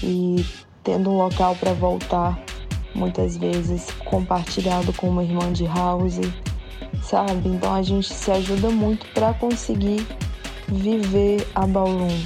e 0.04 0.44
tendo 0.84 1.10
um 1.10 1.18
local 1.18 1.56
para 1.56 1.72
voltar, 1.72 2.38
muitas 2.94 3.36
vezes 3.36 3.88
compartilhado 4.04 4.92
com 4.92 5.08
uma 5.08 5.24
irmã 5.24 5.52
de 5.52 5.64
house, 5.64 6.20
sabe? 7.02 7.48
Então 7.48 7.74
a 7.74 7.82
gente 7.82 8.14
se 8.14 8.30
ajuda 8.30 8.70
muito 8.70 9.06
para 9.12 9.34
conseguir 9.34 10.06
viver 10.72 11.46
a 11.54 11.66
ballroom, 11.66 12.18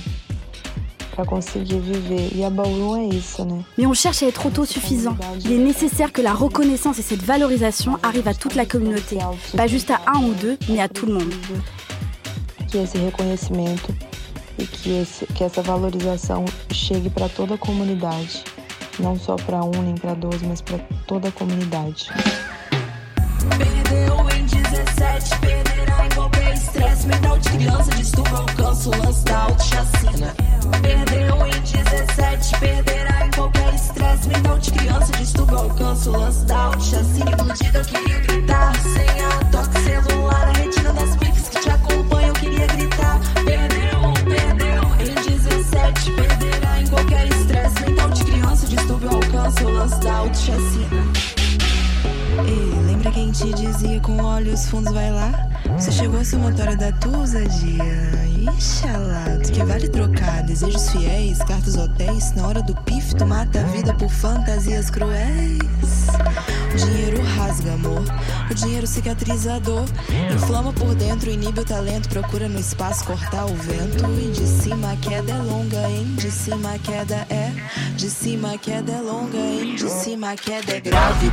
para 1.14 1.24
conseguir 1.24 1.80
viver. 1.80 2.30
E 2.34 2.44
a 2.44 2.50
ballroom 2.50 2.96
é 2.96 3.14
isso, 3.14 3.44
né? 3.44 3.64
Mais 3.76 3.88
on 3.88 3.94
cherche 3.94 4.24
à 4.24 4.28
être 4.28 4.46
autosuffisant. 4.46 5.16
Il 5.44 5.52
est 5.52 5.58
nécessaire 5.58 6.12
que 6.12 6.22
la 6.22 6.32
reconnaissance 6.32 6.98
et 6.98 7.02
cette 7.02 7.22
valorisation 7.22 7.98
arrivent 8.02 8.28
à 8.28 8.34
toute 8.34 8.54
la 8.54 8.66
communauté. 8.66 9.18
Pas 9.56 9.66
juste 9.66 9.90
à 9.90 10.00
un 10.06 10.22
ou 10.22 10.34
deux, 10.34 10.58
mais 10.68 10.80
à 10.80 10.88
tout 10.88 11.06
le 11.06 11.14
monde. 11.14 11.32
que 12.66 12.78
esse 12.78 12.98
reconhecimento 12.98 13.94
e 14.58 14.66
que, 14.66 14.90
esse, 15.00 15.26
que 15.26 15.44
essa 15.44 15.62
valorização 15.62 16.44
chegue 16.70 17.10
para 17.10 17.28
toda 17.28 17.54
a 17.54 17.58
comunidade, 17.58 18.44
não 18.98 19.18
só 19.18 19.36
para 19.36 19.62
um 19.64 19.82
nem 19.82 19.94
para 19.94 20.14
dois, 20.14 20.42
mas 20.42 20.60
para 20.60 20.78
toda 21.06 21.28
a 21.28 21.32
comunidade. 21.32 22.08
Perdeu 23.56 24.16
em 24.36 24.44
17, 24.44 25.38
perderá 25.40 26.06
em 26.06 26.08
qualquer 26.10 26.15
estresse. 26.56 27.06
Mental 27.06 27.38
de 27.38 27.48
criança, 27.50 27.90
distúrbio, 27.92 28.36
alcanço, 28.36 28.90
lance 28.90 29.24
da 29.24 29.38
autochacina. 29.38 30.34
Perdeu 30.82 31.46
em 31.46 31.60
17, 31.60 32.60
perderá 32.60 33.26
em 33.26 33.30
qualquer 33.30 33.74
estresse. 33.74 34.28
Mental 34.28 34.58
de 34.58 34.70
criança, 34.72 35.12
distúrbio, 35.12 35.58
alcanço, 35.58 36.10
lance 36.10 36.44
da 36.44 36.56
autochacina. 36.56 37.30
Iludida, 37.30 37.78
eu 37.78 37.84
queria 37.84 38.20
gritar. 38.20 38.72
Sem 38.76 39.24
a 39.24 39.44
toque 39.50 39.80
celular, 39.80 40.48
a 40.48 40.52
retina 40.52 40.92
das 40.92 41.16
pifes 41.16 41.48
que 41.48 41.60
te 41.60 41.70
acompanham, 41.70 42.28
eu 42.28 42.34
queria 42.34 42.66
gritar. 42.66 43.20
Perdeu, 43.44 44.00
perdeu 44.24 44.82
em 45.00 45.14
17, 45.14 46.12
perderá 46.12 46.80
em 46.80 46.86
qualquer 46.88 47.26
estresse. 47.28 47.80
Mental 47.80 48.10
de 48.10 48.24
criança, 48.24 48.66
distúrbio, 48.66 49.10
alcanço, 49.10 49.68
lance 49.68 50.00
da 50.00 50.14
autochacina. 50.14 51.35
Ei, 52.44 52.86
lembra 52.86 53.10
quem 53.10 53.30
te 53.30 53.52
dizia 53.54 53.98
com 54.00 54.22
olhos 54.22 54.66
fundos 54.68 54.92
vai 54.92 55.10
lá? 55.10 55.32
Você 55.78 55.90
chegou 55.90 56.20
a 56.20 56.24
ser 56.24 56.36
motora 56.36 56.76
da 56.76 56.92
tua 56.92 57.18
ousadia. 57.18 57.84
Ixalá, 58.56 59.38
que 59.52 59.64
vale 59.64 59.88
trocar 59.88 60.42
desejos 60.42 60.90
fiéis, 60.90 61.38
cartas 61.38 61.76
hotéis. 61.76 62.32
Na 62.34 62.46
hora 62.46 62.62
do 62.62 62.74
pif, 62.82 63.14
tu 63.14 63.26
mata 63.26 63.60
a 63.60 63.64
vida 63.64 63.94
por 63.94 64.10
fantasias 64.10 64.90
cruéis. 64.90 66.06
O 66.72 66.76
dinheiro 66.76 67.22
rasga 67.22 67.72
amor, 67.72 68.02
o 68.50 68.54
dinheiro 68.54 68.86
cicatriza 68.86 69.54
a 69.54 69.58
dor. 69.58 69.86
Inflama 70.34 70.72
por 70.72 70.94
dentro, 70.94 71.30
inibe 71.30 71.60
o 71.60 71.64
talento, 71.64 72.08
procura 72.08 72.48
no 72.48 72.60
espaço 72.60 73.04
cortar 73.04 73.46
o 73.46 73.54
vento. 73.54 74.04
E 74.20 74.30
de 74.30 74.46
cima 74.46 74.92
a 74.92 74.96
queda 74.96 75.32
é 75.32 75.38
longa, 75.38 75.88
hein? 75.88 76.14
De 76.16 76.30
cima 76.30 76.74
a 76.74 76.78
queda 76.78 77.26
é. 77.30 77.50
De 77.96 78.10
cima 78.10 78.52
a 78.52 78.58
queda 78.58 78.92
é 78.92 79.00
longa, 79.00 79.38
hein? 79.38 79.74
De 79.74 79.88
cima 79.88 80.32
a 80.32 80.36
queda 80.36 80.76
é 80.76 80.80
grave. 80.80 81.32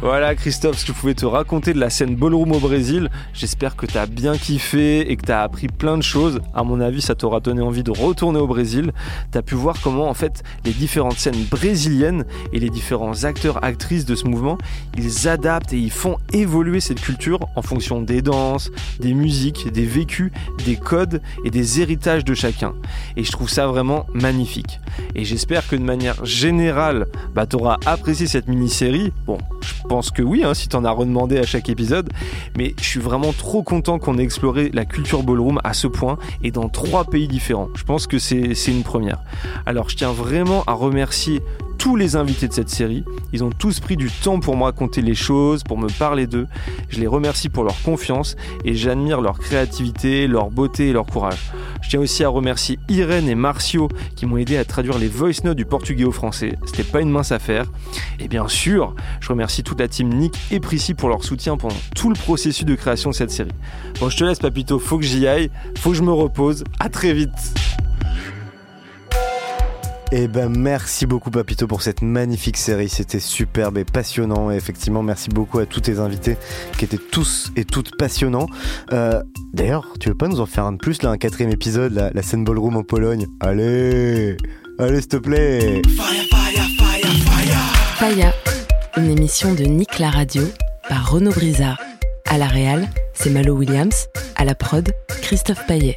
Voilà 0.00 0.36
Christophe, 0.36 0.78
ce 0.78 0.86
que 0.86 0.92
je 0.92 0.98
pouvais 1.00 1.14
te 1.14 1.26
raconter 1.26 1.72
de 1.72 1.80
la 1.80 1.90
scène 1.90 2.14
ballroom 2.14 2.52
au 2.52 2.60
Brésil. 2.60 3.10
J'espère 3.34 3.74
que 3.74 3.84
tu 3.84 3.98
as 3.98 4.06
bien 4.06 4.36
kiffé 4.36 5.10
et 5.10 5.16
que 5.16 5.26
tu 5.26 5.32
as 5.32 5.42
appris 5.42 5.66
plein 5.66 5.98
de 5.98 6.04
choses. 6.04 6.40
À 6.54 6.62
mon 6.62 6.80
avis, 6.80 7.02
ça 7.02 7.16
t'aura 7.16 7.40
donné 7.40 7.62
envie 7.62 7.82
de 7.82 7.90
retourner 7.90 8.38
au 8.38 8.46
Brésil. 8.46 8.92
Tu 9.32 9.38
as 9.38 9.42
pu 9.42 9.56
voir 9.56 9.74
comment 9.82 10.08
en 10.08 10.14
fait 10.14 10.44
les 10.64 10.70
différentes 10.70 11.18
scènes 11.18 11.44
brésiliennes 11.50 12.24
et 12.52 12.60
les 12.60 12.70
différents 12.70 13.24
acteurs 13.24 13.64
actrices 13.64 14.04
de 14.04 14.14
ce 14.14 14.26
mouvement, 14.26 14.56
ils 14.96 15.26
adaptent 15.26 15.72
et 15.72 15.78
ils 15.78 15.90
font 15.90 16.16
évoluer 16.32 16.78
cette 16.78 17.00
culture 17.00 17.40
en 17.56 17.62
fonction 17.62 18.00
des 18.00 18.22
danses, 18.22 18.70
des 19.00 19.14
musiques, 19.14 19.72
des 19.72 19.84
vécus, 19.84 20.30
des 20.64 20.76
codes 20.76 21.20
et 21.44 21.50
des 21.50 21.80
héritages 21.80 22.24
de 22.24 22.34
chacun. 22.34 22.72
Et 23.16 23.24
je 23.24 23.32
trouve 23.32 23.50
ça 23.50 23.66
vraiment 23.66 24.06
magnifique. 24.14 24.78
Et 25.16 25.24
j'espère 25.24 25.66
que 25.66 25.74
de 25.74 25.82
manière 25.82 26.24
générale, 26.24 27.06
bah, 27.34 27.46
tu 27.46 27.56
auras 27.56 27.78
apprécié 27.84 28.28
cette 28.28 28.46
mini-série. 28.46 29.12
Bon, 29.26 29.38
pense 29.88 30.10
que 30.10 30.22
oui, 30.22 30.44
hein, 30.44 30.54
si 30.54 30.68
t'en 30.68 30.84
as 30.84 30.90
redemandé 30.90 31.38
à 31.38 31.46
chaque 31.46 31.68
épisode. 31.68 32.10
Mais 32.56 32.74
je 32.78 32.84
suis 32.84 33.00
vraiment 33.00 33.32
trop 33.32 33.62
content 33.62 33.98
qu'on 33.98 34.18
ait 34.18 34.22
exploré 34.22 34.70
la 34.72 34.84
culture 34.84 35.22
ballroom 35.22 35.60
à 35.64 35.72
ce 35.72 35.86
point 35.86 36.18
et 36.44 36.50
dans 36.50 36.68
trois 36.68 37.04
pays 37.04 37.26
différents. 37.26 37.70
Je 37.74 37.84
pense 37.84 38.06
que 38.06 38.18
c'est 38.18 38.54
une 38.68 38.82
première. 38.82 39.18
Alors 39.66 39.88
je 39.88 39.96
tiens 39.96 40.12
vraiment 40.12 40.62
à 40.66 40.74
remercier 40.74 41.40
tous 41.78 41.96
les 41.96 42.16
invités 42.16 42.48
de 42.48 42.52
cette 42.52 42.68
série. 42.68 43.04
Ils 43.32 43.44
ont 43.44 43.50
tous 43.50 43.80
pris 43.80 43.96
du 43.96 44.10
temps 44.10 44.40
pour 44.40 44.56
me 44.56 44.64
raconter 44.64 45.00
les 45.00 45.14
choses, 45.14 45.62
pour 45.62 45.78
me 45.78 45.88
parler 45.88 46.26
d'eux. 46.26 46.46
Je 46.90 47.00
les 47.00 47.06
remercie 47.06 47.48
pour 47.48 47.64
leur 47.64 47.80
confiance 47.82 48.36
et 48.64 48.74
j'admire 48.74 49.20
leur 49.20 49.38
créativité, 49.38 50.26
leur 50.26 50.50
beauté 50.50 50.88
et 50.88 50.92
leur 50.92 51.06
courage. 51.06 51.52
Je 51.88 51.92
tiens 51.92 52.00
aussi 52.00 52.22
à 52.22 52.28
remercier 52.28 52.78
Irène 52.90 53.30
et 53.30 53.34
Marcio 53.34 53.88
qui 54.14 54.26
m'ont 54.26 54.36
aidé 54.36 54.58
à 54.58 54.66
traduire 54.66 54.98
les 54.98 55.08
voice 55.08 55.42
notes 55.42 55.56
du 55.56 55.64
portugais 55.64 56.04
au 56.04 56.12
français. 56.12 56.58
C'était 56.66 56.82
pas 56.82 57.00
une 57.00 57.08
mince 57.08 57.32
affaire. 57.32 57.64
Et 58.20 58.28
bien 58.28 58.46
sûr, 58.46 58.94
je 59.20 59.30
remercie 59.30 59.62
toute 59.62 59.80
la 59.80 59.88
team 59.88 60.10
Nick 60.10 60.34
et 60.50 60.60
Prissy 60.60 60.92
pour 60.92 61.08
leur 61.08 61.24
soutien 61.24 61.56
pendant 61.56 61.74
tout 61.96 62.10
le 62.10 62.14
processus 62.14 62.66
de 62.66 62.74
création 62.74 63.08
de 63.08 63.14
cette 63.14 63.30
série. 63.30 63.54
Bon, 64.00 64.10
je 64.10 64.18
te 64.18 64.24
laisse, 64.24 64.38
Papito. 64.38 64.78
Faut 64.78 64.98
que 64.98 65.04
j'y 65.06 65.26
aille. 65.26 65.50
Faut 65.78 65.92
que 65.92 65.96
je 65.96 66.02
me 66.02 66.12
repose. 66.12 66.62
À 66.78 66.90
très 66.90 67.14
vite. 67.14 67.30
Eh 70.10 70.26
ben 70.26 70.48
merci 70.48 71.04
beaucoup 71.04 71.30
Papito 71.30 71.66
pour 71.66 71.82
cette 71.82 72.00
magnifique 72.00 72.56
série, 72.56 72.88
c'était 72.88 73.20
superbe 73.20 73.76
et 73.76 73.84
passionnant 73.84 74.50
et 74.50 74.56
effectivement 74.56 75.02
merci 75.02 75.28
beaucoup 75.28 75.58
à 75.58 75.66
tous 75.66 75.80
tes 75.80 75.98
invités 75.98 76.38
qui 76.78 76.86
étaient 76.86 76.96
tous 76.96 77.52
et 77.56 77.64
toutes 77.64 77.96
passionnants. 77.98 78.46
Euh, 78.92 79.22
D'ailleurs, 79.52 79.86
tu 80.00 80.08
veux 80.08 80.14
pas 80.14 80.28
nous 80.28 80.40
en 80.40 80.46
faire 80.46 80.64
un 80.64 80.72
de 80.72 80.76
plus 80.78 81.02
là, 81.02 81.10
un 81.10 81.18
quatrième 81.18 81.50
épisode, 81.50 81.92
la, 81.92 82.10
la 82.10 82.22
scène 82.22 82.44
ballroom 82.44 82.76
en 82.76 82.84
Pologne? 82.84 83.26
Allez, 83.40 84.36
allez 84.78 85.00
s'il 85.00 85.08
te 85.08 85.16
plaît. 85.16 85.82
Faya, 87.96 88.32
une 88.96 89.10
émission 89.10 89.54
de 89.54 89.64
Nick 89.64 89.98
la 89.98 90.10
radio 90.10 90.42
par 90.88 91.10
Renaud 91.10 91.32
Brizard. 91.32 91.78
À 92.30 92.38
la 92.38 92.46
réal, 92.46 92.88
c'est 93.14 93.30
Malo 93.30 93.54
Williams. 93.54 94.06
À 94.36 94.44
la 94.44 94.54
prod, 94.54 94.90
Christophe 95.22 95.66
Paillet. 95.66 95.96